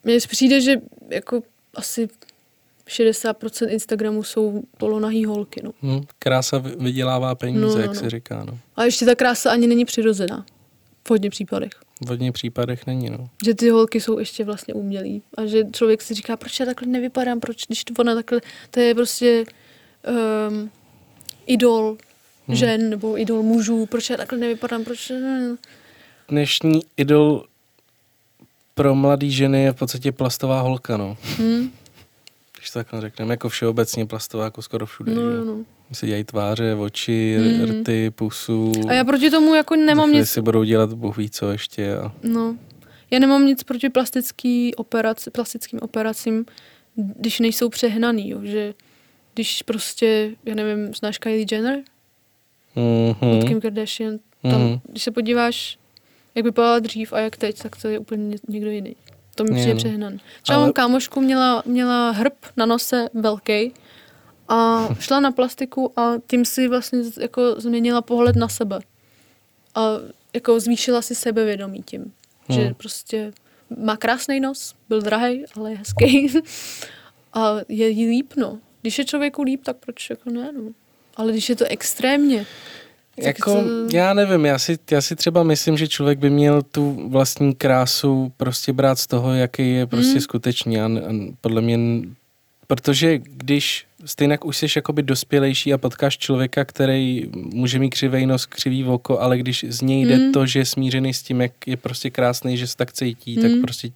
mně 0.03 0.17
přijde, 0.19 0.61
že 0.61 0.81
jako 1.09 1.43
asi 1.75 2.07
60% 2.87 3.69
Instagramu 3.69 4.23
jsou 4.23 4.63
polonahý 4.77 5.25
holky, 5.25 5.61
no. 5.63 5.71
Hm, 5.83 6.01
krása 6.19 6.57
vy- 6.57 6.75
vydělává 6.79 7.35
peníze, 7.35 7.61
No, 7.61 7.75
no, 7.75 7.79
jak 7.81 7.87
no. 7.87 7.95
se 7.95 8.09
říká. 8.09 8.43
No. 8.45 8.57
A 8.75 8.83
ještě 8.83 9.05
ta 9.05 9.15
krása 9.15 9.51
ani 9.51 9.67
není 9.67 9.85
přirozená. 9.85 10.45
V 11.07 11.09
hodně 11.09 11.29
případech. 11.29 11.71
V 12.05 12.07
hodně 12.07 12.31
případech 12.31 12.87
není. 12.87 13.09
No. 13.09 13.29
Že 13.45 13.53
ty 13.55 13.69
holky 13.69 14.01
jsou 14.01 14.19
ještě 14.19 14.43
vlastně 14.43 14.73
umělý. 14.73 15.21
A 15.37 15.45
že 15.45 15.63
člověk 15.71 16.01
si 16.01 16.13
říká, 16.13 16.37
proč 16.37 16.59
já 16.59 16.65
takhle 16.65 16.87
nevypadám, 16.87 17.39
proč, 17.39 17.65
když 17.67 17.83
to 17.83 17.93
ona 17.99 18.15
takhle, 18.15 18.41
to 18.71 18.79
je 18.79 18.95
prostě 18.95 19.45
um, 20.49 20.69
idol 21.45 21.97
Hmm. 22.47 22.55
žen 22.57 22.89
nebo 22.89 23.19
idol 23.19 23.43
mužů, 23.43 23.85
proč 23.85 24.09
já 24.09 24.17
takhle 24.17 24.37
nevypadám, 24.37 24.83
proč... 24.83 25.11
dnešní 26.29 26.81
idol 26.97 27.45
pro 28.75 28.95
mladý 28.95 29.31
ženy 29.31 29.63
je 29.63 29.71
v 29.71 29.75
podstatě 29.75 30.11
plastová 30.11 30.61
holka, 30.61 30.97
no. 30.97 31.17
Hm? 31.39 31.71
Když 32.65 32.71
to 32.71 32.79
takhle 32.79 33.01
řekneme, 33.01 33.33
jako 33.33 33.49
všeobecně 33.49 34.05
plastová, 34.05 34.43
jako 34.43 34.61
skoro 34.61 34.85
všude. 34.85 35.15
No, 35.15 35.21
že? 35.21 35.37
no, 35.37 35.45
no. 35.45 35.57
Si 35.93 36.05
dělají 36.05 36.23
tváře, 36.23 36.75
oči, 36.75 37.37
Mm. 37.39 37.81
rty, 37.81 38.11
pusu. 38.11 38.71
A 38.89 38.93
já 38.93 39.03
proti 39.03 39.29
tomu 39.29 39.55
jako 39.55 39.75
nemám 39.75 40.11
nic, 40.11 40.29
si 40.29 40.41
budou 40.41 40.63
dělat 40.63 40.93
bůh 40.93 41.17
ví 41.17 41.29
co 41.29 41.51
ještě. 41.51 41.97
A... 41.97 42.11
no, 42.23 42.57
já 43.11 43.19
nemám 43.19 43.45
nic 43.45 43.63
proti 43.63 43.89
plastický 43.89 44.75
operaci, 44.75 45.31
plastickým 45.31 45.79
operacím, 45.81 46.45
když 46.95 47.39
nejsou 47.39 47.69
přehnaný, 47.69 48.29
jo, 48.29 48.39
že 48.43 48.73
když 49.33 49.61
prostě, 49.61 50.31
já 50.45 50.55
nevím, 50.55 50.93
znáš 50.93 51.17
Kylie 51.17 51.45
Jenner? 51.51 51.79
Mm-hmm. 52.75 53.37
od 53.37 53.47
Kim 53.47 53.61
Kardashian. 53.61 54.17
Tam, 54.41 54.61
Mhm. 54.61 54.79
Když 54.87 55.03
se 55.03 55.11
podíváš, 55.11 55.77
jak 56.35 56.45
vypadala 56.45 56.79
dřív 56.79 57.13
a 57.13 57.19
jak 57.19 57.37
teď, 57.37 57.61
tak 57.61 57.75
to 57.81 57.87
je 57.87 57.99
úplně 57.99 58.27
ně- 58.27 58.37
někdo 58.47 58.69
jiný. 58.69 58.95
To 59.35 59.43
mi 59.43 59.49
přijde 59.59 59.75
přehnaný. 59.75 60.19
Třeba 60.41 60.57
Ale- 60.57 60.65
mám 60.65 60.73
kámošku, 60.73 61.21
měla, 61.21 61.63
měla 61.65 62.11
hrb 62.11 62.33
na 62.57 62.65
nose 62.65 63.09
velký 63.13 63.73
a 64.47 64.87
šla 64.99 65.19
na 65.19 65.31
plastiku 65.31 65.99
a 65.99 66.13
tím 66.27 66.45
si 66.45 66.67
vlastně 66.67 66.99
jako 67.19 67.55
změnila 67.57 68.01
pohled 68.01 68.35
na 68.35 68.47
sebe. 68.47 68.79
A 69.75 69.89
jako 70.33 70.59
zvýšila 70.59 71.01
si 71.01 71.15
sebevědomí 71.15 71.83
tím, 71.85 72.13
že 72.49 72.61
Hmm. 72.61 72.73
prostě 72.73 73.33
má 73.77 73.97
krásný 73.97 74.39
nos, 74.39 74.75
byl 74.89 75.01
drahý, 75.01 75.45
ale 75.57 75.71
je 75.71 75.77
hezký. 75.77 76.33
a 77.33 77.55
je 77.69 77.89
jí 77.89 78.07
líp, 78.09 78.33
no. 78.37 78.59
Když 78.81 78.97
je 78.99 79.05
člověku 79.05 79.43
líp, 79.43 79.61
tak 79.63 79.77
proč 79.77 80.09
jako 80.09 80.29
ne, 80.29 80.51
no. 80.51 80.61
Ale 81.15 81.31
když 81.31 81.49
je 81.49 81.55
to 81.55 81.65
extrémně, 81.69 82.45
Jako, 83.17 83.53
to- 83.53 83.95
já 83.97 84.13
nevím, 84.13 84.45
já 84.45 84.59
si, 84.59 84.77
já 84.91 85.01
si 85.01 85.15
třeba 85.15 85.43
myslím, 85.43 85.77
že 85.77 85.87
člověk 85.87 86.19
by 86.19 86.29
měl 86.29 86.61
tu 86.61 87.07
vlastní 87.09 87.55
krásu 87.55 88.31
prostě 88.37 88.73
brát 88.73 88.99
z 88.99 89.07
toho, 89.07 89.33
jaký 89.33 89.71
je 89.73 89.85
prostě 89.87 90.09
Mm. 90.09 90.15
mm. 90.15 90.21
skutečný. 90.21 90.79
A, 90.79 90.85
a 90.85 90.89
podle 91.41 91.61
mě, 91.61 91.77
protože 92.67 93.17
když 93.23 93.85
stejně 94.05 94.39
už 94.39 94.57
jsi 94.57 94.65
jakoby 94.75 95.03
dospělejší 95.03 95.73
a 95.73 95.77
potkáš 95.77 96.17
člověka, 96.17 96.65
který 96.65 97.29
může 97.35 97.79
mít 97.79 97.89
křivej 97.89 98.25
nos, 98.25 98.45
křivý 98.45 98.85
oko, 98.85 99.19
ale 99.19 99.37
když 99.37 99.65
z 99.69 99.81
něj 99.81 100.05
jde 100.05 100.17
Mm. 100.17 100.31
to, 100.31 100.45
že 100.45 100.59
je 100.59 100.65
smířený 100.65 101.13
s 101.13 101.23
tím, 101.23 101.41
jak 101.41 101.51
je 101.67 101.77
prostě 101.77 102.09
krásný, 102.09 102.57
že 102.57 102.67
se 102.67 102.77
tak 102.77 102.93
cítí, 102.93 103.35
Mm. 103.37 103.41
tak 103.41 103.51
prostě 103.61 103.89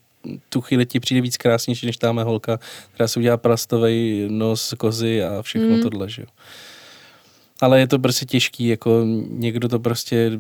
tu 0.50 0.62
chvíli 0.62 0.86
ti 0.86 1.00
přijde 1.00 1.22
víc 1.22 1.38
krásnější, 1.38 1.86
než 1.86 1.98
táme 1.98 2.24
holka, 2.24 2.60
která 2.94 3.08
si 3.08 3.20
udělá 3.20 3.38
plastový 3.38 4.28
nos 4.30 4.74
kozy 4.78 5.24
a 5.24 5.42
všechno 5.42 5.70
Mm. 5.76 5.82
tohle, 5.82 6.10
že 6.10 6.22
jo. 6.22 6.28
Ale 7.62 7.80
je 7.80 7.88
to 7.88 8.00
prostě 8.00 8.26
těžký, 8.26 8.68
jako 8.68 9.02
někdo 9.30 9.68
to 9.70 9.80
prostě 9.80 10.32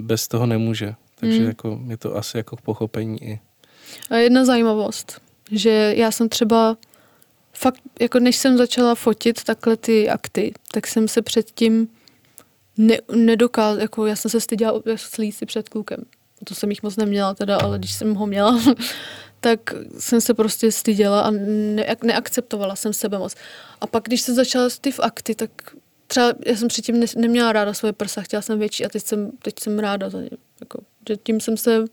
bez 0.00 0.28
toho 0.28 0.46
nemůže. 0.46 0.94
Takže 1.14 1.40
Mm. 1.40 1.46
jako 1.46 1.80
je 1.88 1.96
to 1.96 2.16
asi 2.16 2.36
jako 2.36 2.56
pochopení 2.56 3.22
i. 3.22 3.40
A 4.10 4.16
jedna 4.16 4.44
zajímavost, 4.44 5.20
že 5.52 5.94
já 5.96 6.10
jsem 6.10 6.28
třeba 6.28 6.76
fakt, 7.52 7.80
jako 8.00 8.18
než 8.20 8.36
jsem 8.36 8.58
začala 8.58 8.94
fotit 8.94 9.44
takhle 9.44 9.76
ty 9.76 10.08
akty, 10.08 10.52
tak 10.72 10.86
jsem 10.86 11.08
se 11.08 11.22
předtím 11.22 11.88
ne, 12.76 12.96
nedokázala, 13.14 13.82
jako 13.82 14.06
já 14.06 14.16
jsem 14.16 14.30
se 14.30 14.40
styděla 14.40 14.82
slít 14.96 15.32
si 15.32 15.46
před 15.46 15.68
klukem. 15.68 16.00
To 16.44 16.54
jsem 16.54 16.70
jich 16.70 16.82
moc 16.82 16.96
neměla 16.96 17.34
teda, 17.34 17.56
ale 17.56 17.78
když 17.78 17.92
jsem 17.92 18.14
ho 18.14 18.26
měla, 18.26 18.60
tak 19.40 19.60
jsem 19.98 20.20
se 20.20 20.34
prostě 20.34 20.72
styděla 20.72 21.20
a 21.20 21.30
ne, 21.30 21.96
neakceptovala 22.04 22.76
jsem 22.76 22.92
sebe 22.92 23.18
moc. 23.18 23.34
A 23.80 23.86
pak, 23.86 24.04
když 24.04 24.20
jsem 24.20 24.34
začala 24.34 24.68
ty 24.80 24.92
v 24.92 25.00
akty, 25.00 25.34
tak 25.34 25.50
třeba 26.08 26.32
já 26.46 26.56
jsem 26.56 26.68
předtím 26.68 27.00
ne, 27.00 27.06
neměla 27.16 27.52
ráda 27.52 27.74
svoje 27.74 27.92
prsa, 27.92 28.20
chtěla 28.22 28.42
jsem 28.42 28.58
větší 28.58 28.84
a 28.84 28.88
teď 28.88 29.02
jsem, 29.02 29.30
teď 29.42 29.54
jsem 29.60 29.78
ráda 29.78 30.10
za 30.10 30.20
ně. 30.20 30.30
Jako, 30.60 30.80
že 31.08 31.16
tím 31.16 31.40
jsem 31.40 31.56
se 31.56 31.84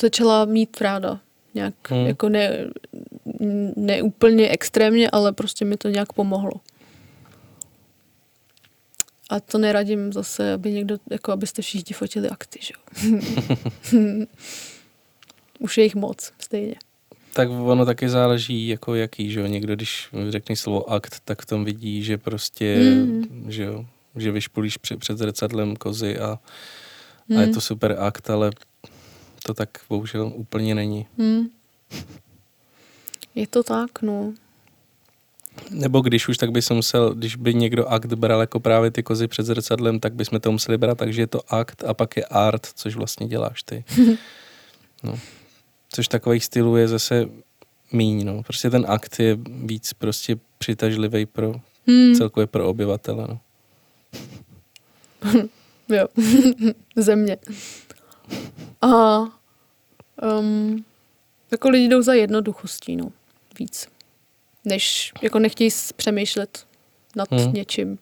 začala 0.00 0.44
mít 0.44 0.80
ráda. 0.80 1.20
Nějak, 1.54 1.74
Hmm. 1.90 2.06
jako 2.06 2.28
ne, 2.28 2.66
ne 3.76 4.02
úplně 4.02 4.48
extrémně, 4.48 5.10
ale 5.10 5.32
prostě 5.32 5.64
mi 5.64 5.76
to 5.76 5.88
nějak 5.88 6.12
pomohlo. 6.12 6.52
A 9.30 9.40
to 9.40 9.58
neradím 9.58 10.12
zase, 10.12 10.52
aby 10.52 10.72
někdo, 10.72 10.96
jako 11.10 11.32
abyste 11.32 11.62
všichni 11.62 11.94
fotili 11.94 12.28
akty, 12.30 12.58
že 12.62 12.72
jo. 12.74 13.18
Už 15.58 15.78
je 15.78 15.84
jich 15.84 15.94
moc, 15.94 16.32
stejně. 16.38 16.74
Tak 17.36 17.48
ono 17.50 17.84
taky 17.86 18.08
záleží, 18.08 18.68
jako 18.68 18.94
jaký, 18.94 19.30
že 19.30 19.40
jo. 19.40 19.46
Někdo, 19.46 19.74
když 19.74 20.08
řekne 20.28 20.56
slovo 20.56 20.90
akt, 20.92 21.20
tak 21.24 21.42
v 21.42 21.46
tom 21.46 21.64
vidí, 21.64 22.02
že 22.02 22.18
prostě, 22.18 22.76
Mm. 22.94 23.44
že 23.48 23.62
jo, 23.64 23.86
že 24.16 24.32
vyšpulíš 24.32 24.76
před, 24.76 24.98
před 24.98 25.18
zrcadlem 25.18 25.76
kozy 25.76 26.18
a, 26.18 26.38
Hmm. 27.28 27.38
a 27.38 27.42
je 27.42 27.48
to 27.48 27.60
super 27.60 27.96
akt, 28.00 28.30
ale 28.30 28.50
to 29.46 29.54
tak 29.54 29.68
bohužel 29.88 30.32
úplně 30.34 30.74
není. 30.74 31.06
Hmm. 31.18 31.46
Je 33.34 33.46
to 33.46 33.62
tak, 33.62 34.02
no. 34.02 34.32
Nebo 35.70 36.00
když 36.00 36.28
už, 36.28 36.36
tak 36.36 36.50
by 36.50 36.62
se 36.62 36.74
musel, 36.74 37.14
když 37.14 37.36
by 37.36 37.54
někdo 37.54 37.86
akt 37.88 38.12
bral 38.12 38.40
jako 38.40 38.60
právě 38.60 38.90
ty 38.90 39.02
kozy 39.02 39.28
před 39.28 39.46
zrcadlem, 39.46 40.00
tak 40.00 40.14
bychom 40.14 40.40
to 40.40 40.52
museli 40.52 40.78
brát, 40.78 40.98
takže 40.98 41.22
je 41.22 41.26
to 41.26 41.54
akt 41.54 41.84
a 41.84 41.94
pak 41.94 42.16
je 42.16 42.24
art, 42.24 42.66
což 42.74 42.96
vlastně 42.96 43.26
děláš 43.28 43.62
ty. 43.62 43.84
No. 45.02 45.18
Což 45.88 46.08
takových 46.08 46.44
stylů 46.44 46.76
je 46.76 46.88
zase 46.88 47.28
míň, 47.92 48.26
no. 48.26 48.42
Prostě 48.42 48.70
ten 48.70 48.84
akt 48.88 49.18
je 49.20 49.38
víc 49.46 49.92
prostě 49.92 50.36
přitažlivý 50.58 51.26
pro 51.26 51.54
Hmm. 51.88 52.14
celkově 52.14 52.46
pro 52.46 52.68
obyvatele, 52.68 53.26
no. 53.28 53.40
Jo. 55.88 56.08
Země. 56.96 57.36
A 58.82 59.18
um, 60.38 60.84
jako 61.50 61.68
lidi 61.68 61.88
jdou 61.88 62.02
za 62.02 62.14
jednoduchostí, 62.14 62.96
no. 62.96 63.12
Víc. 63.58 63.88
Než, 64.64 65.12
jako 65.22 65.38
nechtějí 65.38 65.70
přemýšlet 65.96 66.66
nad 67.16 67.30
Hmm. 67.30 67.40
hmm. 67.40 67.52
něčím. 67.52 67.98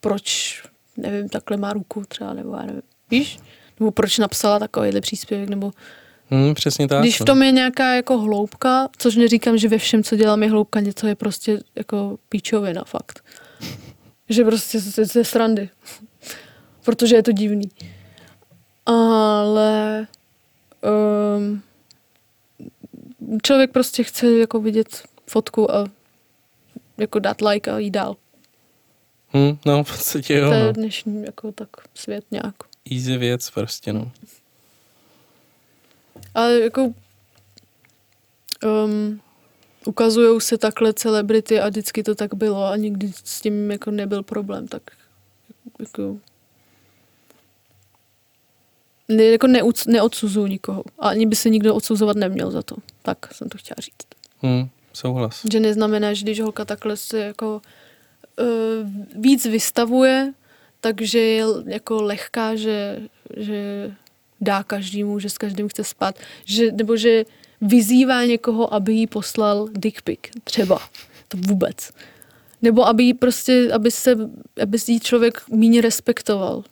Proč, 0.00 0.62
nevím, 0.96 1.28
takhle 1.28 1.56
má 1.56 1.72
ruku 1.72 2.04
třeba, 2.08 2.32
nebo 2.32 2.56
já 2.56 2.62
nevím. 2.62 2.82
Víš? 3.10 3.38
Nebo 3.80 3.90
proč 3.90 4.18
napsala 4.18 4.58
takovýhle 4.58 5.00
příspěvek, 5.00 5.48
nebo 5.48 5.70
Hmm, 6.30 6.54
přesně 6.54 6.88
tak. 6.88 7.00
když 7.00 7.16
v 7.16 7.20
no. 7.20 7.26
tom 7.26 7.42
je 7.42 7.52
nějaká 7.52 7.94
jako 7.94 8.18
hloubka, 8.18 8.88
což 8.98 9.16
neříkám, 9.16 9.58
že 9.58 9.68
ve 9.68 9.78
všem, 9.78 10.02
co 10.02 10.16
dělám, 10.16 10.42
je 10.42 10.50
hloubka, 10.50 10.80
něco 10.80 11.06
je 11.06 11.14
prostě 11.14 11.60
jako 11.76 12.18
píčovina, 12.28 12.84
fakt. 12.84 13.24
Že 14.28 14.44
prostě 14.44 14.80
ze, 14.80 15.24
srandy. 15.24 15.68
Protože 16.84 17.16
je 17.16 17.22
to 17.22 17.32
divný. 17.32 17.68
Ale 18.86 20.06
um, 21.36 21.62
člověk 23.42 23.70
prostě 23.72 24.02
chce 24.02 24.30
jako 24.38 24.60
vidět 24.60 25.02
fotku 25.26 25.74
a 25.74 25.86
jako 26.98 27.18
dát 27.18 27.40
like 27.40 27.70
a 27.70 27.78
jít 27.78 27.90
dál. 27.90 28.16
Hmm, 29.28 29.58
no, 29.66 29.84
v 29.84 29.90
podstatě 29.90 30.34
jo. 30.34 30.48
To 30.48 30.54
je 30.54 30.64
No. 30.64 30.72
dnešní 30.72 31.24
jako 31.24 31.52
tak 31.52 31.68
svět 31.94 32.24
nějak. 32.30 32.54
Easy 32.92 33.16
věc 33.16 33.50
prostě, 33.50 33.92
no. 33.92 34.10
Ale 36.34 36.60
jako 36.60 36.94
um, 38.64 39.20
ukazují 39.86 40.40
se 40.40 40.58
takhle 40.58 40.92
celebrity 40.92 41.60
a 41.60 41.68
vždycky 41.68 42.02
to 42.02 42.14
tak 42.14 42.34
bylo 42.34 42.64
a 42.64 42.76
nikdy 42.76 43.12
s 43.24 43.40
tím 43.40 43.70
jako 43.70 43.90
nebyl 43.90 44.22
problém, 44.22 44.68
tak 44.68 44.82
jako 45.78 46.16
ne, 49.08 49.24
jako 49.24 49.46
neuc, 49.46 49.86
neodsuzuju 49.86 50.46
nikoho. 50.46 50.84
A 50.98 51.08
ani 51.08 51.26
by 51.26 51.36
se 51.36 51.50
nikdo 51.50 51.74
odsuzovat 51.74 52.16
neměl 52.16 52.50
za 52.50 52.62
to. 52.62 52.76
Tak 53.02 53.34
jsem 53.34 53.48
to 53.48 53.58
chtěla 53.58 53.76
říct. 53.78 54.06
Hmm, 54.42 54.68
souhlas. 54.92 55.42
Že 55.52 55.60
neznamená, 55.60 56.14
že 56.14 56.22
když 56.22 56.40
holka 56.40 56.64
takhle 56.64 56.96
se 56.96 57.18
jako 57.18 57.62
uh, 58.40 58.46
víc 59.22 59.46
vystavuje, 59.46 60.32
takže 60.80 61.18
je 61.18 61.44
jako 61.66 62.02
lehká, 62.02 62.56
že, 62.56 62.98
že 63.36 63.90
dá 64.40 64.62
každému, 64.62 65.18
že 65.18 65.30
s 65.30 65.38
každým 65.38 65.68
chce 65.68 65.84
spát, 65.84 66.18
že, 66.44 66.72
nebo 66.72 66.96
že 66.96 67.24
vyzývá 67.60 68.24
někoho, 68.24 68.74
aby 68.74 68.92
jí 68.92 69.06
poslal 69.06 69.68
dick 69.72 70.02
pic, 70.02 70.20
třeba. 70.44 70.80
To 71.28 71.36
vůbec. 71.36 71.90
Nebo 72.62 72.86
aby 72.86 73.04
jí 73.04 73.14
prostě, 73.14 73.70
aby 73.72 73.90
se, 73.90 74.16
aby 74.62 74.78
jí 74.86 75.00
člověk 75.00 75.42
méně 75.48 75.80
respektoval. 75.80 76.64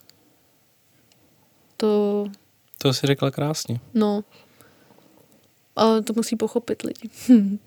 To, 1.77 2.25
To 2.77 2.93
si 2.93 3.07
řekla 3.07 3.31
krásně. 3.31 3.79
no. 3.93 4.23
Ale 5.75 6.01
to 6.01 6.13
musí 6.13 6.35
pochopit 6.35 6.83
lidi. 6.83 7.09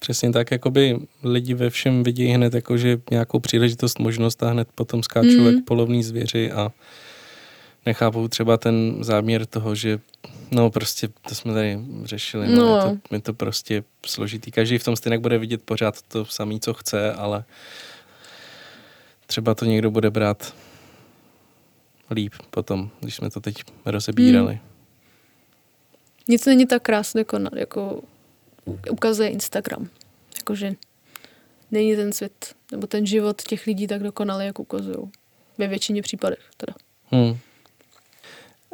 Přesně 0.00 0.32
tak, 0.32 0.50
jakoby 0.50 0.98
lidi 1.22 1.54
ve 1.54 1.70
všem 1.70 2.02
vidí 2.02 2.26
hned 2.26 2.54
jako, 2.54 2.76
že 2.76 3.00
nějakou 3.10 3.40
příležitost, 3.40 3.98
možnost 3.98 4.42
a 4.42 4.50
hned 4.50 4.68
potom 4.74 5.02
skáčou 5.02 5.40
mm. 5.40 5.46
jak 5.46 5.64
polovní 5.64 6.02
zvěři 6.02 6.52
a 6.52 6.72
nechápou 7.86 8.28
třeba 8.28 8.56
ten 8.56 8.96
záměr 9.04 9.46
toho, 9.46 9.74
že 9.74 9.98
no 10.50 10.70
prostě 10.70 11.08
to 11.28 11.34
jsme 11.34 11.54
tady 11.54 11.78
řešili, 12.04 12.48
no, 12.48 12.56
No. 12.64 12.76
Je, 12.76 12.82
to, 13.08 13.14
je 13.14 13.20
to 13.20 13.34
prostě 13.34 13.84
složitý. 14.06 14.50
Každý 14.50 14.78
v 14.78 14.84
tom 14.84 14.96
stejně 14.96 15.18
bude 15.18 15.38
vidět 15.38 15.62
pořád 15.62 16.02
to 16.02 16.24
samé, 16.24 16.58
co 16.60 16.74
chce, 16.74 17.12
ale 17.12 17.44
třeba 19.26 19.54
to 19.54 19.64
někdo 19.64 19.90
bude 19.90 20.10
brát 20.10 20.54
líp 22.10 22.32
potom, 22.50 22.90
když 23.00 23.14
jsme 23.14 23.30
to 23.30 23.40
teď 23.40 23.54
rozebírali. 23.86 24.52
Hmm. 24.54 24.62
Nic 26.28 26.46
není 26.46 26.66
tak 26.66 26.82
krásné, 26.82 27.20
jako, 27.20 27.38
na- 27.38 27.50
jako 27.56 28.02
ukazuje 28.90 29.28
Instagram. 29.28 29.88
Jakože 30.36 30.72
není 31.70 31.96
ten 31.96 32.12
svět, 32.12 32.54
nebo 32.72 32.86
ten 32.86 33.06
život 33.06 33.42
těch 33.42 33.66
lidí 33.66 33.86
tak 33.86 34.02
dokonalý, 34.02 34.46
jak 34.46 34.58
ukazují. 34.58 35.10
Ve 35.58 35.66
většině 35.66 36.02
případech 36.02 36.50
teda. 36.56 36.74
Hmm. 37.10 37.38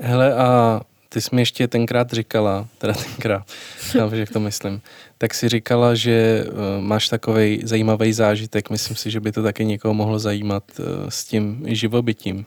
Hele, 0.03 0.35
a 0.35 0.81
ty 1.09 1.21
jsi 1.21 1.29
mi 1.33 1.43
ještě 1.43 1.69
tenkrát 1.69 2.13
říkala, 2.13 2.69
teda 2.79 2.95
tenkrát, 2.95 3.47
já 3.95 4.15
jak 4.15 4.31
to 4.31 4.41
myslím, 4.41 4.83
tak 5.19 5.35
si 5.35 5.49
říkala, 5.49 5.95
že 5.95 6.45
uh, 6.49 6.55
máš 6.85 7.09
takový 7.09 7.61
zajímavý 7.65 8.13
zážitek, 8.13 8.71
myslím 8.71 8.97
si, 8.97 9.11
že 9.11 9.21
by 9.21 9.33
to 9.33 9.43
taky 9.43 9.65
někoho 9.65 9.95
mohlo 9.95 10.19
zajímat 10.19 10.65
uh, 10.79 10.87
s 11.09 11.25
tím 11.25 11.65
živobytím. 11.67 12.47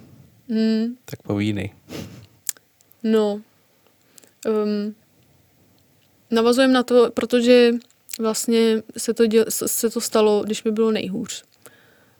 Hmm, 0.49 0.95
Tak 1.05 1.21
povídej. 1.21 1.69
no. 3.03 3.41
Um, 4.47 4.95
navazujem 6.31 6.73
na 6.73 6.83
to, 6.83 7.11
protože 7.11 7.71
vlastně 8.19 8.81
se 8.97 9.13
to, 9.13 9.25
děl, 9.27 9.45
se 9.49 9.89
to 9.89 10.01
stalo, 10.01 10.43
když 10.45 10.63
mi 10.63 10.71
bylo 10.71 10.91
nejhůř. 10.91 11.43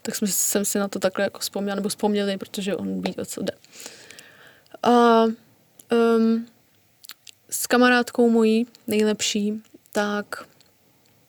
Tak 0.01 0.15
jsme, 0.15 0.27
jsem 0.27 0.65
si 0.65 0.79
na 0.79 0.87
to 0.87 0.99
takhle 0.99 1.23
jako 1.23 1.39
vzpomněla, 1.39 1.75
nebo 1.75 1.89
vzpomněli, 1.89 2.37
protože 2.37 2.75
on 2.75 3.01
ví, 3.01 3.15
o 3.15 3.25
co 3.25 3.41
jde. 3.41 3.53
A 4.83 5.25
um, 5.25 6.45
s 7.49 7.67
kamarádkou 7.67 8.29
mojí, 8.29 8.67
nejlepší, 8.87 9.61
tak 9.91 10.45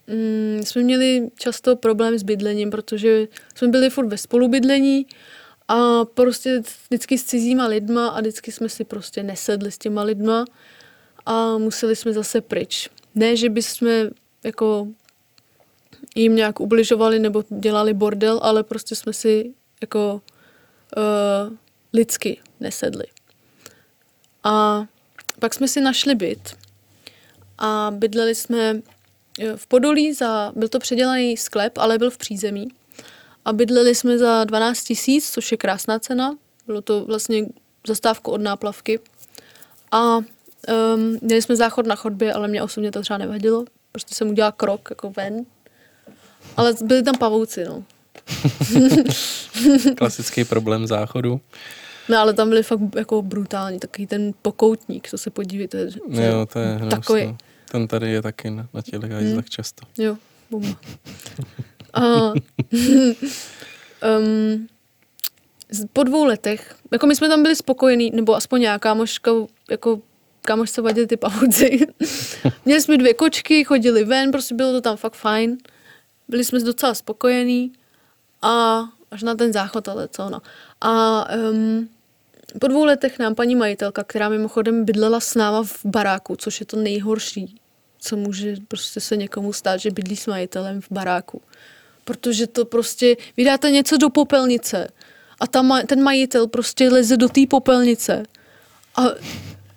mm, 0.07 0.61
jsme 0.65 0.83
měli 0.83 1.31
často 1.39 1.77
problém 1.77 2.19
s 2.19 2.23
bydlením, 2.23 2.71
protože 2.71 3.29
jsme 3.55 3.69
byli 3.69 3.91
furt 3.91 4.07
ve 4.07 4.19
spolubydlení 4.19 5.07
a 5.69 6.05
prostě 6.05 6.63
vždycky 6.89 7.19
s 7.19 7.25
cizíma 7.25 7.67
lidma 7.67 8.09
a 8.09 8.21
vždycky 8.21 8.53
jsme 8.53 8.69
si 8.69 8.85
prostě 8.85 9.23
nesedli 9.23 9.71
s 9.71 9.79
těma 9.79 10.03
lidma 10.03 10.45
a 11.27 11.59
museli 11.59 11.97
jsme 11.97 12.13
zase 12.13 12.41
pryč. 12.41 12.89
Ne, 13.15 13.37
že 13.37 13.49
bychom 13.49 13.89
jako 14.45 14.89
jim 16.15 16.37
nějak 16.37 16.61
ubližovali 16.61 17.19
nebo 17.19 17.45
dělali 17.49 17.95
bordel, 17.95 18.41
ale 18.43 18.63
prostě 18.63 18.95
jsme 18.95 19.13
si 19.13 19.55
jako 19.81 20.23
uh, 20.97 21.57
lidsky 21.93 22.41
nesedli. 22.61 23.05
A 24.45 24.85
pak 25.39 25.55
jsme 25.55 25.69
si 25.69 25.81
našli 25.81 26.15
byt 26.15 26.57
a 27.59 27.91
bydleli 27.95 28.35
jsme 28.35 28.77
eh, 29.41 29.57
v 29.57 29.67
Podolí, 29.67 30.13
za, 30.13 30.53
byl 30.57 30.69
to 30.69 30.79
předělaný 30.79 31.37
sklep, 31.37 31.79
ale 31.79 31.99
byl 31.99 32.11
v 32.11 32.19
přízemí. 32.19 32.69
A 33.45 33.53
bydleli 33.53 33.95
jsme 33.95 34.19
za 34.19 34.45
12 34.45 34.85
tisíc, 34.85 35.31
což 35.31 35.53
je 35.53 35.59
krásná 35.59 35.99
cena. 35.99 36.37
Bylo 36.67 36.83
to 36.83 37.05
vlastně 37.05 37.47
zastávku 37.87 38.31
od 38.31 38.41
náplavky. 38.41 39.01
A 39.93 40.17
um, 40.17 40.25
měli 41.21 41.43
jsme 41.43 41.57
záchod 41.57 41.87
na 41.87 41.97
chodbě, 41.97 42.33
ale 42.33 42.49
mě 42.49 42.63
osobně 42.63 42.93
to 42.93 43.01
třeba 43.01 43.19
nevadilo. 43.19 43.65
Prostě 43.93 44.15
jsem 44.15 44.29
udělala 44.29 44.53
krok 44.53 44.87
jako 44.91 45.11
ven. 45.11 45.47
Ale 46.57 46.75
byli 46.83 47.03
tam 47.03 47.15
pavouci, 47.19 47.65
no. 47.65 47.85
Klasický 49.97 50.45
problém 50.45 50.87
záchodu. 50.87 51.41
No 52.09 52.19
ale 52.19 52.35
tam 52.35 52.49
byli 52.49 52.63
fakt 52.63 52.81
jako 52.97 53.23
brutální, 53.23 53.79
takový 53.81 54.07
ten 54.07 54.33
pokoutník, 54.43 55.11
to 55.11 55.19
se 55.19 55.31
podívejte. 55.31 55.91
že- 55.91 56.01
Jo, 56.09 56.47
to 56.53 56.59
je 56.59 56.79
Takový. 56.91 57.27
no. 57.27 57.37
Ten 57.71 57.89
tady 57.89 58.11
je 58.11 58.23
taky 58.23 58.51
na, 58.51 58.69
na 58.75 58.83
těch 58.83 59.01
Hmm. 59.03 59.37
tak 59.37 59.51
často. 59.51 59.87
Jo, 59.99 60.17
bomba. 60.51 60.77
A, 61.95 62.33
um, 64.19 64.69
po 65.93 66.03
dvou 66.05 66.25
letech, 66.25 66.75
jako 66.93 67.07
my 67.07 67.17
jsme 67.17 67.29
tam 67.29 67.43
byli 67.43 67.57
spokojení, 67.57 68.11
nebo 68.15 68.35
aspoň 68.35 68.61
nějaká 68.61 68.79
kámoška, 68.79 69.31
jako 69.71 70.01
kámošce 70.43 70.83
vadili 70.83 71.07
ty 71.07 71.17
pavouci. 71.17 71.87
Měli 72.65 72.81
jsme 72.81 72.97
dvě 72.97 73.15
kočky, 73.15 73.65
chodili 73.65 74.05
ven, 74.05 74.31
prostě 74.33 74.55
bylo 74.55 74.73
to 74.73 74.81
tam 74.81 74.97
fakt 74.97 75.15
fajn. 75.15 75.57
Byli 76.29 76.45
jsme 76.45 76.61
docela 76.61 76.95
spokojení 76.95 77.73
a 78.43 78.85
až 79.11 79.23
na 79.23 79.35
ten 79.35 79.53
záchod, 79.53 79.89
ale 79.89 80.09
co 80.09 80.31
no. 80.31 80.41
A 80.87 81.27
um, 81.51 81.89
po 82.59 82.69
dvou 82.69 82.85
letech 82.85 83.19
nám 83.19 83.35
paní 83.35 83.57
majitelka, 83.57 84.05
která 84.05 84.29
mimochodem 84.29 84.85
bydlela 84.85 85.21
s 85.21 85.35
náma 85.35 85.63
v 85.63 85.85
baráku, 85.85 86.37
což 86.37 86.61
je 86.61 86.67
to 86.67 86.77
nejhorší, 86.77 87.61
co 87.99 88.17
může 88.17 88.57
prostě 88.69 89.01
se 89.01 89.17
někomu 89.17 89.53
stát, 89.53 89.77
že 89.77 89.91
bydlí 89.91 90.17
s 90.17 90.27
majitelem 90.27 90.81
v 90.81 90.87
baráku. 90.91 91.43
Protože 92.05 92.47
to 92.47 92.65
prostě, 92.65 93.17
vydáte 93.37 93.71
něco 93.71 93.97
do 93.97 94.11
popelnice 94.11 94.89
a 95.41 95.47
ta, 95.47 95.63
ma- 95.63 95.87
ten 95.87 96.03
majitel 96.03 96.47
prostě 96.47 96.89
leze 96.89 97.17
do 97.17 97.29
té 97.29 97.41
popelnice 97.51 98.23
a 98.97 99.03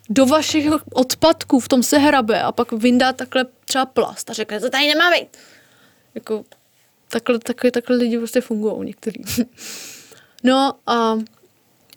do 0.09 0.25
vašich 0.25 0.67
odpadků 0.93 1.59
v 1.59 1.67
tom 1.67 1.83
se 1.83 1.97
hrabe 1.97 2.41
a 2.41 2.51
pak 2.51 2.71
vyndá 2.71 3.13
takhle 3.13 3.45
třeba 3.65 3.85
plast 3.85 4.29
a 4.29 4.33
řekne, 4.33 4.59
to 4.59 4.69
tady 4.69 4.87
nemá 4.87 5.11
být. 5.11 5.27
Jako, 6.15 6.45
takhle, 7.09 7.39
takhle, 7.39 7.71
takhle 7.71 7.95
lidi 7.95 8.17
prostě 8.17 8.41
fungují 8.41 8.85
některý. 8.85 9.23
no 10.43 10.73
a 10.87 11.19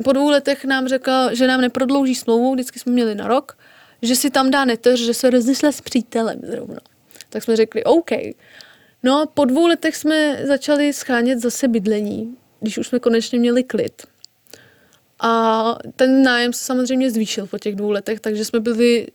po 0.05 0.13
dvou 0.13 0.29
letech 0.29 0.65
nám 0.65 0.89
řekla, 0.89 1.35
že 1.35 1.47
nám 1.47 1.61
neprodlouží 1.61 2.15
smlouvu, 2.15 2.53
vždycky 2.53 2.79
jsme 2.79 2.93
měli 2.93 3.15
na 3.15 3.29
rok, 3.29 3.59
že 4.03 4.17
si 4.17 4.31
tam 4.31 4.51
dá 4.51 4.65
neteř, 4.65 5.01
že 5.01 5.15
se 5.15 5.31
rozešla 5.31 5.73
s 5.73 5.81
přítelem 5.81 6.41
zrovna. 6.43 6.81
Tak 7.29 7.43
jsme 7.43 7.57
řekli 7.57 7.85
OK. 7.85 8.11
No 9.03 9.27
po 9.35 9.45
dvou 9.45 9.67
letech 9.67 9.97
jsme 9.97 10.47
začali 10.47 10.93
schánět 10.93 11.39
zase 11.39 11.69
bydlení 11.69 12.37
když 12.61 12.79
už 12.79 12.87
jsme 12.87 12.99
konečně 12.99 13.39
měli 13.39 13.65
klid. 13.65 14.03
A 15.21 15.65
ten 15.97 16.23
nájem 16.23 16.53
se 16.53 16.65
samozřejmě 16.65 17.11
zvýšil 17.11 17.47
po 17.47 17.59
těch 17.59 17.77
dvou 17.77 17.91
letech, 17.91 18.21
takže 18.21 18.45
jsme 18.45 18.61
byli 18.61 19.07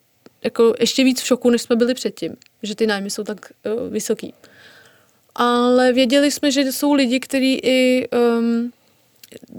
jako 0.44 0.74
ještě 0.80 1.04
víc 1.04 1.22
v 1.22 1.26
šoku, 1.26 1.50
než 1.50 1.62
jsme 1.62 1.76
byli 1.76 1.94
předtím, 1.94 2.36
že 2.64 2.76
ty 2.76 2.88
nájmy 2.88 3.10
jsou 3.10 3.24
tak 3.24 3.52
uh, 3.66 3.90
vysoký. 3.94 4.34
Ale 5.36 5.94
věděli 5.94 6.32
jsme, 6.32 6.52
že 6.52 6.72
jsou 6.72 6.94
lidi, 6.94 7.20
kteří 7.20 7.60
i 7.64 8.10
um, 8.10 8.72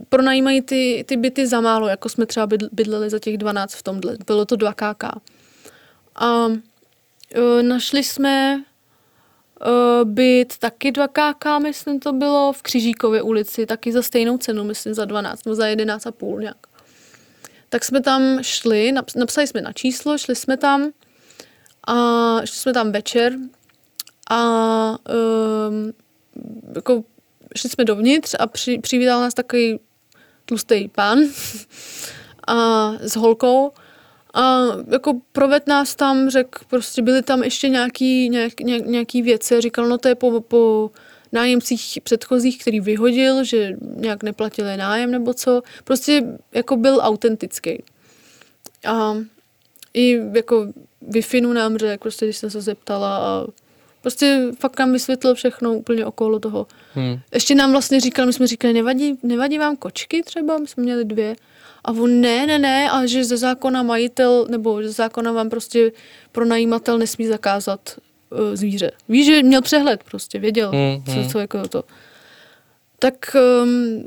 pronajímají 0.09 0.62
ty, 0.62 1.05
ty 1.09 1.16
byty 1.16 1.47
za 1.47 1.61
málo, 1.61 1.89
jako 1.89 2.09
jsme 2.09 2.27
třeba 2.27 2.49
bydleli 2.72 3.11
za 3.11 3.18
těch 3.18 3.39
12 3.39 3.74
v 3.74 3.83
tomhle. 3.83 4.16
Bylo 4.27 4.45
to 4.45 4.57
2 4.57 4.72
KK. 4.72 5.05
A 6.14 6.47
uh, 6.47 6.57
našli 7.62 8.05
jsme 8.05 8.64
uh, 9.66 10.09
byt 10.09 10.59
taky 10.59 10.93
2 10.93 11.09
KK, 11.09 11.45
myslím 11.62 12.01
to 12.01 12.12
bylo, 12.12 12.53
v 12.53 12.62
Křižíkově 12.62 13.22
ulici, 13.22 13.66
taky 13.66 13.93
za 13.93 14.03
stejnou 14.03 14.39
cenu, 14.39 14.64
myslím 14.64 14.95
za 14.95 15.05
12 15.05 15.45
nebo 15.45 15.55
za 15.55 15.66
11,5 15.66 16.41
nějak. 16.41 16.66
Tak 17.68 17.85
jsme 17.85 18.01
tam 18.01 18.39
šli, 18.43 18.93
napsali 19.16 19.47
jsme 19.47 19.61
na 19.61 19.72
číslo, 19.72 20.18
šli 20.18 20.37
jsme 20.37 20.57
tam 20.57 20.91
a 21.87 21.95
šli 22.45 22.57
jsme 22.59 22.72
tam 22.72 22.93
večer 22.93 23.37
a 24.31 24.99
um, 25.68 25.93
jako 26.74 27.05
šli 27.57 27.70
jsme 27.70 27.84
dovnitř 27.84 28.34
a 28.38 28.46
při, 28.46 28.78
přivítal 28.78 29.20
nás 29.20 29.34
takový 29.34 29.80
tlustý 30.44 30.88
pán 30.88 31.18
a 32.46 32.92
s 33.00 33.16
holkou 33.16 33.72
a 34.34 34.64
jako 34.92 35.20
proved 35.32 35.66
nás 35.66 35.94
tam, 35.94 36.30
řekl, 36.30 36.64
prostě 36.70 37.02
byly 37.02 37.22
tam 37.22 37.42
ještě 37.42 37.68
nějaký, 37.68 38.28
nějak, 38.28 38.61
nějak, 38.61 38.86
nějaký 38.86 39.22
věci. 39.22 39.61
Říkal, 39.61 39.88
no 39.88 39.98
to 39.98 40.09
je 40.09 40.14
po, 40.14 40.40
po 40.40 40.90
nájemcích 41.32 41.98
předchozích, 42.02 42.61
který 42.61 42.80
vyhodil, 42.80 43.44
že 43.44 43.76
nějak 43.96 44.22
neplatili 44.22 44.76
nájem 44.76 45.11
nebo 45.11 45.34
co. 45.34 45.62
Prostě 45.84 46.22
jako 46.52 46.76
byl 46.76 46.98
autentický. 47.02 47.82
A 48.86 49.16
i 49.94 50.20
jako 50.32 50.66
wi 51.02 51.40
nám 51.40 51.76
řekl, 51.76 52.02
prostě 52.02 52.26
když 52.26 52.36
jsem 52.36 52.50
se 52.50 52.61
zeptala 52.61 53.16
a 53.16 53.46
prostě 54.07 54.52
fakt 54.59 54.78
nám 54.78 54.92
vysvětlil 54.92 55.34
všechno 55.34 55.74
úplně 55.74 56.07
okolo 56.07 56.38
toho. 56.38 56.66
Hmm. 56.94 57.18
Ještě 57.34 57.54
nám 57.54 57.70
vlastně 57.72 58.00
říkal, 58.00 58.26
my 58.26 58.32
jsme 58.32 58.46
říkali, 58.46 58.74
nevadí, 58.74 59.18
nevadí 59.22 59.59
vám 59.59 59.76
kočky 59.76 60.22
třeba, 60.22 60.59
my 60.59 60.66
jsme 60.66 60.82
měli 60.82 61.04
dvě. 61.04 61.36
A 61.84 61.92
on 61.92 62.20
ne, 62.20 62.46
ne, 62.46 62.59
ne, 62.59 62.90
a 62.90 63.07
že 63.07 63.24
ze 63.24 63.36
zákona 63.36 63.82
majitel, 63.82 64.46
nebo 64.50 64.82
ze 64.82 64.90
zákona 64.90 65.32
vám 65.32 65.50
prostě 65.50 65.92
pronajímatel 66.32 66.98
nesmí 66.98 67.26
zakázat 67.26 67.80
uh, 68.30 68.38
zvíře. 68.54 68.90
Víš, 69.09 69.26
že 69.26 69.42
měl 69.42 69.62
přehled 69.62 70.04
prostě, 70.04 70.38
věděl, 70.38 70.72
mm, 70.72 71.04
co, 71.04 71.12
hmm. 71.12 71.28
co 71.28 71.38
jako 71.38 71.68
to. 71.68 71.84
Tak 72.98 73.36
um, 73.62 74.02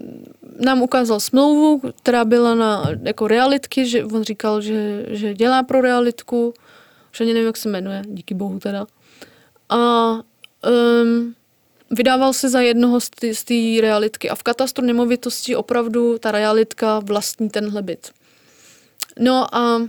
nám 0.59 0.81
ukázal 0.81 1.19
smlouvu, 1.19 1.81
která 1.95 2.25
byla 2.25 2.55
na 2.55 2.91
jako 3.03 3.27
realitky, 3.27 3.85
že 3.85 4.05
on 4.05 4.23
říkal, 4.23 4.61
že, 4.61 5.05
že 5.09 5.33
dělá 5.33 5.63
pro 5.63 5.81
realitku, 5.81 6.53
už 7.11 7.21
ani 7.21 7.33
nevím, 7.33 7.47
jak 7.47 7.57
se 7.57 7.69
jmenuje, 7.69 8.01
díky 8.07 8.33
bohu 8.33 8.59
teda. 8.59 8.87
A 9.69 10.13
um, 10.13 11.35
vydával 11.91 12.33
se 12.33 12.49
za 12.49 12.61
jednoho 12.61 12.99
z 13.33 13.43
té 13.43 13.81
realitky 13.81 14.29
a 14.29 14.35
v 14.35 14.43
katastru 14.43 14.85
nemovitosti 14.85 15.55
opravdu 15.55 16.17
ta 16.17 16.31
realitka 16.31 16.99
vlastní 16.99 17.49
tenhle 17.49 17.81
byt. 17.81 18.11
No 19.19 19.55
a 19.55 19.81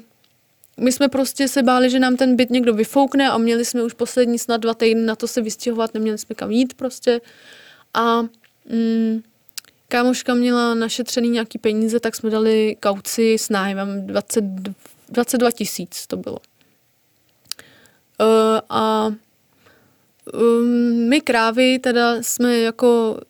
my 0.77 0.93
jsme 0.93 1.09
prostě 1.09 1.49
se 1.49 1.63
báli, 1.63 1.91
že 1.91 1.99
nám 1.99 2.17
ten 2.17 2.37
byt 2.37 2.51
někdo 2.51 2.75
vyfoukne 2.75 3.31
a 3.31 3.39
měli 3.39 3.65
jsme 3.65 3.83
už 3.83 3.93
poslední 3.93 4.39
snad 4.39 4.57
dva 4.57 4.75
týdny 4.75 5.03
na 5.03 5.17
to 5.17 5.29
se 5.29 5.43
vystěhovat, 5.43 5.95
neměli 5.95 6.19
jsme 6.19 6.35
kam 6.35 6.51
jít 6.51 6.75
prostě. 6.75 7.21
A 7.95 8.23
mm, 8.65 9.23
kámoška 9.89 10.35
měla 10.35 10.75
našetřený 10.75 11.29
nějaký 11.29 11.59
peníze, 11.59 12.01
tak 12.01 12.17
jsme 12.17 12.31
dali 12.31 12.77
kauci 12.81 13.35
s 13.35 13.49
nájmem 13.49 14.07
20, 14.07 14.45
22 15.09 15.51
tisíc 15.51 16.07
to 16.07 16.17
bylo. 16.17 16.39
Uh, 18.21 18.61
a 18.69 19.11
um, 20.33 21.09
my 21.09 21.21
krávy 21.21 21.79
teda 21.79 22.23
jsme 22.23 22.59
jako 22.59 23.21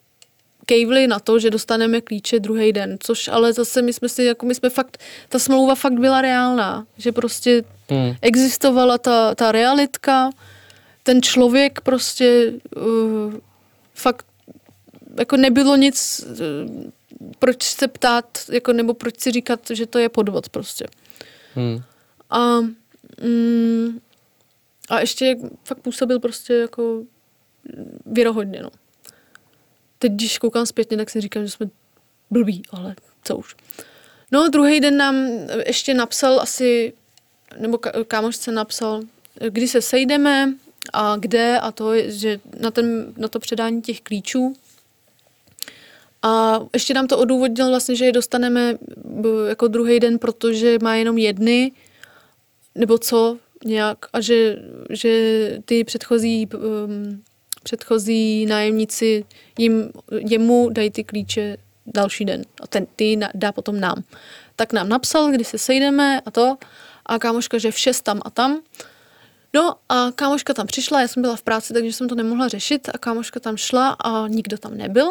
kejvli 0.66 1.06
na 1.06 1.18
to, 1.18 1.38
že 1.38 1.50
dostaneme 1.50 2.00
klíče 2.00 2.40
druhý 2.40 2.72
den, 2.72 2.96
což 3.00 3.28
ale 3.28 3.52
zase 3.52 3.82
my 3.82 3.92
jsme 3.92 4.08
si, 4.08 4.24
jako 4.24 4.46
my 4.46 4.54
jsme 4.54 4.70
fakt, 4.70 4.98
ta 5.28 5.38
smlouva 5.38 5.74
fakt 5.74 5.98
byla 5.98 6.20
reálná, 6.20 6.86
že 6.98 7.12
prostě 7.12 7.64
hmm. 7.88 8.14
existovala 8.22 8.98
ta, 8.98 9.34
ta 9.34 9.52
realitka, 9.52 10.30
ten 11.02 11.22
člověk 11.22 11.80
prostě 11.80 12.52
uh, 12.76 13.34
fakt 13.94 14.26
jako 15.18 15.36
nebylo 15.36 15.76
nic, 15.76 16.24
uh, 16.24 16.90
proč 17.38 17.62
se 17.62 17.88
ptát, 17.88 18.38
jako, 18.52 18.72
nebo 18.72 18.94
proč 18.94 19.20
si 19.20 19.30
říkat, 19.30 19.60
že 19.70 19.86
to 19.86 19.98
je 19.98 20.08
podvod 20.08 20.48
prostě. 20.48 20.86
Hmm. 21.54 21.82
A 22.30 22.60
mm, 23.22 23.98
a 24.90 25.00
ještě 25.00 25.36
fakt 25.64 25.78
působil 25.78 26.20
prostě 26.20 26.54
jako 26.54 27.02
věrohodně, 28.06 28.62
no. 28.62 28.70
Teď, 29.98 30.12
když 30.12 30.38
koukám 30.38 30.66
zpětně, 30.66 30.96
tak 30.96 31.10
si 31.10 31.20
říkám, 31.20 31.44
že 31.44 31.50
jsme 31.50 31.66
blbí, 32.30 32.62
ale 32.70 32.94
co 33.24 33.36
už. 33.36 33.56
No, 34.32 34.48
druhý 34.48 34.80
den 34.80 34.96
nám 34.96 35.26
ještě 35.66 35.94
napsal 35.94 36.40
asi, 36.40 36.92
nebo 37.58 37.78
kámošce 38.06 38.52
napsal, 38.52 39.02
kdy 39.48 39.68
se 39.68 39.82
sejdeme 39.82 40.54
a 40.92 41.16
kde 41.16 41.58
a 41.58 41.72
to, 41.72 41.92
že 42.10 42.40
na, 42.60 42.70
ten, 42.70 43.14
na 43.16 43.28
to 43.28 43.38
předání 43.38 43.82
těch 43.82 44.00
klíčů. 44.00 44.54
A 46.22 46.60
ještě 46.72 46.94
nám 46.94 47.06
to 47.06 47.18
odůvodnil 47.18 47.68
vlastně, 47.68 47.96
že 47.96 48.04
je 48.04 48.12
dostaneme 48.12 48.78
jako 49.48 49.68
druhý 49.68 50.00
den, 50.00 50.18
protože 50.18 50.78
má 50.82 50.94
jenom 50.94 51.18
jedny, 51.18 51.72
nebo 52.74 52.98
co, 52.98 53.38
nějak 53.64 53.98
a 54.12 54.20
že, 54.20 54.56
že 54.90 55.58
ty 55.64 55.84
předchozí 55.84 56.48
um, 56.54 57.22
předchozí 57.62 58.46
nájemníci 58.46 59.24
jim, 59.58 59.90
jemu 60.10 60.70
dají 60.70 60.90
ty 60.90 61.04
klíče 61.04 61.56
další 61.86 62.24
den 62.24 62.42
a 62.62 62.66
ten 62.66 62.86
ty 62.96 63.18
dá 63.34 63.52
potom 63.52 63.80
nám. 63.80 64.02
Tak 64.56 64.72
nám 64.72 64.88
napsal, 64.88 65.30
kdy 65.30 65.44
se 65.44 65.58
sejdeme 65.58 66.20
a 66.20 66.30
to 66.30 66.56
a 67.06 67.18
kámoška, 67.18 67.58
že 67.58 67.70
v 67.70 67.76
tam 68.02 68.20
a 68.24 68.30
tam. 68.30 68.60
No 69.54 69.74
a 69.88 70.12
kámoška 70.14 70.54
tam 70.54 70.66
přišla, 70.66 71.00
já 71.00 71.08
jsem 71.08 71.22
byla 71.22 71.36
v 71.36 71.42
práci, 71.42 71.72
takže 71.72 71.92
jsem 71.92 72.08
to 72.08 72.14
nemohla 72.14 72.48
řešit 72.48 72.88
a 72.94 72.98
kámoška 72.98 73.40
tam 73.40 73.56
šla 73.56 73.88
a 73.88 74.28
nikdo 74.28 74.58
tam 74.58 74.76
nebyl. 74.76 75.10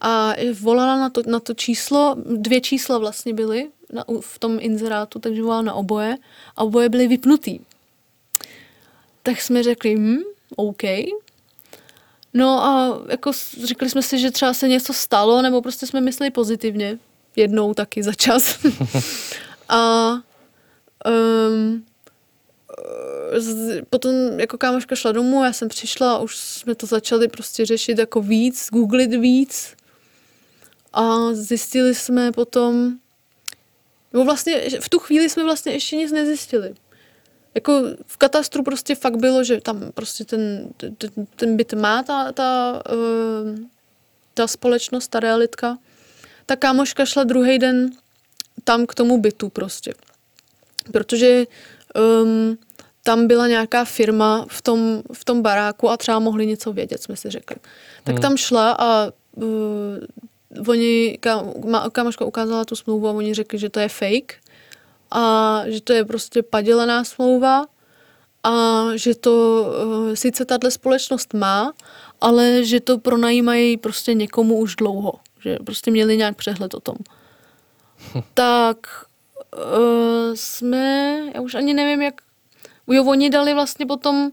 A 0.00 0.34
volala 0.60 0.96
na 0.96 1.10
to, 1.10 1.22
na 1.26 1.40
to 1.40 1.54
číslo, 1.54 2.16
dvě 2.36 2.60
čísla 2.60 2.98
vlastně 2.98 3.34
byly 3.34 3.70
na, 3.92 4.04
v 4.20 4.38
tom 4.38 4.58
inzerátu, 4.60 5.18
takže 5.18 5.42
volala 5.42 5.62
na 5.62 5.74
oboje 5.74 6.16
a 6.56 6.64
oboje 6.64 6.88
byly 6.88 7.08
vypnutý. 7.08 7.60
Tak 9.22 9.40
jsme 9.40 9.62
řekli, 9.62 9.96
hm, 9.96 10.18
OK. 10.56 10.82
No 12.34 12.64
a 12.64 13.02
jako 13.08 13.32
řekli 13.64 13.90
jsme 13.90 14.02
si, 14.02 14.18
že 14.18 14.30
třeba 14.30 14.54
se 14.54 14.68
něco 14.68 14.92
stalo, 14.92 15.42
nebo 15.42 15.62
prostě 15.62 15.86
jsme 15.86 16.00
mysleli 16.00 16.30
pozitivně. 16.30 16.98
Jednou 17.36 17.74
taky 17.74 18.02
za 18.02 18.12
čas. 18.12 18.58
a 19.68 20.12
um, 21.48 21.84
potom 23.90 24.14
jako 24.40 24.58
kámoška 24.58 24.96
šla 24.96 25.12
domů, 25.12 25.44
já 25.44 25.52
jsem 25.52 25.68
přišla 25.68 26.14
a 26.14 26.18
už 26.18 26.36
jsme 26.36 26.74
to 26.74 26.86
začali 26.86 27.28
prostě 27.28 27.66
řešit 27.66 27.98
jako 27.98 28.22
víc, 28.22 28.68
googlit 28.72 29.10
víc. 29.10 29.74
A 30.92 31.32
zjistili 31.32 31.94
jsme 31.94 32.32
potom, 32.32 32.98
nebo 34.12 34.24
vlastně 34.24 34.80
v 34.80 34.88
tu 34.88 34.98
chvíli 34.98 35.28
jsme 35.28 35.44
vlastně 35.44 35.72
ještě 35.72 35.96
nic 35.96 36.12
nezjistili. 36.12 36.74
Jako 37.54 37.82
v 38.06 38.16
katastru 38.16 38.62
prostě 38.62 38.94
fakt 38.94 39.16
bylo, 39.16 39.44
že 39.44 39.60
tam 39.60 39.92
prostě 39.94 40.24
ten, 40.24 40.68
ten, 40.76 41.10
ten 41.36 41.56
byt 41.56 41.72
má 41.72 42.02
ta, 42.02 42.32
ta, 42.32 42.82
uh, 42.92 43.58
ta 44.34 44.46
společnost, 44.46 45.08
ta 45.08 45.20
realitka. 45.20 45.78
Ta 46.46 46.56
kámoška 46.56 47.04
šla 47.04 47.24
druhý 47.24 47.58
den 47.58 47.90
tam 48.64 48.86
k 48.86 48.94
tomu 48.94 49.18
bytu 49.20 49.48
prostě. 49.48 49.94
Protože 50.92 51.46
um, 52.22 52.58
tam 53.02 53.26
byla 53.26 53.48
nějaká 53.48 53.84
firma 53.84 54.46
v 54.48 54.62
tom, 54.62 55.02
v 55.12 55.24
tom 55.24 55.42
baráku 55.42 55.90
a 55.90 55.96
třeba 55.96 56.18
mohli 56.18 56.46
něco 56.46 56.72
vědět, 56.72 57.02
jsme 57.02 57.16
si 57.16 57.30
řekli. 57.30 57.56
Tak 58.04 58.14
hmm. 58.14 58.22
tam 58.22 58.36
šla 58.36 58.76
a 58.78 59.12
uh, 59.34 59.44
oni, 60.68 61.18
kámoška 61.92 62.24
ukázala 62.24 62.64
tu 62.64 62.76
smlouvu 62.76 63.08
a 63.08 63.12
oni 63.12 63.34
řekli, 63.34 63.58
že 63.58 63.68
to 63.68 63.80
je 63.80 63.88
fake 63.88 64.34
a 65.10 65.62
že 65.66 65.80
to 65.80 65.92
je 65.92 66.04
prostě 66.04 66.42
padělená 66.42 67.04
smlouva 67.04 67.66
a 68.42 68.84
že 68.94 69.14
to 69.14 69.66
uh, 69.86 70.14
sice 70.14 70.44
tahle 70.44 70.70
společnost 70.70 71.34
má, 71.34 71.72
ale 72.20 72.64
že 72.64 72.80
to 72.80 72.98
pronajímají 72.98 73.76
prostě 73.76 74.14
někomu 74.14 74.58
už 74.58 74.76
dlouho, 74.76 75.12
že 75.40 75.56
prostě 75.66 75.90
měli 75.90 76.16
nějak 76.16 76.36
přehled 76.36 76.74
o 76.74 76.80
tom. 76.80 76.96
tak 78.34 79.06
uh, 79.56 80.34
jsme, 80.34 81.18
já 81.34 81.40
už 81.40 81.54
ani 81.54 81.74
nevím, 81.74 82.02
jak, 82.02 82.20
jo, 82.86 83.04
oni 83.04 83.30
dali 83.30 83.54
vlastně 83.54 83.86
potom, 83.86 84.30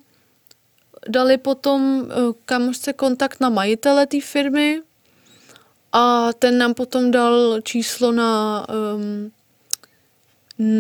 dali 1.08 1.38
potom 1.38 2.00
uh, 2.00 2.34
kamošce 2.46 2.94
kontakt 2.94 3.40
na 3.40 3.50
majitele 3.50 4.08
té 4.08 4.22
firmy 4.22 4.82
A 5.92 6.34
ten 6.40 6.58
nám 6.58 6.74
potom 6.74 7.12
dal 7.12 7.62
číslo 7.64 8.12
na, 8.12 8.66
um, 8.96 9.32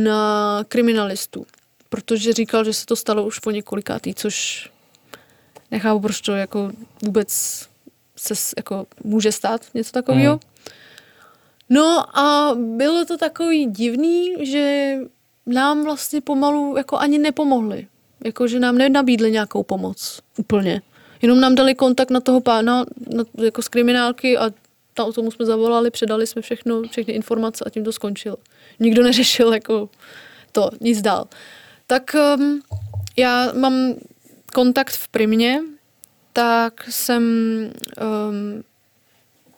na 0.03 0.63
kriminalistu, 0.67 1.45
protože 1.89 2.33
říkal, 2.33 2.63
že 2.63 2.73
se 2.73 2.85
to 2.85 2.95
stalo 2.95 3.25
už 3.25 3.39
po 3.39 3.51
několikátý, 3.51 4.13
což 4.13 4.69
nechápu, 5.71 5.99
proč 5.99 6.21
to 6.21 6.35
jako 6.35 6.71
vůbec 7.01 7.29
se 8.17 8.33
jako 8.57 8.87
může 9.03 9.31
stát 9.31 9.61
něco 9.73 9.91
takového. 9.91 10.33
Mm. 10.33 10.39
No 11.69 12.17
a 12.19 12.55
bylo 12.55 13.05
to 13.05 13.17
takový 13.17 13.65
divný, 13.65 14.33
že 14.39 14.95
nám 15.45 15.83
vlastně 15.83 16.21
pomalu 16.21 16.77
jako 16.77 16.97
ani 16.97 17.17
nepomohli. 17.17 17.87
Jako, 18.25 18.47
že 18.47 18.59
nám 18.59 18.77
nenabídli 18.77 19.31
nějakou 19.31 19.63
pomoc 19.63 20.19
úplně. 20.37 20.81
Jenom 21.21 21.39
nám 21.39 21.55
dali 21.55 21.75
kontakt 21.75 22.09
na 22.11 22.19
toho 22.19 22.41
pána 22.41 22.85
na, 23.13 23.23
jako 23.43 23.61
z 23.61 23.67
kriminálky 23.67 24.37
a 24.37 24.51
tam 24.99 25.13
tomu 25.13 25.31
jsme 25.31 25.45
zavolali, 25.45 25.91
předali 25.91 26.27
jsme 26.27 26.41
všechno, 26.41 26.81
všechny 26.91 27.13
informace 27.13 27.63
a 27.65 27.69
tím 27.69 27.83
to 27.83 27.91
skončilo. 27.91 28.37
Nikdo 28.79 29.03
neřešil 29.03 29.53
jako 29.53 29.89
to, 30.51 30.69
nic 30.81 31.01
dál. 31.01 31.27
Tak 31.87 32.15
um, 32.37 32.61
já 33.17 33.53
mám 33.53 33.93
kontakt 34.53 34.93
v 34.93 35.07
Primě, 35.07 35.59
tak 36.33 36.87
jsem, 36.89 37.23
um, 38.29 38.63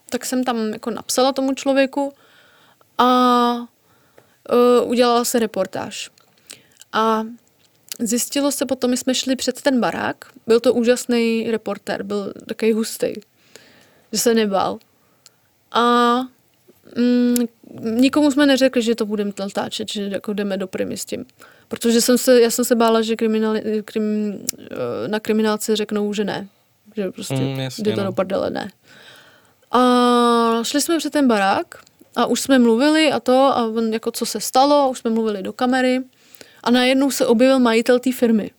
tak 0.10 0.26
jsem 0.26 0.44
tam 0.44 0.58
jako 0.74 0.92
napsala 0.92 1.34
tomu 1.34 1.54
člověku 1.54 2.14
a 2.98 3.08
uh, 3.58 4.90
udělala 4.90 5.26
se 5.26 5.40
reportáž. 5.40 6.10
A 6.94 7.24
zjistilo 8.00 8.52
se 8.52 8.66
potom, 8.66 8.92
my 8.92 8.98
jsme 8.98 9.16
šli 9.16 9.36
před 9.36 9.62
ten 9.62 9.80
barák, 9.80 10.26
byl 10.48 10.60
to 10.60 10.74
úžasný 10.74 11.52
reportér, 11.52 12.04
byl 12.04 12.34
takový 12.48 12.74
hustý, 12.74 13.14
že 14.12 14.20
se 14.20 14.34
nebál. 14.34 14.80
A 15.72 16.16
mm, 16.98 17.46
nikomu 17.82 18.32
jsme 18.32 18.46
neřekli, 18.46 18.82
že 18.82 18.96
to 18.96 19.06
budeme 19.06 19.32
natáčet, 19.40 19.90
že 19.92 20.04
jako 20.04 20.34
jdeme 20.34 20.58
do 20.58 20.68
primy 20.68 20.98
s 20.98 21.06
tím. 21.06 21.26
Protože 21.68 22.02
jsem 22.02 22.18
se, 22.18 22.42
já 22.42 22.50
jsem 22.50 22.66
se 22.66 22.76
bála, 22.76 23.02
že 23.02 23.16
kriminali, 23.16 23.84
krim, 23.86 24.38
eh, 24.60 25.08
na 25.08 25.20
kriminálce 25.20 25.76
řeknou, 25.76 26.14
že 26.14 26.24
ne. 26.24 26.48
Že 26.96 27.12
prostě 27.12 27.36
Mm, 27.36 27.60
jasně, 27.60 27.84
jde 27.84 27.92
to 27.92 28.02
no. 28.02 28.06
do 28.08 28.12
prdele, 28.12 28.50
ne. 28.50 28.72
A 29.72 30.64
šli 30.64 30.82
jsme 30.82 30.98
před 30.98 31.14
ten 31.14 31.28
barák 31.28 31.76
a 32.16 32.26
už 32.26 32.42
jsme 32.42 32.60
mluvili 32.60 33.12
a 33.12 33.20
to, 33.20 33.58
a 33.58 33.72
jako 33.90 34.12
co 34.12 34.26
se 34.26 34.40
stalo, 34.40 34.90
už 34.90 35.00
jsme 35.00 35.12
mluvili 35.12 35.44
do 35.44 35.54
kamery 35.54 36.00
a 36.64 36.72
najednou 36.72 37.12
se 37.12 37.26
objevil 37.26 37.60
majitel 37.60 38.00
té 38.00 38.12
firmy. 38.12 38.52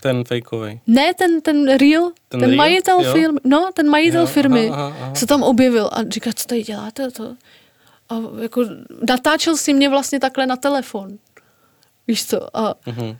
Ten 0.00 0.24
fejkovej. 0.24 0.80
Ne 0.86 1.14
ten, 1.14 1.40
ten 1.40 1.68
real, 1.78 2.10
Ten 2.28 2.40
ten, 2.40 2.48
real? 2.50 2.56
majitel 2.56 3.00
Jo. 3.00 3.12
firmy, 3.12 3.38
no, 3.44 3.70
ten 3.74 3.88
majitel 3.90 4.20
Jo, 4.20 4.26
firmy 4.26 4.68
aha, 4.70 4.86
aha, 4.86 4.96
aha. 5.00 5.14
se 5.14 5.26
tam 5.26 5.42
objevil 5.42 5.90
a 5.92 6.02
říká, 6.08 6.30
co 6.34 6.46
tady 6.46 6.62
děláte 6.62 7.10
to? 7.10 7.36
A 8.08 8.14
jako 8.40 8.64
natáčel 9.08 9.56
si 9.56 9.72
mě 9.72 9.88
vlastně 9.88 10.20
takhle 10.20 10.46
na 10.46 10.56
telefon. 10.56 11.18
Víš 12.06 12.26
co? 12.26 12.56
A 12.56 12.74
Mhm. 12.86 13.16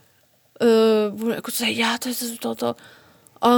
uh, 1.22 1.30
jako 1.34 1.50
co 1.50 1.58
tady 1.58 1.74
děláte, 1.74 2.10
to, 2.14 2.36
to, 2.40 2.54
to. 2.54 2.76
A 3.42 3.48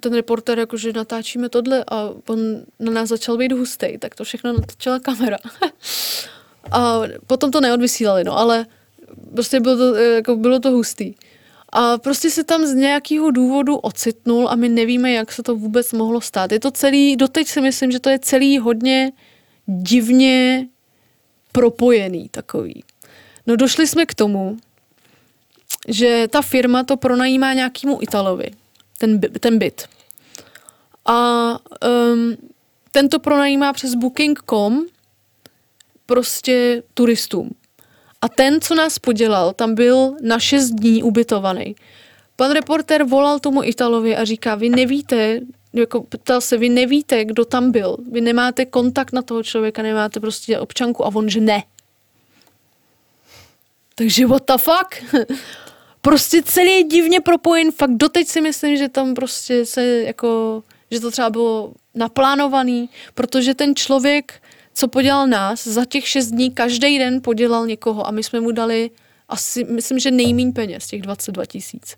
ten 0.00 0.14
reporter 0.14 0.58
jakože 0.58 0.92
natáčíme 0.92 1.48
tohle 1.48 1.84
a 1.90 2.10
on 2.28 2.38
na 2.80 2.92
nás 2.92 3.08
začal 3.08 3.36
být 3.36 3.52
hustý, 3.52 3.98
tak 3.98 4.14
to 4.14 4.24
všechno 4.24 4.52
natáčela 4.52 4.98
kamera. 4.98 5.36
a 6.72 7.00
potom 7.26 7.50
to 7.50 7.60
neodvysílali, 7.60 8.24
no, 8.24 8.38
ale 8.38 8.66
prostě 9.34 9.60
bylo 9.60 9.76
to, 9.76 9.94
eh, 9.96 10.02
jako 10.14 10.36
bylo 10.36 10.58
to 10.60 10.70
hustý. 10.70 11.14
A 11.76 11.98
prostě 11.98 12.30
se 12.30 12.44
tam 12.44 12.66
z 12.66 12.74
nějakého 12.74 13.30
důvodu 13.30 13.76
ocitnul 13.76 14.48
a 14.48 14.54
my 14.54 14.68
nevíme, 14.68 15.12
jak 15.12 15.32
se 15.32 15.42
to 15.42 15.56
vůbec 15.56 15.92
mohlo 15.92 16.20
stát. 16.20 16.52
Je 16.52 16.60
to 16.60 16.70
celý, 16.70 17.16
doteď 17.16 17.48
si 17.48 17.60
myslím, 17.60 17.92
že 17.92 18.00
to 18.00 18.10
je 18.10 18.18
celý 18.18 18.58
hodně 18.58 19.12
divně 19.66 20.66
propojený 21.52 22.28
takový. 22.28 22.84
No 23.46 23.56
došli 23.56 23.86
jsme 23.86 24.06
k 24.06 24.14
tomu, 24.14 24.56
že 25.88 26.28
ta 26.30 26.42
firma 26.42 26.84
to 26.84 26.96
pronajímá 26.96 27.52
nějakému 27.52 27.98
Italovi, 28.02 28.50
ten, 28.98 29.20
ten 29.20 29.58
byt. 29.58 29.88
A 31.06 31.50
um, 32.12 32.36
ten 32.92 33.08
to 33.08 33.18
pronajímá 33.18 33.72
přes 33.72 33.94
booking.com 33.94 34.86
prostě 36.06 36.82
turistům. 36.94 37.50
A 38.24 38.28
ten, 38.28 38.60
co 38.60 38.74
nás 38.74 38.98
podělal, 38.98 39.52
tam 39.52 39.74
byl 39.74 40.16
na 40.22 40.38
6 40.38 40.70
dní 40.70 41.02
ubytovaný. 41.02 41.76
Pan 42.36 42.50
reporter 42.50 43.04
volal 43.04 43.38
tomu 43.38 43.64
Italovi 43.64 44.16
a 44.16 44.24
říká, 44.24 44.54
vy 44.54 44.68
nevíte, 44.68 45.40
jako 45.72 46.02
ptal 46.02 46.40
se, 46.40 46.56
vy 46.56 46.68
nevíte, 46.68 47.24
kdo 47.24 47.44
tam 47.44 47.70
byl. 47.70 47.96
Vy 48.12 48.20
nemáte 48.20 48.64
kontakt 48.64 49.12
na 49.12 49.22
toho 49.22 49.42
člověka, 49.42 49.82
nemáte 49.82 50.20
prostě 50.20 50.58
občanku 50.58 51.04
a 51.04 51.14
on, 51.14 51.28
že 51.28 51.40
ne. 51.40 51.62
Takže 53.94 54.26
what 54.26 54.42
the 54.46 54.58
fuck? 54.58 55.20
prostě 56.00 56.42
celý 56.42 56.72
je 56.72 56.82
divně 56.82 57.20
propojen, 57.20 57.72
fakt 57.72 57.94
doteď 57.96 58.28
si 58.28 58.40
myslím, 58.40 58.76
že 58.76 58.88
tam 58.88 59.14
prostě 59.14 59.66
se 59.66 59.84
jako, 59.86 60.62
že 60.90 61.00
to 61.00 61.10
třeba 61.10 61.30
bylo 61.30 61.72
naplánovaný, 61.94 62.90
protože 63.14 63.54
ten 63.54 63.76
člověk, 63.76 64.42
co 64.74 64.88
podělal 64.88 65.26
nás, 65.26 65.66
za 65.66 65.84
těch 65.84 66.08
šest 66.08 66.26
dní 66.26 66.50
každý 66.50 66.98
den 66.98 67.20
podělal 67.22 67.66
někoho 67.66 68.06
a 68.06 68.10
my 68.10 68.22
jsme 68.22 68.40
mu 68.40 68.50
dali 68.50 68.90
asi, 69.28 69.64
myslím, 69.64 69.98
že 69.98 70.10
nejmíň 70.10 70.52
peněz, 70.52 70.86
těch 70.86 71.02
22 71.02 71.46
tisíc. 71.46 71.96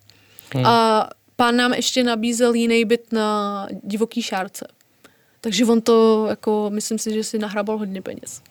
Hmm. 0.54 0.66
A 0.66 1.08
pán 1.36 1.56
nám 1.56 1.74
ještě 1.74 2.04
nabízel 2.04 2.54
jiný 2.54 2.84
byt 2.84 3.12
na 3.12 3.68
divoký 3.82 4.22
šárce. 4.22 4.66
Takže 5.40 5.64
on 5.64 5.80
to, 5.80 6.26
jako, 6.28 6.70
myslím 6.72 6.98
si, 6.98 7.14
že 7.14 7.24
si 7.24 7.38
nahrabal 7.38 7.78
hodně 7.78 8.02
peněz. 8.02 8.42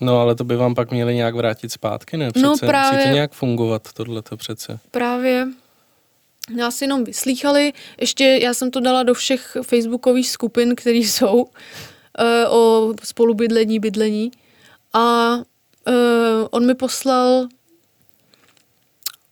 No 0.00 0.20
ale 0.20 0.34
to 0.34 0.44
by 0.44 0.56
vám 0.56 0.74
pak 0.74 0.90
měli 0.90 1.14
nějak 1.14 1.34
vrátit 1.34 1.72
zpátky, 1.72 2.16
ne? 2.16 2.30
Přece 2.30 2.44
No, 2.44 2.50
musí 2.50 2.66
právě. 2.66 3.06
to 3.06 3.12
nějak 3.12 3.32
fungovat, 3.32 3.92
tohleto 3.92 4.36
přece. 4.36 4.78
Právě 4.90 5.46
nás 6.56 6.82
jenom 6.82 7.04
vyslýchali. 7.04 7.72
Ještě 8.00 8.24
já 8.24 8.54
jsem 8.54 8.70
to 8.70 8.80
dala 8.80 9.02
do 9.02 9.14
všech 9.14 9.56
facebookových 9.62 10.30
skupin, 10.30 10.74
které 10.74 10.98
jsou 10.98 11.46
o 12.48 12.94
spolubydlení, 13.02 13.80
bydlení. 13.80 14.32
A 14.92 15.36
eh, 15.88 15.92
on 16.50 16.66
mi 16.66 16.74
poslal, 16.74 17.48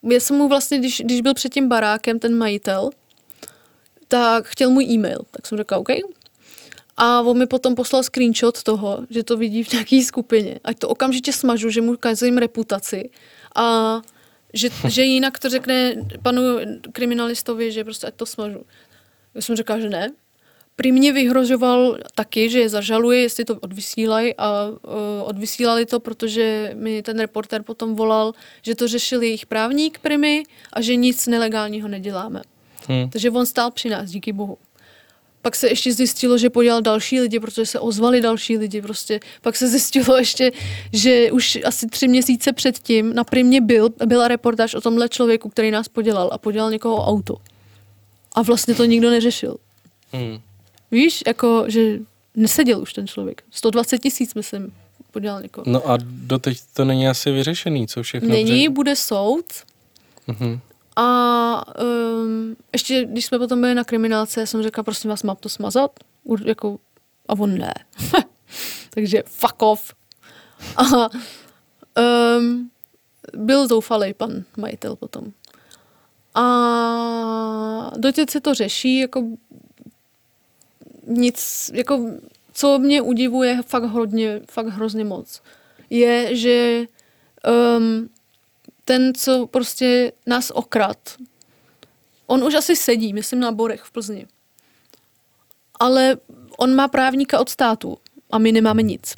já 0.02 0.20
jsem 0.20 0.36
mu 0.36 0.48
vlastně, 0.48 0.78
když, 0.78 1.02
když 1.04 1.20
byl 1.20 1.34
před 1.34 1.52
tím 1.52 1.68
barákem 1.68 2.18
ten 2.18 2.38
majitel, 2.38 2.90
tak 4.08 4.46
chtěl 4.46 4.70
můj 4.70 4.84
e-mail. 4.84 5.20
Tak 5.30 5.46
jsem 5.46 5.58
řekla, 5.58 5.78
OK. 5.78 5.88
A 6.96 7.20
on 7.20 7.38
mi 7.38 7.46
potom 7.46 7.74
poslal 7.74 8.02
screenshot 8.02 8.62
toho, 8.62 9.06
že 9.10 9.22
to 9.22 9.36
vidí 9.36 9.64
v 9.64 9.72
nějaké 9.72 10.02
skupině. 10.04 10.60
Ať 10.64 10.78
to 10.78 10.88
okamžitě 10.88 11.32
smažu, 11.32 11.70
že 11.70 11.80
mu 11.80 11.96
kazím 11.96 12.38
reputaci. 12.38 13.10
A 13.56 14.00
že, 14.54 14.68
že 14.88 15.02
jinak 15.02 15.38
to 15.38 15.48
řekne 15.48 15.94
panu 16.22 16.42
kriminalistovi, 16.92 17.72
že 17.72 17.84
prostě 17.84 18.06
ať 18.06 18.14
to 18.14 18.26
smažu. 18.26 18.64
Já 19.34 19.42
jsem 19.42 19.56
řekla, 19.56 19.78
že 19.78 19.88
ne. 19.88 20.12
Prý 20.76 20.92
mě 20.92 21.12
vyhrožoval 21.12 21.98
taky, 22.14 22.50
že 22.50 22.60
je 22.60 22.68
zažaluje, 22.68 23.20
jestli 23.20 23.44
to 23.44 23.54
odvysílají 23.60 24.34
a 24.38 24.68
uh, 24.68 24.78
odvysílali 25.22 25.86
to, 25.86 26.00
protože 26.00 26.72
mi 26.74 27.02
ten 27.02 27.18
reporter 27.20 27.62
potom 27.62 27.94
volal, 27.94 28.32
že 28.62 28.74
to 28.74 28.88
řešil 28.88 29.22
jejich 29.22 29.46
právník 29.46 29.98
primy 29.98 30.42
a 30.72 30.80
že 30.80 30.96
nic 30.96 31.26
nelegálního 31.26 31.88
neděláme. 31.88 32.42
Hm. 32.88 33.10
Takže 33.10 33.30
on 33.30 33.46
stál 33.46 33.70
při 33.70 33.88
nás, 33.88 34.10
díky 34.10 34.32
bohu. 34.32 34.58
Pak 35.42 35.56
se 35.56 35.68
ještě 35.68 35.92
zjistilo, 35.92 36.38
že 36.38 36.50
podělal 36.50 36.82
další 36.82 37.20
lidi, 37.20 37.40
protože 37.40 37.66
se 37.66 37.80
ozvali 37.80 38.20
další 38.20 38.58
lidi. 38.58 38.82
Prostě. 38.82 39.20
Pak 39.40 39.56
se 39.56 39.68
zjistilo 39.68 40.16
ještě, 40.16 40.52
že 40.92 41.32
už 41.32 41.58
asi 41.64 41.86
tři 41.86 42.08
měsíce 42.08 42.52
předtím 42.52 43.14
na 43.14 43.24
Primě 43.24 43.60
byl, 43.60 43.90
byla 44.06 44.28
reportáž 44.28 44.74
o 44.74 44.80
tomhle 44.80 45.08
člověku, 45.08 45.48
který 45.48 45.70
nás 45.70 45.88
podělal 45.88 46.30
a 46.32 46.38
podělal 46.38 46.70
někoho 46.70 46.96
o 46.96 47.06
auto. 47.06 47.36
A 48.34 48.42
vlastně 48.42 48.74
to 48.74 48.84
nikdo 48.84 49.10
neřešil. 49.10 49.56
Hm. 50.12 50.38
Víš, 50.92 51.22
jako, 51.26 51.64
že 51.68 51.98
neseděl 52.36 52.80
už 52.82 52.92
ten 52.92 53.06
člověk. 53.06 53.42
120 53.50 53.98
tisíc, 53.98 54.34
myslím, 54.34 54.74
podělal 55.10 55.42
někoho. 55.42 55.64
No 55.68 55.90
a 55.90 55.98
doteď 56.02 56.58
to 56.72 56.84
není 56.84 57.08
asi 57.08 57.30
vyřešený, 57.30 57.86
co 57.88 58.02
všechno. 58.02 58.28
Není, 58.28 58.68
Bře- 58.68 58.72
bude 58.72 58.96
soud, 58.96 59.44
Mhm. 60.26 60.60
A 60.96 61.74
um, 61.84 62.56
ještě, 62.72 63.04
když 63.04 63.26
jsme 63.26 63.38
potom 63.38 63.60
byli 63.60 63.74
na 63.74 63.84
kriminálce, 63.84 64.40
já 64.40 64.46
jsem 64.46 64.62
řekla, 64.62 64.82
prosím 64.82 65.10
vás, 65.10 65.22
mám 65.22 65.36
to 65.36 65.48
smazat? 65.48 65.90
Ur, 66.24 66.40
jako, 66.48 66.78
a 67.28 67.32
on 67.38 67.58
ne. 67.58 67.74
Takže 68.90 69.22
fuck 69.26 69.62
off. 69.62 69.94
A 70.76 71.08
um, 72.38 72.70
byl 73.36 73.68
zoufalý 73.68 74.14
pan 74.14 74.30
majitel 74.56 74.96
potom. 74.96 75.24
A 76.34 77.90
doteď 77.96 78.30
se 78.30 78.40
to 78.40 78.54
řeší, 78.54 78.98
jako 78.98 79.22
nic, 81.12 81.70
jako 81.74 82.10
co 82.52 82.78
mě 82.78 83.02
udivuje 83.02 83.62
fakt 83.62 83.84
hodně, 83.84 84.40
fakt 84.50 84.66
hrozně 84.66 85.04
moc, 85.04 85.42
je, 85.90 86.36
že 86.36 86.84
um, 87.76 88.10
ten, 88.84 89.14
co 89.14 89.46
prostě 89.46 90.12
nás 90.26 90.50
okrad, 90.50 90.98
on 92.26 92.44
už 92.44 92.54
asi 92.54 92.76
sedí, 92.76 93.12
myslím, 93.12 93.40
na 93.40 93.52
Borech 93.52 93.82
v 93.82 93.90
Plzni. 93.90 94.26
ale 95.80 96.16
on 96.58 96.74
má 96.74 96.88
právníka 96.88 97.40
od 97.40 97.48
státu 97.48 97.98
a 98.30 98.38
my 98.38 98.52
nemáme 98.52 98.82
nic. 98.82 99.14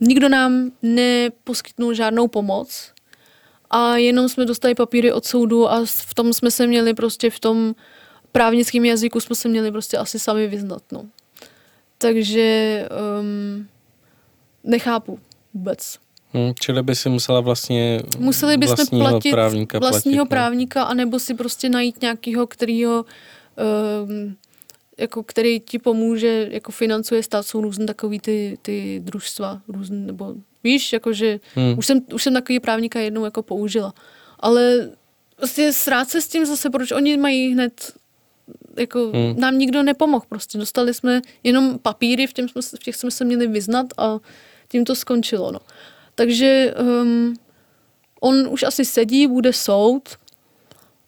Nikdo 0.00 0.28
nám 0.28 0.70
neposkytnul 0.82 1.94
žádnou 1.94 2.28
pomoc 2.28 2.92
a 3.70 3.96
jenom 3.96 4.28
jsme 4.28 4.44
dostali 4.44 4.74
papíry 4.74 5.12
od 5.12 5.24
soudu 5.24 5.68
a 5.70 5.84
v 5.84 6.14
tom 6.14 6.32
jsme 6.32 6.50
se 6.50 6.66
měli 6.66 6.94
prostě 6.94 7.30
v 7.30 7.40
tom 7.40 7.74
právnickém 8.34 8.84
jazyku 8.84 9.20
jsme 9.20 9.36
se 9.36 9.48
měli 9.48 9.70
prostě 9.70 9.96
asi 9.96 10.18
sami 10.18 10.46
vyznat. 10.46 10.82
No. 10.92 11.04
Takže 11.98 12.88
um, 13.20 13.68
nechápu 14.64 15.18
vůbec. 15.54 15.98
Hmm, 16.32 16.52
čili 16.60 16.82
by 16.82 16.94
si 16.94 17.08
musela 17.08 17.40
vlastně 17.40 18.02
Museli 18.18 18.56
bychom 18.56 18.76
vlastního 18.76 19.08
platit 19.08 19.30
právníka 19.30 19.78
vlastního 19.78 20.16
platit, 20.16 20.18
no. 20.18 20.26
právníka, 20.26 20.82
anebo 20.82 21.18
si 21.18 21.34
prostě 21.34 21.68
najít 21.68 22.02
nějakého, 22.02 22.46
kterýho, 22.46 23.04
um, 24.04 24.36
jako 24.98 25.22
který 25.22 25.60
ti 25.60 25.78
pomůže, 25.78 26.48
jako 26.50 26.72
financuje 26.72 27.22
stát, 27.22 27.46
jsou 27.46 27.60
různé 27.60 27.86
takový 27.86 28.20
ty, 28.20 28.58
ty 28.62 29.00
družstva, 29.04 29.60
různé, 29.68 29.96
nebo 29.96 30.34
víš, 30.64 30.92
jakože 30.92 31.40
Hmm. 31.54 31.78
už, 31.78 31.86
jsem, 31.86 32.00
už 32.14 32.22
jsem 32.22 32.34
takový 32.34 32.60
právníka 32.60 33.00
jednou 33.00 33.24
jako 33.24 33.42
použila. 33.42 33.94
Ale 34.40 34.90
vlastně 35.38 35.72
srát 35.72 36.08
se 36.08 36.20
s 36.20 36.28
tím 36.28 36.46
zase, 36.46 36.70
proč 36.70 36.92
oni 36.92 37.16
mají 37.16 37.52
hned 37.52 37.92
jako 38.78 39.10
Hmm. 39.14 39.40
nám 39.40 39.58
nikdo 39.58 39.82
nepomohl 39.82 40.24
prostě. 40.28 40.58
Dostali 40.58 40.94
jsme 40.94 41.22
jenom 41.42 41.78
papíry, 41.78 42.26
v, 42.26 42.32
těm 42.32 42.48
jsme, 42.48 42.62
se- 42.62 42.76
v 42.76 42.80
těch 42.80 42.96
jsme 42.96 43.10
se 43.10 43.24
měli 43.24 43.46
vyznat 43.46 43.86
a 43.98 44.18
tím 44.68 44.84
to 44.84 44.94
skončilo. 44.94 45.52
No. 45.52 45.60
Takže 46.14 46.74
um, 47.02 47.36
on 48.20 48.48
už 48.48 48.62
asi 48.62 48.84
sedí, 48.84 49.26
bude 49.26 49.52
soud 49.52 50.08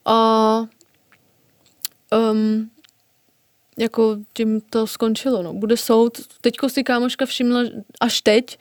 a 0.04 0.58
um, 2.32 2.70
jako 3.78 4.16
tím 4.32 4.60
to 4.60 4.86
skončilo. 4.86 5.42
No. 5.42 5.54
Bude 5.54 5.76
soud. 5.76 6.18
Teďko 6.40 6.68
si 6.68 6.84
kámoška 6.84 7.26
všimla 7.26 7.62
až 8.00 8.20
teď, 8.20 8.58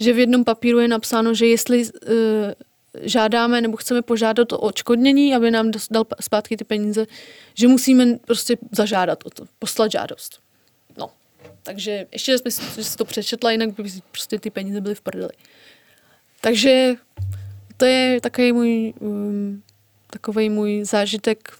že 0.00 0.12
v 0.12 0.18
jednom 0.18 0.44
papíru 0.44 0.78
je 0.78 0.88
napsáno, 0.88 1.34
že 1.34 1.46
jestli 1.46 1.84
uh, 1.84 1.90
žádáme 3.02 3.60
nebo 3.60 3.76
chceme 3.76 4.02
požádat 4.02 4.52
o 4.52 4.58
odškodnění, 4.58 5.34
aby 5.34 5.50
nám 5.50 5.70
dal 5.90 6.06
zpátky 6.20 6.56
ty 6.56 6.64
peníze, 6.64 7.06
že 7.54 7.68
musíme 7.68 8.16
prostě 8.16 8.56
zažádat 8.72 9.18
o 9.26 9.30
to, 9.30 9.44
poslat 9.58 9.90
žádost. 9.90 10.40
No, 10.98 11.10
takže 11.62 12.06
ještě 12.12 12.38
jsme 12.38 12.50
si, 12.50 12.62
že 12.76 12.84
si 12.84 12.96
to 12.96 13.04
přečetla, 13.04 13.50
jinak 13.50 13.70
by 13.80 13.90
si 13.90 14.02
prostě 14.10 14.38
ty 14.38 14.50
peníze 14.50 14.80
byly 14.80 14.94
v 14.94 15.00
prdeli. 15.00 15.32
Takže 16.40 16.94
to 17.76 17.84
je 17.84 18.20
takový 18.20 18.52
můj, 18.52 18.94
um, 19.00 19.62
takový 20.10 20.50
můj 20.50 20.84
zážitek 20.84 21.52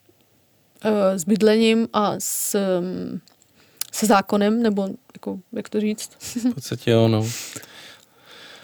uh, 0.84 0.90
s 1.16 1.24
bydlením 1.24 1.88
a 1.92 2.14
s, 2.18 2.58
um, 2.78 3.20
se 3.92 4.06
zákonem, 4.06 4.62
nebo 4.62 4.88
jako, 5.14 5.38
jak 5.52 5.68
to 5.68 5.80
říct. 5.80 6.10
V 6.20 6.54
podstatě 6.54 6.96
ono. 6.96 7.26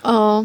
A 0.04 0.42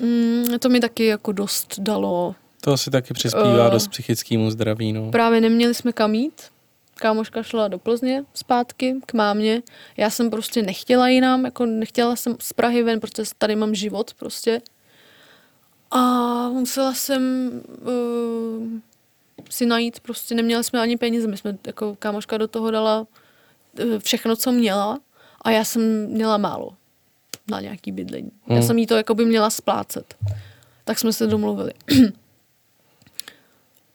mm, 0.00 0.58
to 0.58 0.68
mi 0.68 0.80
taky 0.80 1.06
jako 1.06 1.32
dost 1.32 1.74
dalo. 1.78 2.34
To 2.60 2.72
asi 2.72 2.90
taky 2.90 3.14
přispívá 3.14 3.66
Eh. 3.66 3.70
dost 3.70 3.88
psychickému 3.88 4.50
zdraví, 4.50 4.92
no. 4.92 5.10
Právě 5.10 5.40
neměli 5.40 5.74
jsme 5.74 5.92
kam 5.92 6.14
jít. 6.14 6.42
Kámoška 6.94 7.42
šla 7.42 7.68
do 7.68 7.78
Plzně 7.78 8.24
zpátky 8.34 8.94
k 9.06 9.12
mámě. 9.12 9.62
Já 9.96 10.10
jsem 10.10 10.30
prostě 10.30 10.62
nechtěla 10.62 11.08
jinam, 11.08 11.44
jako 11.44 11.66
nechtěla 11.66 12.16
jsem 12.16 12.36
z 12.40 12.52
Prahy 12.52 12.82
ven, 12.82 13.00
protože 13.00 13.22
tady 13.38 13.56
mám 13.56 13.74
život 13.74 14.14
prostě. 14.14 14.60
A 15.90 15.98
musela 16.48 16.94
jsem 16.94 17.50
uh, 17.82 18.68
si 19.50 19.66
najít, 19.66 20.00
prostě 20.00 20.34
neměli 20.34 20.64
jsme 20.64 20.80
ani 20.80 20.96
peníze. 20.96 21.28
My 21.28 21.36
jsme, 21.36 21.58
jako 21.66 21.96
kámoška 21.98 22.36
do 22.38 22.48
toho 22.48 22.70
dala 22.70 23.00
uh, 23.00 23.98
všechno, 23.98 24.36
co 24.36 24.52
měla 24.52 25.00
a 25.42 25.50
já 25.50 25.64
jsem 25.64 26.06
měla 26.06 26.36
málo 26.36 26.70
na 27.50 27.60
nějaký 27.60 27.92
bydlení. 27.92 28.30
Já 28.48 28.54
Hmm. 28.54 28.62
jsem 28.66 28.78
jí 28.78 28.86
to 28.86 28.94
jako 28.96 29.14
by 29.14 29.24
měla 29.24 29.50
splácet. 29.50 30.14
Tak 30.84 30.98
jsme 30.98 31.12
se 31.12 31.26
domluvili. 31.26 31.70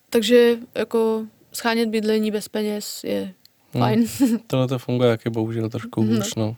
Takže 0.10 0.58
jako 0.76 1.26
schánět 1.54 1.90
bydlení 1.90 2.32
bez 2.32 2.48
peněz 2.48 3.04
je 3.04 3.34
Hmm. 3.74 3.84
fajn. 3.84 4.06
Tohle 4.48 4.68
to 4.68 4.80
funguje 4.80 5.10
taky 5.10 5.30
bohužel 5.30 5.70
trošku 5.70 6.04
No. 6.04 6.16
hůř, 6.16 6.36
no. 6.36 6.56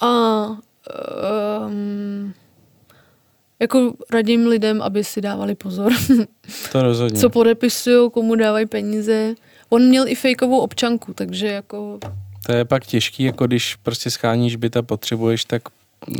A 0.00 0.46
um, 1.66 2.34
jako 3.60 3.94
radím 4.10 4.46
lidem, 4.46 4.82
aby 4.82 5.04
si 5.04 5.20
dávali 5.20 5.54
pozor, 5.54 5.92
To 6.72 6.82
rozhodně. 6.82 7.20
co 7.20 7.30
podepisují, 7.30 8.10
komu 8.10 8.34
dávají 8.34 8.66
peníze. 8.66 9.34
On 9.68 9.82
měl 9.88 10.08
i 10.08 10.14
fejkovou 10.14 10.58
občanku, 10.58 11.14
takže 11.14 11.46
jako 11.46 11.98
To 12.50 12.56
je 12.56 12.64
pak 12.64 12.86
těžký, 12.86 13.22
jako 13.22 13.46
když 13.46 13.76
prostě 13.76 14.10
scháníš 14.10 14.56
byt 14.56 14.76
a 14.76 14.82
potřebuješ, 14.82 15.44
tak 15.44 15.62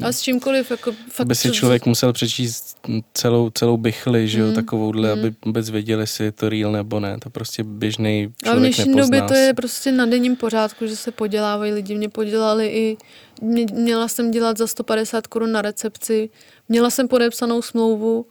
a 0.03 0.13
s 0.13 0.21
čímkoliv, 0.21 0.71
jako 0.71 0.93
fakt... 1.11 1.27
by 1.27 1.35
si 1.35 1.51
člověk 1.51 1.87
musel 1.87 2.13
přečíst 2.13 2.77
celou, 3.15 3.51
celou 3.51 3.77
bychli, 3.77 4.29
že 4.29 4.41
jo, 4.41 4.47
Mm, 4.47 4.55
takovouhle, 4.55 5.15
mm. 5.15 5.21
aby 5.21 5.35
vůbec 5.45 5.71
věděli, 5.71 6.03
jestli 6.03 6.25
je 6.25 6.33
to 6.33 6.49
real 6.49 6.73
nebo 6.73 7.01
ne. 7.01 7.19
To 7.19 7.31
prostě 7.31 7.65
běžný 7.65 8.25
A 8.25 8.29
v 8.29 8.53
člověk 8.53 8.75
dnešní 8.75 8.95
době 8.97 9.23
to 9.23 9.35
je 9.35 9.55
prostě 9.55 9.93
na 9.93 10.07
denním 10.07 10.37
pořádku, 10.37 10.87
že 10.87 10.97
se 10.97 11.11
podělávají 11.11 11.73
lidi. 11.73 11.95
Mě 11.95 12.09
podělali 12.09 12.67
i, 12.67 12.97
mě, 13.43 13.67
měla 13.73 14.09
jsem 14.09 14.31
dělat 14.31 14.59
za 14.59 14.67
150 14.67 15.27
korun 15.27 15.53
na 15.53 15.63
recepci, 15.63 16.31
měla 16.69 16.91
jsem 16.91 17.09
podepsanou 17.09 17.63
smlouvu, 17.63 18.27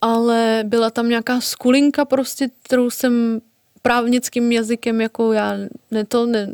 ale 0.00 0.64
byla 0.66 0.90
tam 0.90 1.08
nějaká 1.08 1.40
skulinka 1.40 2.04
prostě, 2.04 2.48
kterou 2.62 2.90
jsem 2.90 3.40
právnickým 3.82 4.52
jazykem 4.52 5.00
jako 5.00 5.32
já 5.32 5.52
ne 5.90 6.04
to 6.04 6.26
ne, 6.26 6.48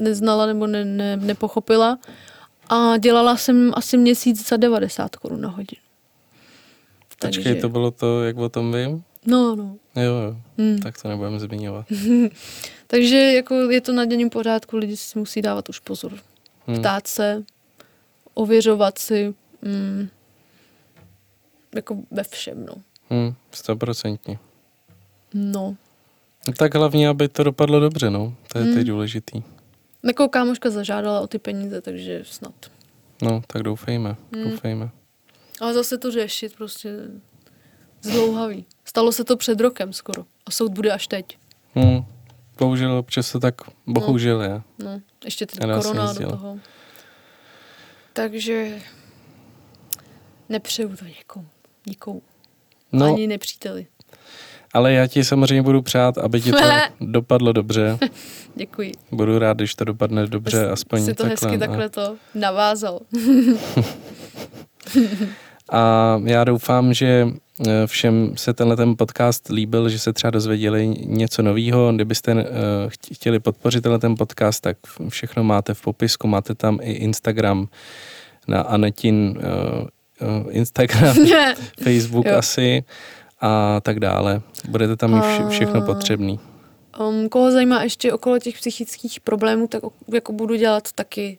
neznala 0.00 0.46
nebo 0.46 0.66
ne, 0.66 0.84
ne, 0.84 1.16
nepochopila. 1.16 1.98
A 2.68 2.96
dělala 2.96 3.36
jsem 3.36 3.72
asi 3.74 3.96
měsíc 3.96 4.48
za 4.48 4.56
90 4.56 5.16
korun 5.16 5.40
na 5.40 5.48
hodinu. 5.48 5.82
Počkej, 7.18 7.60
to 7.60 7.68
bylo 7.68 7.90
to, 7.90 8.24
jak 8.24 8.36
o 8.36 8.48
tom 8.48 8.72
vím? 8.72 9.04
No, 9.26 9.56
no. 9.56 9.76
Jo, 9.96 10.12
jo. 10.14 10.36
Hmm. 10.58 10.78
Tak 10.78 11.02
to 11.02 11.08
nebudeme 11.08 11.40
zmiňovat. 11.40 11.86
Takže 12.86 13.16
jako 13.16 13.54
je 13.54 13.80
to 13.80 13.92
na 13.92 14.04
denním 14.04 14.30
pořádku, 14.30 14.76
lidi 14.76 14.96
si 14.96 15.18
musí 15.18 15.42
dávat 15.42 15.68
už 15.68 15.78
pozor. 15.78 16.12
Hmm. 16.66 16.78
Ptát 16.78 17.06
se, 17.06 17.42
ověřovat 18.34 18.98
si, 18.98 19.34
mm, 19.62 20.08
jako 21.74 21.96
ve 22.10 22.22
všem, 22.24 22.66
no. 22.66 22.74
Hmm, 23.10 23.34
stoprocentně. 23.52 24.38
No. 25.34 25.76
No 26.46 26.52
tak 26.52 26.74
hlavně, 26.74 27.08
aby 27.08 27.28
to 27.28 27.44
dopadlo 27.44 27.80
dobře, 27.80 28.10
no. 28.10 28.34
To 28.52 28.58
je 28.58 28.64
Hmm. 28.64 28.74
teď 28.74 28.86
důležitý. 28.86 29.42
Jako 30.04 30.28
kámoška 30.28 30.70
zažádala 30.70 31.20
o 31.20 31.26
ty 31.26 31.38
peníze, 31.38 31.80
takže 31.80 32.20
snad. 32.24 32.54
No, 33.22 33.42
tak 33.46 33.62
doufejme, 33.62 34.16
Hmm. 34.34 34.50
doufejme. 34.50 34.90
Ale 35.60 35.74
zase 35.74 35.98
to 35.98 36.10
řešit 36.10 36.56
prostě 36.56 36.92
zdlouhavý. 38.02 38.66
Stalo 38.84 39.12
se 39.12 39.24
to 39.24 39.36
před 39.36 39.60
rokem 39.60 39.92
skoro. 39.92 40.24
A 40.46 40.50
soud 40.50 40.72
bude 40.72 40.92
až 40.92 41.06
teď. 41.06 41.38
Hmm. 41.74 42.04
Bohužel 42.58 42.92
občas 42.92 43.32
to 43.32 43.40
tak, 43.40 43.54
bohužel 43.86 44.42
je. 44.42 44.62
No, 44.78 45.00
ještě 45.24 45.46
teď 45.46 45.60
Nedá 45.60 45.80
se 45.82 45.88
korona 45.88 46.12
do 46.12 46.30
toho. 46.30 46.58
Takže 48.12 48.78
nepřeju 50.48 50.96
to 50.96 51.04
někomu. 51.04 51.46
Nikomu. 51.86 52.22
No, 52.92 53.06
Ani 53.06 53.26
nepříteli. 53.26 53.86
Ale 54.72 54.92
já 54.92 55.06
ti 55.06 55.24
samozřejmě 55.24 55.62
budu 55.62 55.82
přát, 55.82 56.18
aby 56.18 56.40
ti 56.40 56.52
to 56.52 56.58
dopadlo 57.00 57.52
dobře. 57.52 57.98
Děkuji. 58.54 58.92
Budu 59.12 59.38
rád, 59.38 59.56
když 59.56 59.74
to 59.74 59.84
dopadne 59.84 60.26
dobře, 60.26 60.56
Jsi- 60.60 60.66
aspoň 60.66 61.00
jsi 61.00 61.14
to 61.14 61.22
takhle. 61.22 61.30
hezky 61.30 61.46
no. 61.52 61.58
takhle 61.58 61.88
to 61.88 62.16
navázal. 62.34 63.00
A 65.72 66.20
já 66.24 66.44
doufám, 66.44 66.94
že 66.94 67.28
eh, 67.68 67.86
všem 67.86 68.32
se 68.36 68.54
tenhle 68.54 68.76
ten 68.76 68.96
podcast 68.96 69.48
líbil, 69.48 69.88
že 69.88 69.98
se 69.98 70.12
třeba 70.12 70.30
dozvěděli 70.30 70.88
něco 71.06 71.42
nového. 71.42 71.92
Kdybyste 71.92 72.32
eh, 72.32 72.44
cht- 72.86 73.14
chtěli 73.14 73.40
podpořit 73.40 73.80
tenhle 73.80 73.98
ten 73.98 74.14
podcast, 74.16 74.60
tak 74.62 74.76
všechno 75.08 75.44
máte 75.44 75.74
v 75.74 75.80
popisku. 75.82 76.28
Máte 76.28 76.54
tam 76.54 76.78
i 76.82 76.92
Instagram 76.92 77.68
na 78.48 78.60
Anetin 78.60 79.38
eh, 79.42 79.86
Instagram, 80.50 81.16
Facebook 81.82 82.26
asi 82.26 82.84
a 83.40 83.80
tak 83.80 84.00
dále. 84.00 84.42
Budete 84.68 84.96
tam 84.96 85.14
mít 85.14 85.24
vše, 85.24 85.48
všechno 85.48 85.82
potřebný. 85.82 86.40
Um, 87.00 87.28
koho 87.28 87.50
zajímá 87.50 87.82
ještě 87.82 88.12
okolo 88.12 88.38
těch 88.38 88.58
psychických 88.58 89.20
problémů, 89.20 89.68
tak 89.68 89.82
jako 90.12 90.32
budu 90.32 90.54
dělat 90.54 90.92
taky 90.92 91.38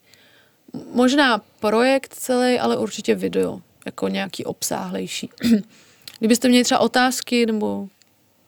možná 0.93 1.41
projekt 1.59 2.13
celý, 2.13 2.59
ale 2.59 2.77
určitě 2.77 3.15
video, 3.15 3.61
jako 3.85 4.07
nějaký 4.07 4.45
obsáhlejší. 4.45 5.29
Kdybyste 6.19 6.49
měli 6.49 6.63
třeba 6.63 6.79
otázky 6.79 7.45
nebo 7.45 7.87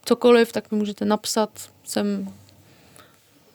cokoliv, 0.06 0.51
tak 0.51 0.72
mi 0.72 0.78
můžete 0.78 1.06
napsat. 1.06 1.49
Jsem 1.84 2.34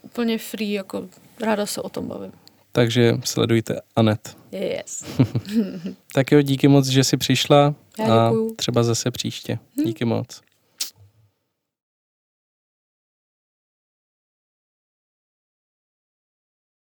úplně 0.03 0.38
free, 0.38 0.72
jako 0.72 1.09
ráda 1.40 1.66
se 1.66 1.82
o 1.82 1.88
tom 1.88 2.09
bavím. 2.09 2.32
Takže 2.72 3.14
sledujte 3.24 3.80
Anet. 3.96 4.38
Yes. 4.53 5.05
Tak 6.12 6.32
jo, 6.32 6.42
díky 6.42 6.68
moc, 6.68 6.86
že 6.86 7.05
jsi 7.05 7.16
přišla 7.16 7.74
Já 7.99 8.05
a 8.05 8.30
děkuju. 8.30 8.55
třeba 8.55 8.82
zase 8.82 9.11
příště. 9.11 9.59
Díky 9.86 10.05
moc. 10.05 10.40